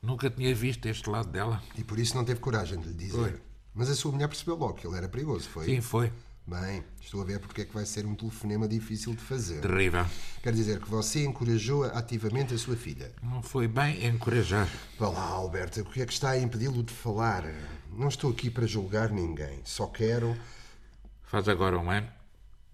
Nunca 0.00 0.28
tinha 0.28 0.52
visto 0.54 0.86
este 0.86 1.08
lado 1.08 1.30
dela. 1.30 1.62
E 1.76 1.84
por 1.84 1.98
isso 1.98 2.16
não 2.16 2.24
teve 2.24 2.40
coragem 2.40 2.78
de 2.80 2.88
lhe 2.88 2.94
dizer. 2.94 3.16
Foi. 3.16 3.40
Mas 3.74 3.88
a 3.88 3.94
sua 3.94 4.12
mulher 4.12 4.28
percebeu 4.28 4.56
logo 4.56 4.74
que 4.74 4.86
ele 4.86 4.96
era 4.96 5.08
perigoso, 5.08 5.48
foi? 5.48 5.64
Sim, 5.64 5.80
foi. 5.80 6.12
Bem, 6.52 6.84
estou 7.00 7.22
a 7.22 7.24
ver 7.24 7.38
porque 7.38 7.62
é 7.62 7.64
que 7.64 7.72
vai 7.72 7.86
ser 7.86 8.04
um 8.04 8.14
telefonema 8.14 8.68
difícil 8.68 9.14
de 9.14 9.22
fazer. 9.22 9.62
Terrível. 9.62 10.04
Quer 10.42 10.52
dizer 10.52 10.80
que 10.80 10.88
você 10.88 11.24
encorajou 11.24 11.84
ativamente 11.84 12.52
a 12.52 12.58
sua 12.58 12.76
filha. 12.76 13.10
Não 13.22 13.42
foi 13.42 13.66
bem 13.66 14.04
encorajar. 14.06 14.68
Vá 14.98 15.08
lá, 15.08 15.22
Alberta, 15.22 15.80
o 15.80 15.84
que 15.86 16.02
é 16.02 16.06
que 16.06 16.12
está 16.12 16.30
a 16.30 16.38
impedi-lo 16.38 16.82
de 16.82 16.92
falar? 16.92 17.44
Não 17.90 18.08
estou 18.08 18.30
aqui 18.30 18.50
para 18.50 18.66
julgar 18.66 19.10
ninguém. 19.10 19.60
Só 19.64 19.86
quero 19.86 20.36
Faz 21.22 21.48
agora 21.48 21.78
um 21.78 21.90
ano 21.90 22.06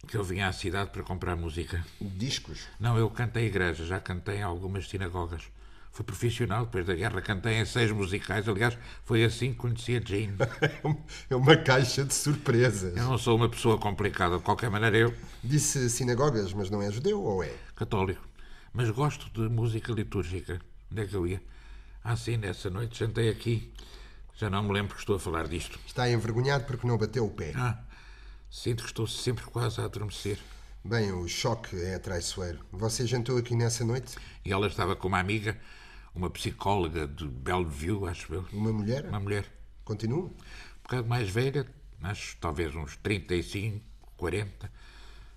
que 0.08 0.16
eu 0.16 0.24
vim 0.24 0.40
à 0.40 0.52
cidade 0.52 0.90
para 0.90 1.04
comprar 1.04 1.36
música. 1.36 1.84
discos. 2.00 2.66
Não, 2.80 2.98
eu 2.98 3.08
cantei 3.08 3.46
igreja, 3.46 3.86
já 3.86 4.00
cantei 4.00 4.38
em 4.38 4.42
algumas 4.42 4.88
sinagogas. 4.88 5.42
Fui 5.98 6.04
profissional, 6.04 6.64
depois 6.64 6.86
da 6.86 6.94
guerra 6.94 7.20
cantei 7.20 7.54
em 7.54 7.64
seis 7.64 7.90
musicais. 7.90 8.48
Aliás, 8.48 8.78
foi 9.04 9.24
assim 9.24 9.50
que 9.50 9.56
conheci 9.56 9.96
a 9.96 10.00
Jane. 10.00 10.36
É 11.28 11.34
uma 11.34 11.56
caixa 11.56 12.04
de 12.04 12.14
surpresas. 12.14 12.96
Eu 12.96 13.02
não 13.02 13.18
sou 13.18 13.34
uma 13.34 13.48
pessoa 13.48 13.76
complicada, 13.76 14.36
de 14.36 14.44
qualquer 14.44 14.70
maneira 14.70 14.96
eu, 14.96 15.14
Disse 15.42 15.90
sinagogas, 15.90 16.52
mas 16.52 16.70
não 16.70 16.80
é 16.80 16.88
judeu 16.88 17.20
ou 17.20 17.42
é? 17.42 17.52
católico. 17.74 18.22
Mas 18.72 18.88
gosto 18.90 19.28
de 19.32 19.52
música 19.52 19.90
litúrgica. 19.90 20.60
Onde 20.92 21.02
é 21.02 21.04
que 21.04 21.16
eu 21.16 21.26
ia? 21.26 21.42
Ah, 22.04 22.14
sim, 22.16 22.36
nessa 22.36 22.70
noite 22.70 22.96
jantei 22.96 23.28
aqui. 23.28 23.72
Já 24.36 24.48
não 24.48 24.62
me 24.62 24.72
lembro 24.72 24.94
que 24.94 25.00
estou 25.00 25.16
a 25.16 25.18
falar 25.18 25.48
disto. 25.48 25.80
Está 25.84 26.08
envergonhado 26.08 26.62
porque 26.62 26.86
não 26.86 26.96
bateu 26.96 27.26
o 27.26 27.30
pé. 27.30 27.54
Ah, 27.56 27.76
sinto 28.48 28.84
que 28.84 28.90
estou 28.90 29.08
sempre 29.08 29.44
quase 29.46 29.80
a 29.80 29.84
adormecer. 29.86 30.38
Bem, 30.84 31.10
o 31.10 31.26
choque 31.26 31.74
é 31.74 31.98
traiçoeiro. 31.98 32.60
Você 32.70 33.04
jantou 33.04 33.36
aqui 33.36 33.56
nessa 33.56 33.84
noite? 33.84 34.16
E 34.44 34.52
ela 34.52 34.68
estava 34.68 34.94
com 34.94 35.08
uma 35.08 35.18
amiga, 35.18 35.58
uma 36.18 36.28
psicóloga 36.28 37.06
de 37.06 37.26
Bellevue, 37.28 38.08
acho 38.08 38.34
eu. 38.34 38.44
Uma 38.52 38.72
mulher? 38.72 39.06
Uma 39.06 39.20
mulher. 39.20 39.46
Continua? 39.84 40.24
Um 40.24 40.82
bocado 40.82 41.08
mais 41.08 41.30
velha, 41.30 41.64
acho 42.02 42.36
talvez 42.40 42.74
uns 42.74 42.96
35, 42.96 43.80
40. 44.16 44.70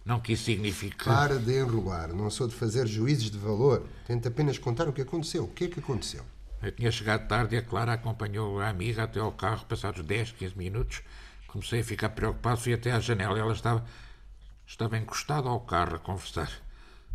Não 0.04 0.20
que 0.20 0.34
isso 0.34 0.46
signifique. 0.46 1.06
Para 1.06 1.38
de 1.38 1.60
enrolar. 1.60 2.12
Não 2.12 2.32
sou 2.32 2.48
de 2.48 2.56
fazer 2.56 2.88
juízes 2.88 3.30
de 3.30 3.38
valor. 3.38 3.86
Tento 4.08 4.28
apenas 4.28 4.58
contar 4.58 4.90
o 4.90 4.94
que 4.94 5.02
aconteceu. 5.02 5.44
O 5.44 5.48
que 5.48 5.66
é 5.66 5.68
que 5.68 5.80
aconteceu? 5.80 6.26
Eu 6.64 6.72
tinha 6.72 6.92
chegado 6.92 7.28
tarde 7.28 7.56
e 7.56 7.60
a 7.60 7.62
Clara 7.62 7.94
acompanhou 7.94 8.60
a 8.60 8.68
amiga 8.68 9.04
até 9.04 9.20
ao 9.20 9.32
carro, 9.32 9.66
passados 9.68 10.04
10, 10.04 10.32
15 10.32 10.58
minutos. 10.58 11.04
Comecei 11.48 11.82
a 11.82 11.84
ficar 11.84 12.10
preocupado, 12.10 12.60
fui 12.60 12.74
até 12.74 12.92
à 12.92 13.00
janela. 13.00 13.38
Ela 13.38 13.54
estava, 13.54 13.86
estava 14.66 14.98
encostada 14.98 15.48
ao 15.48 15.60
carro 15.60 15.96
a 15.96 16.00
conversar. 16.00 16.52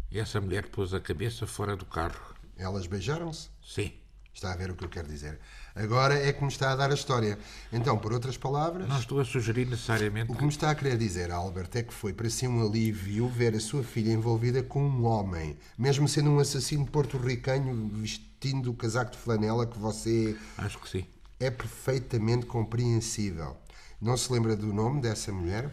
E 0.09 0.21
essa 0.21 0.41
mulher 0.41 0.69
pôs 0.69 0.95
a 0.95 1.01
cabeça 1.01 1.49
fora 1.49 1.75
do 1.75 1.85
carro. 1.85 2.36
Elas 2.57 2.87
beijaram-se? 2.87 3.49
Sim. 3.65 3.93
Está 4.33 4.53
a 4.53 4.57
ver 4.57 4.71
o 4.71 4.77
que 4.77 4.85
eu 4.85 4.89
quero 4.91 5.09
dizer. 5.09 5.41
Agora 5.75 6.15
é 6.15 6.31
que 6.31 6.43
me 6.43 6.49
está 6.49 6.73
a 6.73 6.77
dar 6.77 6.91
a 6.91 6.95
história. 6.95 7.39
Então, 7.73 7.97
por 7.99 8.13
outras 8.13 8.37
palavras, 8.37 8.87
Não 8.87 8.99
estou 8.99 9.19
a 9.19 9.25
sugerir 9.25 9.67
necessariamente. 9.67 10.31
o 10.31 10.35
que 10.37 10.43
me 10.43 10.51
está 10.51 10.71
a 10.71 10.75
querer 10.75 10.99
dizer, 10.99 11.31
Albert, 11.31 11.71
é 11.75 11.83
que 11.83 11.93
foi 11.95 12.13
para 12.13 12.29
si 12.29 12.47
um 12.47 12.67
alívio 12.67 13.29
ver 13.29 13.55
a 13.55 13.61
sua 13.61 13.83
filha 13.83 14.13
envolvida 14.13 14.63
com 14.63 14.87
um 14.87 15.05
homem, 15.07 15.57
mesmo 15.79 16.07
sendo 16.07 16.29
um 16.31 16.39
assassino 16.39 16.85
porto-ricanho 16.87 17.89
vestindo 17.95 18.71
o 18.71 18.75
casaco 18.75 19.13
de 19.13 19.17
flanela 19.19 19.67
que 19.67 19.79
você 19.79 20.37
Acho 20.59 20.79
que 20.81 20.89
sim. 20.91 21.07
é 21.41 21.51
perfeitamente 21.51 22.45
compreensível. 22.45 23.57
Não 23.99 24.19
se 24.19 24.31
lembra 24.31 24.55
do 24.55 24.71
nome 24.71 25.01
dessa 25.01 25.33
mulher? 25.33 25.71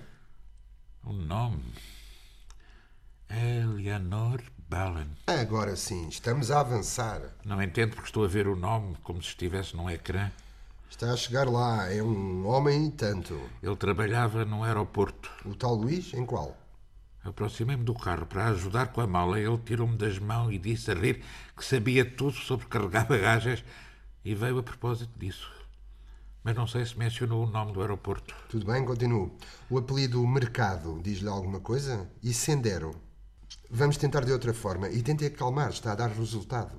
O 1.03 1.11
nome. 1.11 1.65
Eleanor 3.29 4.41
Ballen. 4.73 5.07
Agora 5.27 5.75
sim, 5.75 6.07
estamos 6.07 6.49
a 6.49 6.61
avançar. 6.61 7.21
Não 7.45 7.61
entendo 7.61 7.91
porque 7.91 8.07
estou 8.07 8.25
a 8.25 8.27
ver 8.27 8.47
o 8.47 8.55
nome 8.55 8.97
como 9.03 9.21
se 9.21 9.29
estivesse 9.29 9.75
num 9.75 9.87
ecrã. 9.87 10.31
Está 10.89 11.11
a 11.11 11.15
chegar 11.15 11.47
lá, 11.47 11.93
é 11.93 12.01
um 12.01 12.47
homem 12.47 12.87
e 12.87 12.91
tanto. 12.91 13.39
Ele 13.61 13.75
trabalhava 13.75 14.43
num 14.43 14.63
aeroporto. 14.63 15.29
O 15.45 15.53
tal 15.53 15.75
Luís, 15.75 16.11
em 16.15 16.25
qual? 16.25 16.57
Aproximei-me 17.23 17.83
do 17.83 17.93
carro 17.93 18.25
para 18.25 18.47
ajudar 18.47 18.87
com 18.87 18.99
a 18.99 19.05
mala. 19.05 19.39
Ele 19.39 19.59
tirou-me 19.59 19.95
das 19.95 20.17
mãos 20.17 20.51
e 20.51 20.57
disse 20.57 20.89
a 20.89 20.95
rir 20.95 21.23
que 21.55 21.63
sabia 21.63 22.03
tudo 22.03 22.33
sobre 22.33 22.65
carregar 22.65 23.05
bagagens 23.07 23.63
e 24.25 24.33
veio 24.33 24.57
a 24.57 24.63
propósito 24.63 25.11
disso. 25.19 25.51
Mas 26.43 26.55
não 26.55 26.65
sei 26.65 26.83
se 26.83 26.97
mencionou 26.97 27.45
o 27.45 27.49
nome 27.49 27.73
do 27.73 27.81
aeroporto. 27.81 28.35
Tudo 28.49 28.65
bem, 28.65 28.83
continuo. 28.83 29.37
O 29.69 29.77
apelido 29.77 30.25
Mercado 30.25 30.99
diz-lhe 31.03 31.29
alguma 31.29 31.59
coisa? 31.59 32.09
E 32.23 32.33
Sendero? 32.33 33.02
Vamos 33.69 33.97
tentar 33.97 34.25
de 34.25 34.31
outra 34.31 34.53
forma 34.53 34.89
e 34.89 35.01
tente 35.01 35.25
acalmar, 35.25 35.69
está 35.69 35.91
a 35.91 35.95
dar 35.95 36.09
resultado. 36.09 36.71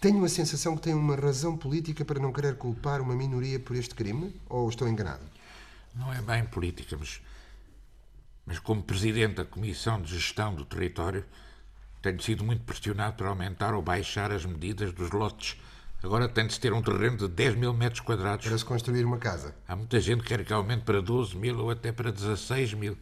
Tenho 0.00 0.24
a 0.24 0.28
sensação 0.28 0.76
que 0.76 0.82
tem 0.82 0.94
uma 0.94 1.16
razão 1.16 1.56
política 1.56 2.04
para 2.04 2.20
não 2.20 2.32
querer 2.32 2.56
culpar 2.56 3.00
uma 3.00 3.14
minoria 3.14 3.58
por 3.58 3.74
este 3.76 3.94
crime? 3.94 4.34
Ou 4.48 4.68
estou 4.68 4.86
enganado? 4.86 5.24
Não 5.94 6.12
é 6.12 6.20
bem 6.20 6.44
política, 6.44 6.96
mas. 6.98 7.20
Mas 8.44 8.60
como 8.60 8.82
presidente 8.82 9.34
da 9.34 9.44
Comissão 9.44 10.00
de 10.00 10.14
Gestão 10.14 10.54
do 10.54 10.64
Território, 10.64 11.24
tenho 12.00 12.22
sido 12.22 12.44
muito 12.44 12.62
pressionado 12.62 13.16
para 13.16 13.28
aumentar 13.28 13.74
ou 13.74 13.82
baixar 13.82 14.30
as 14.30 14.44
medidas 14.44 14.92
dos 14.92 15.10
lotes. 15.10 15.56
Agora 16.02 16.28
tem 16.28 16.46
de 16.46 16.52
se 16.52 16.60
ter 16.60 16.72
um 16.72 16.80
terreno 16.80 17.16
de 17.16 17.26
10 17.26 17.56
mil 17.56 17.74
metros 17.74 18.00
quadrados. 18.00 18.46
Para 18.46 18.56
se 18.56 18.64
construir 18.64 19.04
uma 19.04 19.18
casa. 19.18 19.56
Há 19.66 19.74
muita 19.74 19.98
gente 20.00 20.22
que 20.22 20.28
quer 20.28 20.44
que 20.44 20.52
aumente 20.52 20.84
para 20.84 21.00
12 21.00 21.36
mil 21.36 21.58
ou 21.58 21.70
até 21.70 21.90
para 21.90 22.12
16 22.12 22.74
mil. 22.74 22.96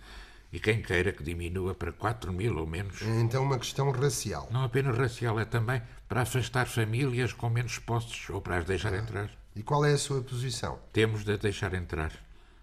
E 0.55 0.61
quem 0.61 0.81
queira 0.81 1.11
que 1.11 1.25
diminua 1.25 1.75
para 1.75 1.91
4 1.91 2.33
mil 2.33 2.57
ou 2.59 2.65
menos. 2.65 3.03
É 3.03 3.21
então 3.21 3.43
uma 3.43 3.59
questão 3.59 3.91
racial. 3.91 4.49
Não 4.53 4.63
apenas 4.63 4.97
racial, 4.97 5.41
é 5.41 5.45
também 5.45 5.83
para 6.09 6.23
afastar 6.23 6.67
famílias 6.67 7.33
com 7.33 7.51
menos 7.51 7.81
posses 7.81 8.31
ou 8.31 8.41
para 8.41 8.59
as 8.59 8.65
deixar 8.65 8.95
entrar. 8.95 9.29
E 9.57 9.65
qual 9.65 9.85
é 9.85 9.93
a 9.93 9.99
sua 9.99 10.23
posição? 10.23 10.79
Temos 10.93 11.25
de 11.25 11.37
deixar 11.39 11.75
entrar. 11.75 12.13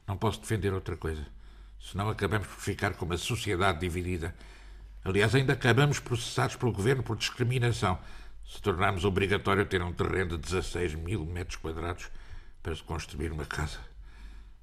Não 0.07 0.15
posso 0.15 0.39
defender 0.39 0.71
outra 0.73 0.95
coisa. 0.95 1.27
Senão 1.81 2.07
acabamos 2.07 2.47
por 2.47 2.61
ficar 2.61 2.93
com 2.93 3.03
uma 3.03 3.17
sociedade 3.17 3.81
dividida. 3.81 4.33
Aliás, 5.03 5.35
ainda 5.35 5.51
acabamos 5.51 5.99
processados 5.99 6.55
pelo 6.55 6.71
governo 6.71 7.03
por 7.03 7.17
discriminação. 7.17 7.99
Se 8.45 8.61
tornarmos 8.61 9.03
obrigatório 9.03 9.65
ter 9.65 9.81
um 9.81 9.91
terreno 9.91 10.37
de 10.37 10.49
16 10.49 10.95
mil 10.95 11.25
metros 11.25 11.57
quadrados 11.57 12.09
para 12.63 12.73
se 12.73 12.83
construir 12.83 13.33
uma 13.33 13.45
casa. 13.45 13.90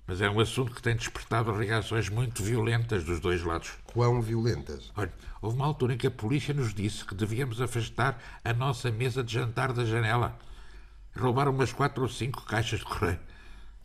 Mas 0.09 0.22
é 0.22 0.30
um 0.30 0.40
assunto 0.40 0.74
que 0.74 0.80
tem 0.80 0.96
despertado 0.96 1.52
reações 1.52 2.09
muito 2.09 2.42
violentas 2.42 3.04
dos 3.04 3.20
dois 3.20 3.42
lados. 3.42 3.72
Quão 3.84 4.22
violentas? 4.22 4.90
Olha, 4.96 5.12
houve 5.42 5.56
uma 5.56 5.66
altura 5.66 5.92
em 5.92 5.98
que 5.98 6.06
a 6.06 6.11
polícia 6.11 6.54
nos 6.54 6.72
disse 6.72 7.04
que 7.04 7.14
devíamos 7.14 7.61
afastar 7.61 8.18
a 8.42 8.54
nossa 8.54 8.90
mesa 8.90 9.22
de 9.22 9.34
jantar 9.34 9.70
da 9.70 9.84
janela. 9.84 10.38
Roubaram 11.14 11.52
umas 11.52 11.74
quatro 11.74 12.04
ou 12.04 12.09
cinco 12.09 12.42
caixas 12.46 12.78
de 12.78 12.86
correio. 12.86 13.20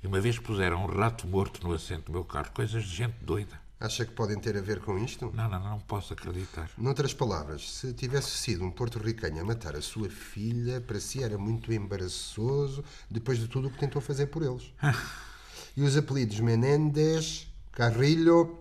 E 0.02 0.08
uma 0.08 0.22
vez 0.22 0.40
puseram 0.40 0.86
um 0.86 0.86
rato 0.86 1.28
morto 1.28 1.68
no 1.68 1.74
assento 1.74 2.06
do 2.06 2.14
meu 2.14 2.24
carro. 2.24 2.52
Coisas 2.54 2.86
de 2.86 2.96
gente 2.96 3.16
doida. 3.20 3.60
Acha 3.78 4.06
que 4.06 4.14
podem 4.14 4.40
ter 4.40 4.56
a 4.56 4.62
ver 4.62 4.80
com 4.80 4.98
isto? 4.98 5.30
Não, 5.36 5.50
não, 5.50 5.60
não 5.60 5.80
posso 5.82 6.14
acreditar. 6.14 6.70
Noutras 6.78 7.14
palavras, 7.14 7.70
se 7.70 7.94
tivesse 7.94 8.30
sido 8.30 8.64
um 8.64 8.72
porto-ricanho 8.72 9.42
a 9.42 9.44
matar 9.44 9.76
a 9.76 9.82
sua 9.82 10.10
filha, 10.10 10.80
para 10.80 11.02
si 11.02 11.22
era 11.22 11.38
muito 11.38 11.74
embaraçoso 11.74 12.82
depois 13.12 13.38
de 13.40 13.50
tudo 13.50 13.68
o 13.68 13.72
que 13.72 13.80
tentou 13.80 14.02
fazer 14.02 14.28
por 14.28 14.42
eles. 14.42 14.72
e 15.76 15.82
os 15.82 15.96
apelidos 15.98 16.40
Menéndez, 16.40 17.48
Carrillo, 17.72 18.60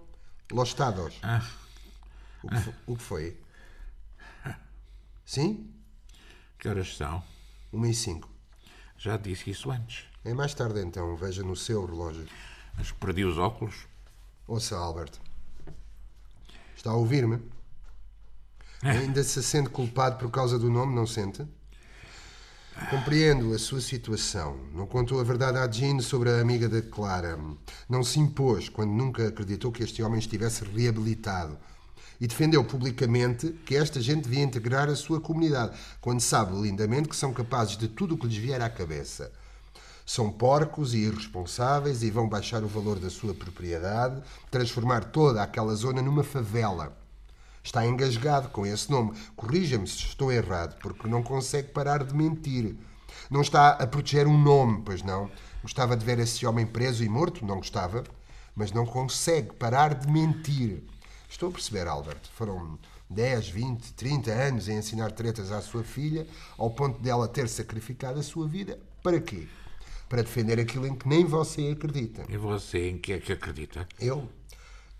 Lostados. 0.51 1.15
O 2.43 2.49
que, 2.49 2.61
fo- 2.61 2.75
o 2.87 2.97
que 2.97 3.03
foi? 3.03 3.37
Sim? 5.25 5.71
Que 6.59 6.69
horas 6.69 6.97
são? 6.97 7.23
Uma 7.73 7.89
e 7.89 7.95
cinco. 7.95 8.29
Já 8.99 9.17
disse 9.17 9.51
isso 9.51 9.71
antes. 9.71 10.05
É 10.25 10.33
mais 10.35 10.55
tarde 10.55 10.81
então, 10.81 11.17
veja 11.17 11.43
no 11.43 11.57
seu 11.57 11.85
relógio. 11.87 12.27
Mas 12.77 12.93
perdi 12.93 13.25
os 13.25 13.39
óculos. 13.39 13.87
Ouça, 14.47 14.77
Albert. 14.77 15.13
Está 16.77 16.91
a 16.91 16.95
ouvir-me? 16.95 17.41
Ainda 18.83 19.23
se 19.23 19.43
sente 19.43 19.71
culpado 19.71 20.19
por 20.19 20.31
causa 20.31 20.59
do 20.59 20.69
nome, 20.71 20.95
não 20.95 21.07
sente? 21.07 21.47
Compreendo 22.89 23.53
a 23.53 23.59
sua 23.59 23.83
situação. 23.83 24.59
Não 24.75 24.87
contou 24.87 25.21
a 25.21 25.25
verdade 25.25 25.59
à 25.59 25.71
Jean 25.71 26.01
sobre 26.01 26.31
a 26.31 26.41
amiga 26.41 26.69
da 26.69 26.81
Clara. 26.81 27.39
Não 27.87 28.03
se 28.03 28.19
impôs 28.19 28.71
quando 28.71 28.91
nunca 28.91 29.29
acreditou 29.29 29.71
que 29.71 29.83
este 29.83 30.03
homem 30.03 30.19
estivesse 30.19 30.65
reabilitado. 30.65 31.59
E 32.19 32.27
defendeu 32.27 32.65
publicamente 32.65 33.53
que 33.67 33.77
esta 33.77 34.01
gente 34.01 34.25
devia 34.25 34.43
integrar 34.43 34.89
a 34.89 34.97
sua 34.97 35.21
comunidade, 35.21 35.77
quando 36.01 36.21
sabe 36.21 36.59
lindamente 36.61 37.09
que 37.09 37.17
são 37.17 37.33
capazes 37.33 37.77
de 37.77 37.89
tudo 37.89 38.15
o 38.15 38.19
que 38.19 38.27
lhes 38.27 38.37
vier 38.37 38.63
à 38.63 38.71
cabeça. 38.71 39.31
São 40.07 40.31
porcos 40.31 40.95
e 40.95 40.99
irresponsáveis 40.99 42.03
e 42.03 42.11
vão 42.11 42.29
baixar 42.29 42.65
o 42.65 42.69
valor 42.69 42.99
da 42.99 43.11
sua 43.11 43.35
propriedade, 43.35 44.23
transformar 44.51 45.05
toda 45.05 45.43
aquela 45.43 45.75
zona 45.75 46.01
numa 46.01 46.25
favela. 46.25 47.02
Está 47.63 47.87
engasgado 47.87 48.49
com 48.49 48.67
esse 48.67 48.91
nome. 48.91 49.17
Corrija-me 49.37 49.87
se 49.87 49.99
estou 49.99 50.33
errado, 50.33 50.79
porque 50.81 51.07
não 51.07 51.23
consegue 51.23 51.69
parar 51.69 52.05
de 52.05 52.15
mentir. 52.15 52.77
Não 53.31 53.41
está 53.41 53.71
a 53.71 53.87
proteger 53.87 54.27
um 54.27 54.37
nome, 54.37 54.83
pois 54.85 55.03
não? 55.03 55.31
Gostava 55.63 55.97
de 55.97 56.05
ver 56.05 56.19
esse 56.19 56.45
homem 56.45 56.67
preso 56.67 57.05
e 57.05 57.09
morto? 57.09 57.47
Não 57.47 57.57
gostava. 57.57 58.03
Mas 58.55 58.73
não 58.73 58.85
consegue 58.85 59.53
parar 59.55 59.95
de 59.95 60.11
mentir. 60.11 60.83
Estou 61.29 61.49
a 61.49 61.53
perceber, 61.53 61.87
Albert. 61.87 62.21
Foram 62.35 62.79
10, 63.09 63.49
20, 63.49 63.93
30 63.95 64.31
anos 64.31 64.69
a 64.69 64.73
ensinar 64.73 65.13
tretas 65.13 65.53
à 65.53 65.61
sua 65.63 65.85
filha, 65.85 66.27
ao 66.59 66.71
ponto 66.71 67.01
dela 67.01 67.29
ter 67.29 67.49
sacrificado 67.49 68.19
a 68.19 68.23
sua 68.23 68.49
vida. 68.49 68.79
Para 69.03 69.21
quê? 69.21 69.47
Para 70.09 70.23
defender 70.23 70.59
aquilo 70.59 70.87
em 70.87 70.95
que 70.95 71.09
nem 71.09 71.25
você 71.25 71.71
acredita. 71.71 72.25
E 72.29 72.37
você 72.37 72.91
em 72.91 72.99
que 72.99 73.13
é 73.13 73.19
que 73.19 73.33
acredita? 73.33 73.87
Eu? 73.99 74.29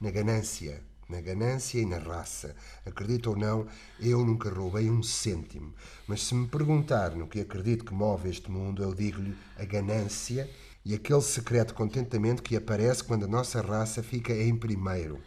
Na 0.01 0.11
ganância. 0.11 0.83
Na 1.13 1.21
ganância 1.21 1.79
e 1.79 1.85
na 1.85 1.99
raça. 1.99 2.57
Acredito 2.87 3.29
ou 3.29 3.37
não, 3.37 3.67
eu 4.01 4.25
nunca 4.25 4.49
roubei 4.49 4.89
um 4.89 5.03
cêntimo. 5.03 5.75
Mas 6.09 6.23
se 6.23 6.35
me 6.35 6.49
perguntar 6.49 7.11
no 7.11 7.27
que 7.27 7.39
acredito 7.39 7.85
que 7.85 7.93
move 7.93 8.31
este 8.31 8.51
mundo, 8.51 8.83
eu 8.83 8.95
digo-lhe 8.95 9.37
a 9.59 9.65
ganância 9.67 10.49
e 10.83 10.95
aquele 10.95 11.21
secreto 11.21 11.75
contentamento 11.75 12.43
que 12.43 12.57
aparece 12.57 13.05
quando 13.05 13.27
a 13.27 13.29
nossa 13.29 13.61
raça 13.61 14.03
fica 14.03 14.33
em 14.33 14.57
primeiro. 14.57 15.21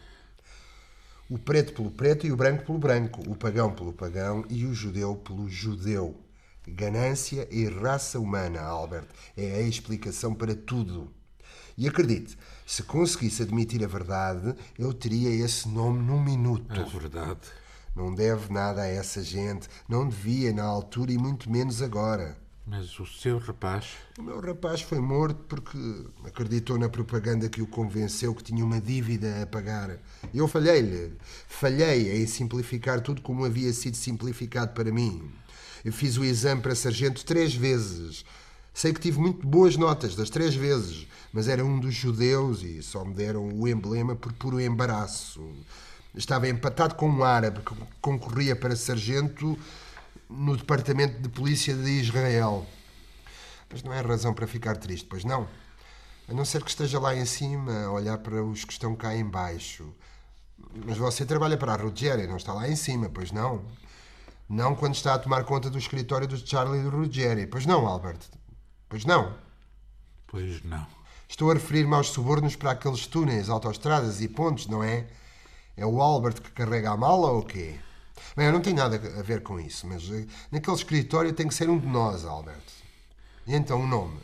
O 1.30 1.38
preto 1.38 1.72
pelo 1.72 1.92
preto 1.92 2.26
e 2.26 2.32
o 2.32 2.36
branco 2.36 2.64
pelo 2.64 2.78
branco, 2.78 3.22
o 3.30 3.36
pagão 3.36 3.72
pelo 3.72 3.92
pagão 3.92 4.44
e 4.50 4.66
o 4.66 4.74
judeu 4.74 5.14
pelo 5.14 5.48
judeu. 5.48 6.20
Ganância 6.66 7.46
e 7.48 7.64
raça 7.68 8.18
humana, 8.18 8.60
Albert, 8.60 9.06
é 9.36 9.54
a 9.54 9.62
explicação 9.62 10.34
para 10.34 10.56
tudo. 10.56 11.14
E 11.78 11.86
acredite, 11.86 12.38
se 12.64 12.82
conseguisse 12.82 13.42
admitir 13.42 13.84
a 13.84 13.86
verdade, 13.86 14.54
eu 14.78 14.94
teria 14.94 15.30
esse 15.44 15.68
nome 15.68 16.02
num 16.02 16.22
minuto. 16.22 16.80
É 16.80 16.84
verdade. 16.84 17.40
Não 17.94 18.14
deve 18.14 18.52
nada 18.52 18.82
a 18.82 18.86
essa 18.86 19.22
gente, 19.22 19.68
não 19.88 20.08
devia 20.08 20.52
na 20.52 20.64
altura 20.64 21.12
e 21.12 21.18
muito 21.18 21.50
menos 21.50 21.82
agora. 21.82 22.36
Mas 22.66 22.98
o 22.98 23.06
seu 23.06 23.38
rapaz. 23.38 23.92
O 24.18 24.22
meu 24.22 24.40
rapaz 24.40 24.80
foi 24.80 24.98
morto 24.98 25.38
porque 25.48 25.78
acreditou 26.24 26.76
na 26.76 26.88
propaganda 26.88 27.48
que 27.48 27.62
o 27.62 27.66
convenceu 27.66 28.34
que 28.34 28.42
tinha 28.42 28.64
uma 28.64 28.80
dívida 28.80 29.42
a 29.42 29.46
pagar. 29.46 29.98
Eu 30.34 30.48
falhei-lhe. 30.48 31.12
Falhei 31.46 32.20
em 32.20 32.26
simplificar 32.26 33.00
tudo 33.00 33.22
como 33.22 33.44
havia 33.44 33.72
sido 33.72 33.96
simplificado 33.96 34.72
para 34.72 34.90
mim. 34.90 35.30
Eu 35.84 35.92
fiz 35.92 36.16
o 36.16 36.24
exame 36.24 36.60
para 36.60 36.74
sargento 36.74 37.24
três 37.24 37.54
vezes. 37.54 38.24
Sei 38.76 38.92
que 38.92 39.00
tive 39.00 39.18
muito 39.18 39.46
boas 39.46 39.74
notas 39.78 40.14
das 40.14 40.28
três 40.28 40.54
vezes, 40.54 41.06
mas 41.32 41.48
era 41.48 41.64
um 41.64 41.80
dos 41.80 41.94
judeus 41.94 42.62
e 42.62 42.82
só 42.82 43.06
me 43.06 43.14
deram 43.14 43.48
o 43.48 43.66
emblema 43.66 44.14
por 44.14 44.34
puro 44.34 44.60
embaraço. 44.60 45.50
Estava 46.14 46.46
empatado 46.46 46.94
com 46.94 47.08
um 47.08 47.24
árabe 47.24 47.60
que 47.60 47.74
concorria 48.02 48.54
para 48.54 48.76
sargento 48.76 49.58
no 50.28 50.54
Departamento 50.54 51.22
de 51.22 51.28
Polícia 51.30 51.74
de 51.74 51.88
Israel. 51.88 52.66
Mas 53.72 53.82
não 53.82 53.94
é 53.94 54.00
razão 54.02 54.34
para 54.34 54.46
ficar 54.46 54.76
triste, 54.76 55.06
pois 55.08 55.24
não? 55.24 55.48
A 56.28 56.34
não 56.34 56.44
ser 56.44 56.62
que 56.62 56.68
esteja 56.68 57.00
lá 57.00 57.16
em 57.16 57.24
cima 57.24 57.84
a 57.84 57.90
olhar 57.90 58.18
para 58.18 58.44
os 58.44 58.62
que 58.62 58.74
estão 58.74 58.94
cá 58.94 59.16
em 59.16 59.24
baixo. 59.24 59.90
Mas 60.84 60.98
você 60.98 61.24
trabalha 61.24 61.56
para 61.56 61.72
a 61.72 61.76
Ruggieri, 61.76 62.26
não 62.26 62.36
está 62.36 62.52
lá 62.52 62.68
em 62.68 62.76
cima, 62.76 63.08
pois 63.08 63.32
não? 63.32 63.64
Não 64.46 64.74
quando 64.74 64.96
está 64.96 65.14
a 65.14 65.18
tomar 65.18 65.44
conta 65.44 65.70
do 65.70 65.78
escritório 65.78 66.28
do 66.28 66.36
Charlie 66.36 66.86
Ruggieri, 66.86 67.46
pois 67.46 67.64
não, 67.64 67.86
Albert? 67.86 68.18
Pois 68.88 69.04
não? 69.04 69.34
Pois 70.26 70.62
não. 70.64 70.86
Estou 71.28 71.50
a 71.50 71.54
referir-me 71.54 71.94
aos 71.94 72.10
subornos 72.10 72.54
para 72.54 72.70
aqueles 72.70 73.06
túneis, 73.06 73.48
autoestradas 73.48 74.20
e 74.20 74.28
pontes, 74.28 74.66
não 74.66 74.82
é? 74.82 75.08
É 75.76 75.84
o 75.84 76.00
Albert 76.00 76.40
que 76.40 76.52
carrega 76.52 76.92
a 76.92 76.96
mala 76.96 77.30
ou 77.32 77.40
o 77.40 77.44
quê? 77.44 77.78
Bem, 78.36 78.46
eu 78.46 78.52
não 78.52 78.60
tenho 78.60 78.76
nada 78.76 78.96
a 78.96 79.22
ver 79.22 79.42
com 79.42 79.58
isso, 79.58 79.86
mas 79.86 80.08
eh, 80.10 80.26
naquele 80.50 80.76
escritório 80.76 81.32
tem 81.32 81.48
que 81.48 81.54
ser 81.54 81.68
um 81.68 81.78
de 81.78 81.86
nós, 81.86 82.24
Albert. 82.24 82.62
E 83.46 83.54
então 83.54 83.80
o 83.80 83.86
nome? 83.86 84.20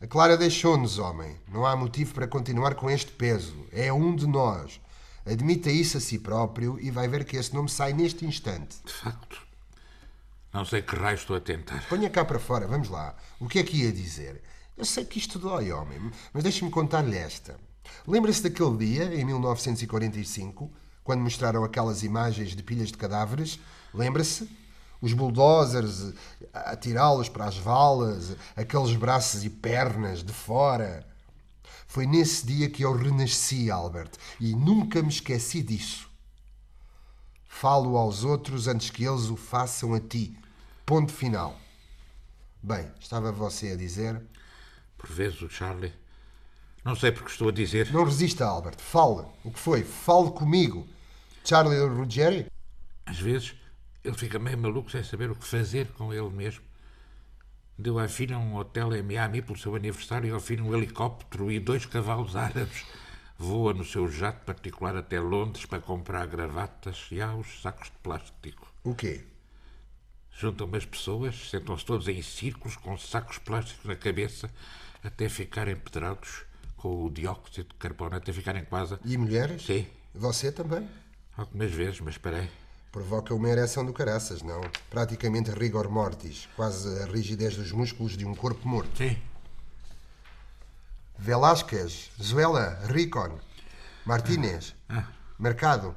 A 0.00 0.06
Clara 0.06 0.36
deixou-nos, 0.36 0.98
homem. 0.98 1.36
Não 1.48 1.64
há 1.64 1.74
motivo 1.74 2.12
para 2.12 2.26
continuar 2.26 2.74
com 2.74 2.90
este 2.90 3.12
peso. 3.12 3.66
É 3.72 3.92
um 3.92 4.14
de 4.14 4.26
nós. 4.26 4.80
Admita 5.24 5.70
isso 5.70 5.96
a 5.96 6.00
si 6.00 6.18
próprio 6.18 6.78
e 6.80 6.90
vai 6.90 7.08
ver 7.08 7.24
que 7.24 7.36
esse 7.36 7.54
nome 7.54 7.68
sai 7.68 7.92
neste 7.92 8.26
instante. 8.26 8.76
De 8.84 8.92
facto. 8.92 9.45
Não 10.56 10.64
sei 10.64 10.80
que 10.80 10.96
raio 10.96 11.16
estou 11.16 11.36
a 11.36 11.40
tentar. 11.40 11.86
Ponha 11.86 12.08
cá 12.08 12.24
para 12.24 12.38
fora, 12.38 12.66
vamos 12.66 12.88
lá. 12.88 13.14
O 13.38 13.46
que 13.46 13.58
é 13.58 13.62
que 13.62 13.82
ia 13.82 13.92
dizer? 13.92 14.42
Eu 14.74 14.86
sei 14.86 15.04
que 15.04 15.18
isto 15.18 15.38
dói, 15.38 15.70
homem, 15.70 16.10
mas 16.32 16.42
deixe-me 16.42 16.70
contar-lhe 16.70 17.14
esta. 17.14 17.60
Lembra-se 18.06 18.42
daquele 18.42 18.74
dia, 18.78 19.04
em 19.14 19.22
1945, 19.22 20.72
quando 21.04 21.20
mostraram 21.20 21.62
aquelas 21.62 22.02
imagens 22.02 22.56
de 22.56 22.62
pilhas 22.62 22.88
de 22.88 22.96
cadáveres? 22.96 23.60
Lembra-se? 23.92 24.48
Os 24.98 25.12
bulldozers 25.12 26.14
a 26.54 26.70
atirá-los 26.70 27.28
para 27.28 27.44
as 27.44 27.58
valas, 27.58 28.34
aqueles 28.56 28.96
braços 28.96 29.44
e 29.44 29.50
pernas 29.50 30.22
de 30.22 30.32
fora. 30.32 31.06
Foi 31.86 32.06
nesse 32.06 32.46
dia 32.46 32.70
que 32.70 32.82
eu 32.82 32.96
renasci, 32.96 33.70
Albert, 33.70 34.12
e 34.40 34.54
nunca 34.54 35.02
me 35.02 35.10
esqueci 35.10 35.60
disso. 35.60 36.08
Falo 37.46 37.98
aos 37.98 38.24
outros 38.24 38.66
antes 38.66 38.88
que 38.88 39.04
eles 39.04 39.28
o 39.28 39.36
façam 39.36 39.92
a 39.92 40.00
ti. 40.00 40.34
Ponto 40.86 41.12
final. 41.12 41.58
Bem, 42.62 42.88
estava 43.00 43.32
você 43.32 43.72
a 43.72 43.76
dizer. 43.76 44.22
Por 44.96 45.10
vezes 45.10 45.42
o 45.42 45.50
Charlie. 45.50 45.92
Não 46.84 46.94
sei 46.94 47.10
porque 47.10 47.28
estou 47.28 47.48
a 47.48 47.52
dizer. 47.52 47.92
Não 47.92 48.04
resista, 48.04 48.46
Albert. 48.46 48.78
Fale. 48.78 49.26
O 49.42 49.50
que 49.50 49.58
foi? 49.58 49.82
Fale 49.82 50.30
comigo. 50.30 50.86
Charlie 51.44 51.80
Ruggieri? 51.80 52.46
Às 53.04 53.18
vezes 53.18 53.56
ele 54.04 54.16
fica 54.16 54.38
meio 54.38 54.56
maluco 54.56 54.88
sem 54.88 55.02
saber 55.02 55.28
o 55.28 55.34
que 55.34 55.44
fazer 55.44 55.88
com 55.88 56.14
ele 56.14 56.30
mesmo. 56.30 56.62
Deu 57.76 57.98
à 57.98 58.06
filha 58.06 58.38
um 58.38 58.54
hotel 58.54 58.94
em 58.94 59.02
Miami 59.02 59.42
pelo 59.42 59.58
seu 59.58 59.74
aniversário 59.74 60.28
e 60.28 60.32
ao 60.32 60.38
filho 60.38 60.66
um 60.66 60.76
helicóptero 60.76 61.50
e 61.50 61.58
dois 61.58 61.84
cavalos 61.84 62.36
árabes. 62.36 62.86
Voa 63.36 63.74
no 63.74 63.84
seu 63.84 64.08
jato 64.08 64.44
particular 64.44 64.96
até 64.96 65.18
Londres 65.18 65.66
para 65.66 65.82
comprar 65.82 66.28
gravatas 66.28 67.08
e 67.10 67.20
há 67.20 67.34
os 67.34 67.60
sacos 67.60 67.88
de 67.88 67.98
plástico. 68.04 68.72
O 68.84 68.94
quê? 68.94 69.24
Juntam 70.38 70.68
as 70.74 70.84
pessoas, 70.84 71.48
sentam-se 71.50 71.84
todos 71.84 72.06
em 72.08 72.20
círculos 72.20 72.76
com 72.76 72.96
sacos 72.98 73.38
plásticos 73.38 73.84
na 73.86 73.96
cabeça 73.96 74.50
até 75.02 75.28
ficarem 75.28 75.74
pedrados 75.76 76.44
com 76.76 77.04
o 77.06 77.10
dióxido 77.10 77.68
de 77.68 77.74
carbono, 77.76 78.16
até 78.16 78.32
ficarem 78.32 78.64
quase. 78.64 78.98
E 79.04 79.16
mulheres? 79.16 79.64
Sim, 79.64 79.86
Você 80.14 80.52
também? 80.52 80.86
algumas 81.36 81.70
vezes, 81.70 82.00
mas 82.00 82.14
esperei. 82.14 82.48
Provoca 82.92 83.34
uma 83.34 83.48
ereção 83.48 83.84
do 83.84 83.92
caraças, 83.92 84.42
não? 84.42 84.60
Praticamente 84.90 85.50
rigor 85.50 85.88
mortis. 85.88 86.48
Quase 86.56 87.02
a 87.02 87.06
rigidez 87.06 87.56
dos 87.56 87.72
músculos 87.72 88.16
de 88.16 88.24
um 88.26 88.34
corpo 88.34 88.66
morto. 88.68 88.96
Sim. 88.98 89.16
Velásquez, 91.18 92.10
Zuela, 92.22 92.78
Ricon, 92.88 93.38
Martínez, 94.04 94.74
Mercado. 95.38 95.94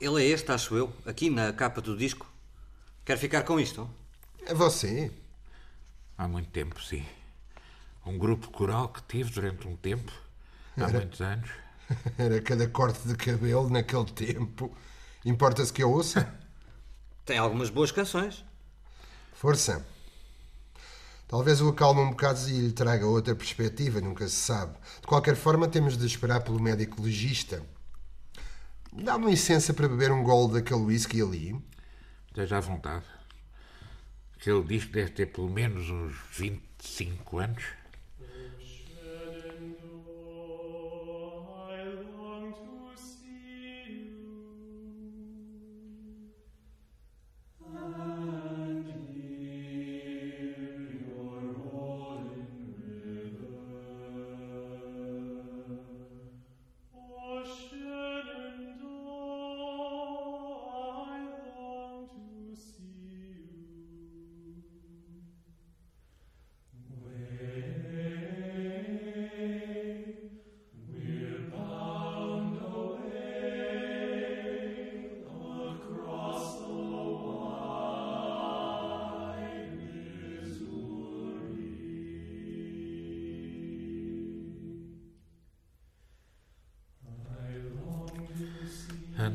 Ele 0.00 0.22
é 0.22 0.26
este, 0.28 0.50
acho 0.52 0.76
eu, 0.76 0.92
aqui 1.04 1.28
na 1.30 1.52
capa 1.52 1.80
do 1.80 1.96
disco. 1.96 2.26
Quer 3.04 3.18
ficar 3.18 3.42
com 3.42 3.58
isto? 3.58 3.88
É 4.46 4.54
você. 4.54 5.10
Há 6.16 6.26
muito 6.28 6.50
tempo, 6.50 6.80
sim. 6.82 7.04
Um 8.04 8.16
grupo 8.18 8.50
coral 8.50 8.88
que 8.88 9.02
tive 9.02 9.30
durante 9.30 9.66
um 9.68 9.76
tempo, 9.76 10.12
há 10.76 10.88
Era- 10.88 11.00
muitos 11.00 11.20
anos. 11.20 11.48
Era 12.18 12.40
cada 12.42 12.68
corte 12.68 13.06
de 13.06 13.16
cabelo 13.16 13.68
naquele 13.70 14.06
tempo. 14.06 14.74
Importa-se 15.24 15.72
que 15.72 15.82
eu 15.82 15.90
ouça? 15.90 16.32
Tem 17.24 17.38
algumas 17.38 17.70
boas 17.70 17.92
canções. 17.92 18.44
Força. 19.34 19.84
Talvez 21.26 21.60
o 21.60 21.68
acalme 21.68 22.00
um 22.00 22.10
bocado 22.10 22.40
e 22.48 22.58
lhe 22.58 22.72
traga 22.72 23.06
outra 23.06 23.34
perspectiva, 23.34 24.00
nunca 24.00 24.26
se 24.26 24.36
sabe. 24.36 24.74
De 25.00 25.06
qualquer 25.06 25.36
forma, 25.36 25.68
temos 25.68 25.96
de 25.96 26.06
esperar 26.06 26.40
pelo 26.42 26.60
médico 26.60 27.02
legista. 27.02 27.62
Dá-me 29.00 29.30
licença 29.30 29.72
para 29.72 29.88
beber 29.88 30.10
um 30.10 30.24
golo 30.24 30.54
daquele 30.54 30.80
whisky 30.80 31.22
ali? 31.22 31.56
Esteja 32.26 32.56
à 32.56 32.60
vontade. 32.60 33.04
Aquele 34.34 34.64
disco 34.64 34.92
deve 34.92 35.12
ter 35.12 35.26
pelo 35.26 35.48
menos 35.48 35.88
uns 35.88 36.16
25 36.32 37.38
anos. 37.38 37.62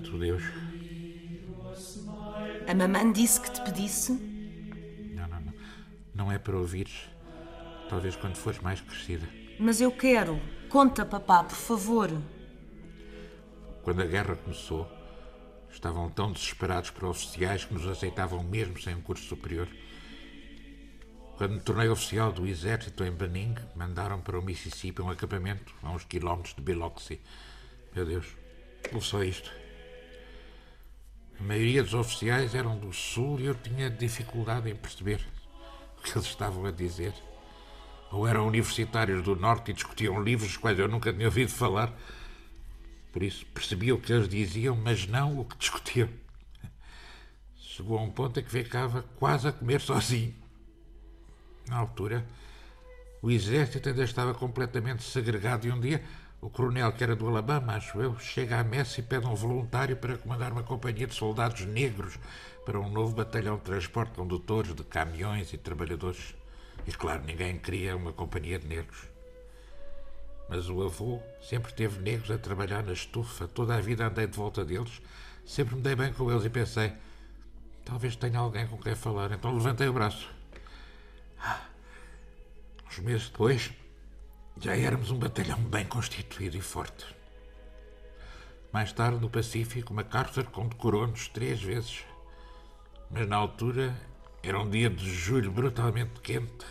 Santo 0.03 0.17
Deus. 0.17 0.43
A 2.67 2.75
mamãe 2.75 3.11
disse 3.13 3.39
que 3.39 3.51
te 3.51 3.61
pedisse. 3.61 4.11
Não, 5.15 5.27
não, 5.27 5.39
não. 5.39 5.53
Não 6.13 6.31
é 6.31 6.37
para 6.37 6.57
ouvires. 6.57 7.09
Talvez 7.89 8.15
quando 8.15 8.35
fores 8.35 8.59
mais 8.59 8.81
crescida. 8.81 9.27
Mas 9.57 9.79
eu 9.79 9.91
quero. 9.91 10.41
Conta, 10.69 11.05
papá, 11.05 11.43
por 11.43 11.55
favor. 11.55 12.09
Quando 13.83 14.01
a 14.01 14.05
guerra 14.05 14.35
começou, 14.35 14.89
estavam 15.71 16.09
tão 16.09 16.31
desesperados 16.31 16.89
para 16.89 17.07
oficiais 17.07 17.63
que 17.63 17.73
nos 17.73 17.87
aceitavam 17.87 18.43
mesmo 18.43 18.79
sem 18.81 18.95
um 18.95 19.01
curso 19.01 19.23
superior. 19.23 19.69
Quando 21.37 21.53
me 21.53 21.61
tornei 21.61 21.87
oficial 21.87 22.31
do 22.31 22.45
exército 22.45 23.03
em 23.03 23.11
Bening, 23.11 23.55
mandaram 23.75 24.19
para 24.21 24.37
o 24.37 24.41
Mississippi 24.41 25.01
um 25.01 25.09
acampamento 25.09 25.73
a 25.81 25.91
uns 25.91 26.03
quilómetros 26.03 26.55
de 26.55 26.61
Biloxi. 26.61 27.21
Meu 27.95 28.05
Deus, 28.05 28.27
ouve 28.91 29.05
só 29.05 29.23
isto. 29.23 29.62
A 31.43 31.45
maioria 31.45 31.83
dos 31.83 31.93
oficiais 31.93 32.55
eram 32.55 32.77
do 32.77 32.93
Sul 32.93 33.37
e 33.37 33.47
eu 33.47 33.53
tinha 33.53 33.89
dificuldade 33.89 34.69
em 34.69 34.75
perceber 34.75 35.19
o 35.97 36.01
que 36.01 36.17
eles 36.17 36.25
estavam 36.25 36.65
a 36.65 36.71
dizer. 36.71 37.13
Ou 38.13 38.25
eram 38.25 38.47
universitários 38.47 39.21
do 39.21 39.35
Norte 39.35 39.71
e 39.71 39.73
discutiam 39.73 40.23
livros 40.23 40.47
dos 40.47 40.57
quais 40.57 40.79
eu 40.79 40.87
nunca 40.87 41.11
tinha 41.11 41.25
ouvido 41.25 41.51
falar. 41.51 41.93
Por 43.11 43.21
isso 43.21 43.45
percebia 43.47 43.93
o 43.93 43.99
que 43.99 44.13
eles 44.13 44.29
diziam, 44.29 44.73
mas 44.77 45.05
não 45.05 45.37
o 45.37 45.43
que 45.43 45.57
discutiam. 45.57 46.07
Chegou 47.57 47.97
a 47.99 48.01
um 48.01 48.09
ponto 48.09 48.39
em 48.39 48.43
que 48.43 48.49
ficava 48.49 49.03
quase 49.19 49.45
a 49.45 49.51
comer 49.51 49.81
sozinho. 49.81 50.33
Na 51.67 51.75
altura, 51.75 52.25
o 53.21 53.29
exército 53.29 53.89
ainda 53.89 54.05
estava 54.05 54.33
completamente 54.33 55.03
segregado 55.03 55.67
e 55.67 55.71
um 55.73 55.79
dia 55.81 56.01
o 56.43 56.49
coronel, 56.49 56.91
que 56.91 57.01
era 57.01 57.15
do 57.15 57.25
Alabama, 57.25 57.75
acho 57.75 58.01
eu, 58.01 58.19
chega 58.19 58.59
à 58.59 58.63
messa 58.65 58.99
e 58.99 59.03
pede 59.03 59.25
um 59.25 59.33
voluntário 59.33 59.95
para 59.95 60.17
comandar 60.17 60.51
uma 60.51 60.61
companhia 60.61 61.07
de 61.07 61.15
soldados 61.15 61.61
negros 61.61 62.19
para 62.65 62.77
um 62.77 62.89
novo 62.89 63.15
batalhão 63.15 63.55
de 63.55 63.61
transporte 63.61 64.09
de 64.09 64.17
condutores 64.17 64.75
de 64.75 64.83
caminhões 64.83 65.53
e 65.53 65.57
trabalhadores. 65.57 66.35
E 66.85 66.91
claro, 66.91 67.23
ninguém 67.23 67.57
queria 67.57 67.95
uma 67.95 68.11
companhia 68.11 68.59
de 68.59 68.67
negros. 68.67 69.03
Mas 70.49 70.67
o 70.67 70.83
avô 70.83 71.21
sempre 71.41 71.71
teve 71.71 72.01
negros 72.01 72.29
a 72.29 72.37
trabalhar 72.37 72.83
na 72.83 72.91
estufa, 72.91 73.47
toda 73.47 73.75
a 73.75 73.79
vida 73.79 74.05
andei 74.05 74.27
de 74.27 74.35
volta 74.35 74.65
deles, 74.65 75.01
sempre 75.45 75.75
me 75.75 75.81
dei 75.81 75.95
bem 75.95 76.11
com 76.11 76.29
eles 76.29 76.43
e 76.43 76.49
pensei, 76.49 76.91
talvez 77.85 78.17
tenha 78.17 78.39
alguém 78.39 78.67
com 78.67 78.77
quem 78.77 78.95
falar, 78.95 79.31
então 79.31 79.55
levantei 79.55 79.87
o 79.87 79.93
braço. 79.93 80.29
Uns 82.85 82.99
meses 82.99 83.29
depois, 83.29 83.71
já 84.59 84.75
éramos 84.75 85.11
um 85.11 85.17
batalhão 85.17 85.59
bem 85.59 85.85
constituído 85.85 86.57
e 86.57 86.61
forte. 86.61 87.05
Mais 88.71 88.91
tarde, 88.91 89.19
no 89.19 89.29
Pacífico, 89.29 89.93
MacArthur 89.93 90.45
condecorou-nos 90.45 91.27
três 91.27 91.61
vezes. 91.61 92.03
Mas 93.09 93.27
na 93.27 93.35
altura 93.35 93.95
era 94.41 94.59
um 94.59 94.69
dia 94.69 94.89
de 94.89 95.13
julho 95.13 95.51
brutalmente 95.51 96.19
quente 96.21 96.65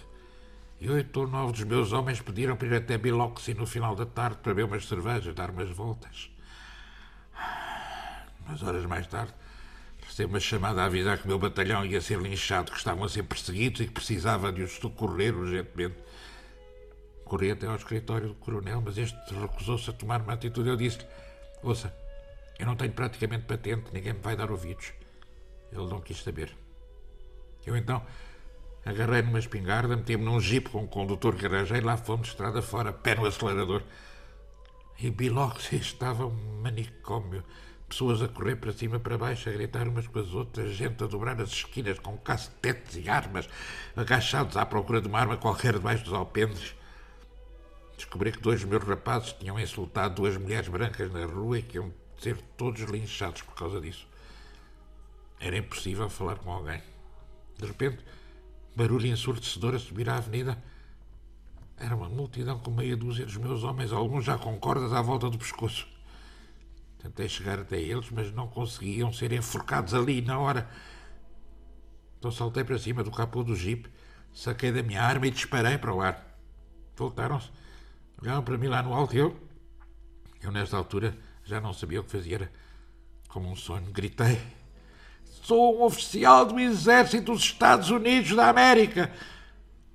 e 0.82 0.90
oito 0.90 1.20
ou 1.20 1.28
nove 1.28 1.52
dos 1.52 1.62
meus 1.62 1.92
homens 1.92 2.20
pediram 2.20 2.56
para 2.56 2.66
ir 2.66 2.74
até 2.74 2.98
Biloxi 2.98 3.54
no 3.54 3.64
final 3.64 3.94
da 3.94 4.04
tarde 4.04 4.38
para 4.42 4.52
beber 4.52 4.64
umas 4.64 4.84
cervejas, 4.84 5.32
dar 5.32 5.50
umas 5.50 5.70
voltas. 5.70 6.28
Umas 8.44 8.60
horas 8.64 8.84
mais 8.84 9.06
tarde, 9.06 9.32
recebo 10.04 10.32
uma 10.32 10.40
chamada 10.40 10.82
a 10.82 10.86
avisar 10.86 11.18
que 11.18 11.24
o 11.24 11.28
meu 11.28 11.38
batalhão 11.38 11.86
ia 11.86 12.00
ser 12.00 12.20
linchado, 12.20 12.72
que 12.72 12.78
estavam 12.78 13.04
a 13.04 13.08
ser 13.08 13.22
perseguidos 13.22 13.80
e 13.80 13.86
que 13.86 13.92
precisava 13.92 14.50
de 14.50 14.62
os 14.62 14.72
socorrer 14.72 15.36
urgentemente. 15.36 15.94
Corri 17.32 17.50
até 17.50 17.66
ao 17.66 17.76
escritório 17.76 18.28
do 18.28 18.34
coronel, 18.34 18.82
mas 18.84 18.98
este 18.98 19.16
recusou-se 19.32 19.88
a 19.88 19.92
tomar 19.94 20.20
uma 20.20 20.34
atitude. 20.34 20.68
Eu 20.68 20.76
disse-lhe: 20.76 21.06
Ouça, 21.62 21.90
eu 22.58 22.66
não 22.66 22.76
tenho 22.76 22.92
praticamente 22.92 23.46
patente, 23.46 23.84
ninguém 23.90 24.12
me 24.12 24.18
vai 24.18 24.36
dar 24.36 24.50
ouvidos. 24.50 24.92
Ele 25.72 25.86
não 25.86 25.98
quis 26.02 26.22
saber. 26.22 26.54
Eu 27.64 27.74
então 27.74 28.02
agarrei 28.84 29.22
numa 29.22 29.38
espingarda, 29.38 29.96
meti-me 29.96 30.22
num 30.22 30.38
jipe 30.38 30.68
com 30.68 30.82
um 30.82 30.86
condutor 30.86 31.34
que 31.34 31.46
arranjei, 31.46 31.80
lá 31.80 31.96
fomos 31.96 32.28
estrada 32.28 32.60
fora, 32.60 32.92
pé 32.92 33.14
no 33.14 33.24
acelerador. 33.24 33.82
E 35.00 35.10
Biloxi 35.10 35.76
estava 35.76 36.26
um 36.26 36.60
manicômio. 36.60 37.42
Pessoas 37.88 38.20
a 38.20 38.28
correr 38.28 38.56
para 38.56 38.74
cima 38.74 38.96
e 38.96 39.00
para 39.00 39.16
baixo, 39.16 39.48
a 39.48 39.52
gritar 39.52 39.88
umas 39.88 40.06
com 40.06 40.18
as 40.18 40.34
outras, 40.34 40.72
gente 40.72 41.02
a 41.02 41.06
dobrar 41.06 41.40
as 41.40 41.48
esquinas 41.48 41.98
com 41.98 42.14
cacetetes 42.18 42.94
e 43.02 43.08
armas, 43.08 43.48
agachados 43.96 44.54
à 44.58 44.66
procura 44.66 45.00
de 45.00 45.08
uma 45.08 45.18
arma 45.18 45.38
qualquer 45.38 45.72
debaixo 45.72 46.04
dos 46.04 46.12
alpendres. 46.12 46.74
Descobri 47.96 48.32
que 48.32 48.40
dois 48.40 48.64
meus 48.64 48.82
rapazes 48.82 49.32
tinham 49.34 49.58
insultado 49.58 50.16
duas 50.16 50.36
mulheres 50.36 50.68
brancas 50.68 51.12
na 51.12 51.24
rua 51.24 51.58
e 51.58 51.62
que 51.62 51.76
iam 51.76 51.92
ser 52.18 52.36
todos 52.56 52.80
linchados 52.82 53.42
por 53.42 53.54
causa 53.54 53.80
disso. 53.80 54.06
Era 55.40 55.56
impossível 55.56 56.08
falar 56.08 56.36
com 56.36 56.52
alguém. 56.52 56.80
De 57.58 57.66
repente, 57.66 58.04
barulho 58.76 59.06
ensurdecedor 59.06 59.74
a 59.74 59.78
subir 59.78 60.08
a 60.08 60.16
avenida. 60.16 60.62
Era 61.76 61.96
uma 61.96 62.08
multidão 62.08 62.58
com 62.60 62.70
meia 62.70 62.96
dúzia 62.96 63.26
dos 63.26 63.36
meus 63.36 63.64
homens, 63.64 63.92
alguns 63.92 64.24
já 64.24 64.38
com 64.38 64.56
cordas 64.58 64.92
à 64.92 65.02
volta 65.02 65.28
do 65.28 65.38
pescoço. 65.38 65.88
Tentei 67.02 67.28
chegar 67.28 67.58
até 67.58 67.80
eles, 67.80 68.08
mas 68.10 68.32
não 68.32 68.46
conseguiam 68.46 69.12
ser 69.12 69.32
enforcados 69.32 69.92
ali, 69.92 70.22
na 70.22 70.38
hora. 70.38 70.70
Então 72.18 72.30
saltei 72.30 72.62
para 72.62 72.78
cima 72.78 73.02
do 73.02 73.10
capô 73.10 73.42
do 73.42 73.56
jipe, 73.56 73.90
saquei 74.32 74.70
da 74.70 74.84
minha 74.84 75.02
arma 75.02 75.26
e 75.26 75.30
disparei 75.32 75.76
para 75.76 75.92
o 75.92 76.00
ar. 76.00 76.24
Voltaram-se, 76.96 77.50
olharam 78.22 78.42
para 78.42 78.56
mim 78.56 78.68
lá 78.68 78.82
no 78.82 78.94
alto 78.94 79.14
e 79.14 79.18
eu. 79.18 79.36
Eu, 80.40 80.52
nesta 80.52 80.76
altura, 80.76 81.16
já 81.44 81.60
não 81.60 81.72
sabia 81.72 82.00
o 82.00 82.04
que 82.04 82.10
fazia. 82.10 82.36
Era 82.36 82.52
como 83.28 83.50
um 83.50 83.56
sonho. 83.56 83.90
Gritei: 83.90 84.40
Sou 85.24 85.78
um 85.78 85.82
oficial 85.82 86.46
do 86.46 86.58
Exército 86.58 87.32
dos 87.32 87.42
Estados 87.42 87.90
Unidos 87.90 88.34
da 88.34 88.48
América. 88.48 89.12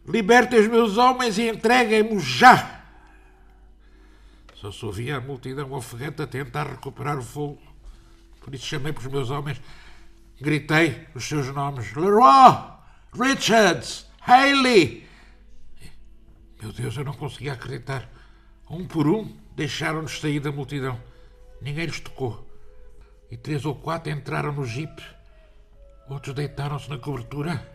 Libertem 0.05 0.59
os 0.59 0.67
meus 0.67 0.97
homens 0.97 1.37
e 1.37 1.49
entreguem-me 1.49 2.19
já. 2.19 2.81
Só 4.55 4.71
se 4.71 4.85
ouvia 4.85 5.17
a 5.17 5.21
multidão 5.21 5.71
ofegante 5.73 6.21
a 6.21 6.27
tentar 6.27 6.67
recuperar 6.67 7.17
o 7.17 7.23
fogo. 7.23 7.61
Por 8.41 8.53
isso 8.55 8.65
chamei 8.65 8.93
para 8.93 9.05
os 9.05 9.11
meus 9.11 9.29
homens, 9.29 9.61
gritei 10.39 11.07
os 11.13 11.25
seus 11.25 11.47
nomes: 11.53 11.93
Leroy, 11.93 12.71
Richards, 13.13 14.07
Haley. 14.21 15.07
Meu 16.61 16.71
Deus, 16.71 16.97
eu 16.97 17.03
não 17.03 17.13
conseguia 17.13 17.53
acreditar. 17.53 18.16
Um 18.69 18.85
por 18.85 19.07
um, 19.07 19.33
deixaram-nos 19.55 20.19
sair 20.19 20.39
da 20.39 20.51
multidão. 20.51 20.99
Ninguém 21.61 21.85
lhes 21.85 21.99
tocou. 21.99 22.45
E 23.31 23.37
três 23.37 23.65
ou 23.65 23.75
quatro 23.75 24.11
entraram 24.11 24.51
no 24.51 24.65
jipe. 24.65 25.03
Outros 26.09 26.35
deitaram-se 26.35 26.89
na 26.89 26.97
cobertura. 26.97 27.65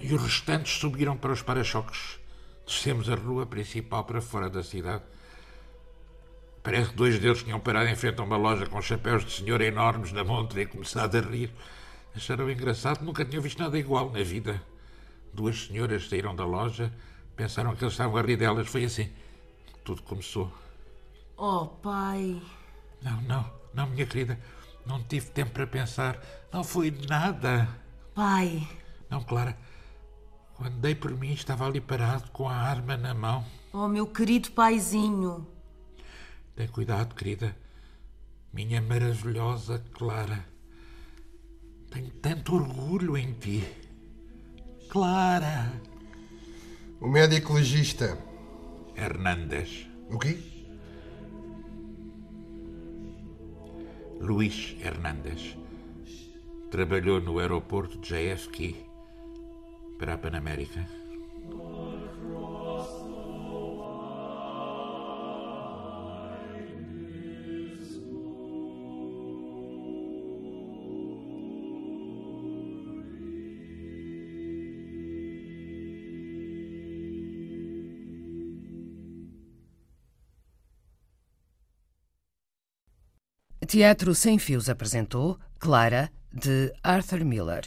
E 0.00 0.14
os 0.14 0.22
restantes 0.22 0.72
subiram 0.78 1.16
para 1.16 1.32
os 1.32 1.42
para-choques. 1.42 2.20
Descemos 2.66 3.08
a 3.08 3.14
rua 3.14 3.46
principal 3.46 4.04
para 4.04 4.20
fora 4.20 4.48
da 4.48 4.62
cidade. 4.62 5.02
Parece 6.62 6.90
que 6.90 6.96
dois 6.96 7.18
deles 7.18 7.42
tinham 7.42 7.58
parado 7.58 7.88
em 7.88 7.96
frente 7.96 8.20
a 8.20 8.24
uma 8.24 8.36
loja 8.36 8.66
com 8.66 8.80
chapéus 8.82 9.24
de 9.24 9.32
senhor 9.32 9.60
enormes 9.62 10.12
na 10.12 10.22
montra 10.22 10.60
e 10.60 10.66
começado 10.66 11.16
a 11.16 11.20
rir. 11.20 11.50
Acharam 12.14 12.50
engraçado, 12.50 13.02
nunca 13.02 13.24
tinham 13.24 13.42
visto 13.42 13.58
nada 13.58 13.78
igual 13.78 14.10
na 14.10 14.22
vida. 14.22 14.62
Duas 15.32 15.66
senhoras 15.66 16.08
saíram 16.08 16.34
da 16.34 16.44
loja, 16.44 16.92
pensaram 17.34 17.74
que 17.74 17.82
eles 17.82 17.94
estavam 17.94 18.16
a 18.18 18.22
rir 18.22 18.36
delas. 18.36 18.68
Foi 18.68 18.84
assim. 18.84 19.10
Tudo 19.90 20.02
começou. 20.02 20.52
Oh, 21.36 21.66
pai. 21.66 22.40
Não, 23.02 23.20
não, 23.22 23.52
não, 23.74 23.88
minha 23.88 24.06
querida. 24.06 24.38
Não 24.86 25.02
tive 25.02 25.26
tempo 25.30 25.50
para 25.50 25.66
pensar. 25.66 26.16
Não 26.52 26.62
foi 26.62 26.92
nada. 27.08 27.68
Pai. 28.14 28.68
Não, 29.08 29.20
Clara. 29.24 29.58
Quando 30.54 30.76
dei 30.76 30.94
por 30.94 31.10
mim, 31.10 31.32
estava 31.32 31.66
ali 31.66 31.80
parado 31.80 32.30
com 32.30 32.48
a 32.48 32.54
arma 32.54 32.96
na 32.96 33.12
mão. 33.12 33.44
Oh, 33.72 33.88
meu 33.88 34.06
querido 34.06 34.52
paizinho. 34.52 35.44
Tem 36.54 36.68
cuidado, 36.68 37.12
querida. 37.16 37.56
Minha 38.52 38.80
maravilhosa 38.80 39.82
Clara. 39.92 40.46
Tenho 41.90 42.10
tanto 42.22 42.54
orgulho 42.54 43.16
em 43.16 43.32
ti. 43.32 43.64
Clara. 44.88 45.72
O 47.00 47.08
médico 47.08 47.54
legista. 47.54 48.29
Hernandes. 49.00 49.88
O 50.10 50.18
quê? 50.18 50.36
Luís 54.20 54.76
Hernandes. 54.84 55.56
Trabalhou 56.70 57.18
no 57.18 57.38
aeroporto 57.38 57.98
de 57.98 58.08
JFK 58.08 58.76
para 59.98 60.12
a 60.12 60.18
Panamérica. 60.18 60.99
Teatro 83.70 84.16
Sem 84.16 84.36
Fios 84.36 84.68
apresentou 84.68 85.38
Clara, 85.60 86.10
de 86.32 86.74
Arthur 86.82 87.24
Miller. 87.24 87.62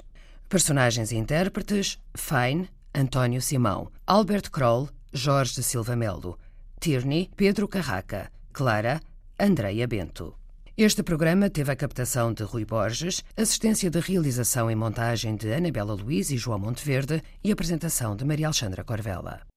Personagens 0.50 1.14
e 1.14 1.16
intérpretes: 1.16 1.98
Fine, 2.14 2.68
António 2.94 3.42
Simão, 3.42 3.90
Albert 4.06 4.52
Kroll, 4.52 4.90
Jorge 5.14 5.54
de 5.56 5.64
Silva 5.64 5.96
Melo, 5.96 6.38
Tierney, 6.78 7.30
Pedro 7.38 7.70
Carraca, 7.70 8.30
Clara, 8.52 9.00
Andreia 9.40 9.88
Bento. 9.88 10.36
Este 10.76 11.02
programa 11.04 11.50
teve 11.50 11.72
a 11.72 11.76
captação 11.78 12.34
de 12.34 12.44
Rui 12.44 12.66
Borges, 12.66 13.24
assistência 13.38 13.90
de 13.90 14.02
realização 14.02 14.70
e 14.70 14.76
montagem 14.76 15.38
de 15.38 15.54
Anabela 15.54 15.94
Luiz 15.94 16.32
e 16.32 16.38
João 16.38 16.60
Monteverde 16.60 17.24
e 17.42 17.50
apresentação 17.50 18.14
de 18.14 18.26
Maria 18.26 18.48
Alexandra 18.48 18.84
Corvella. 18.84 19.53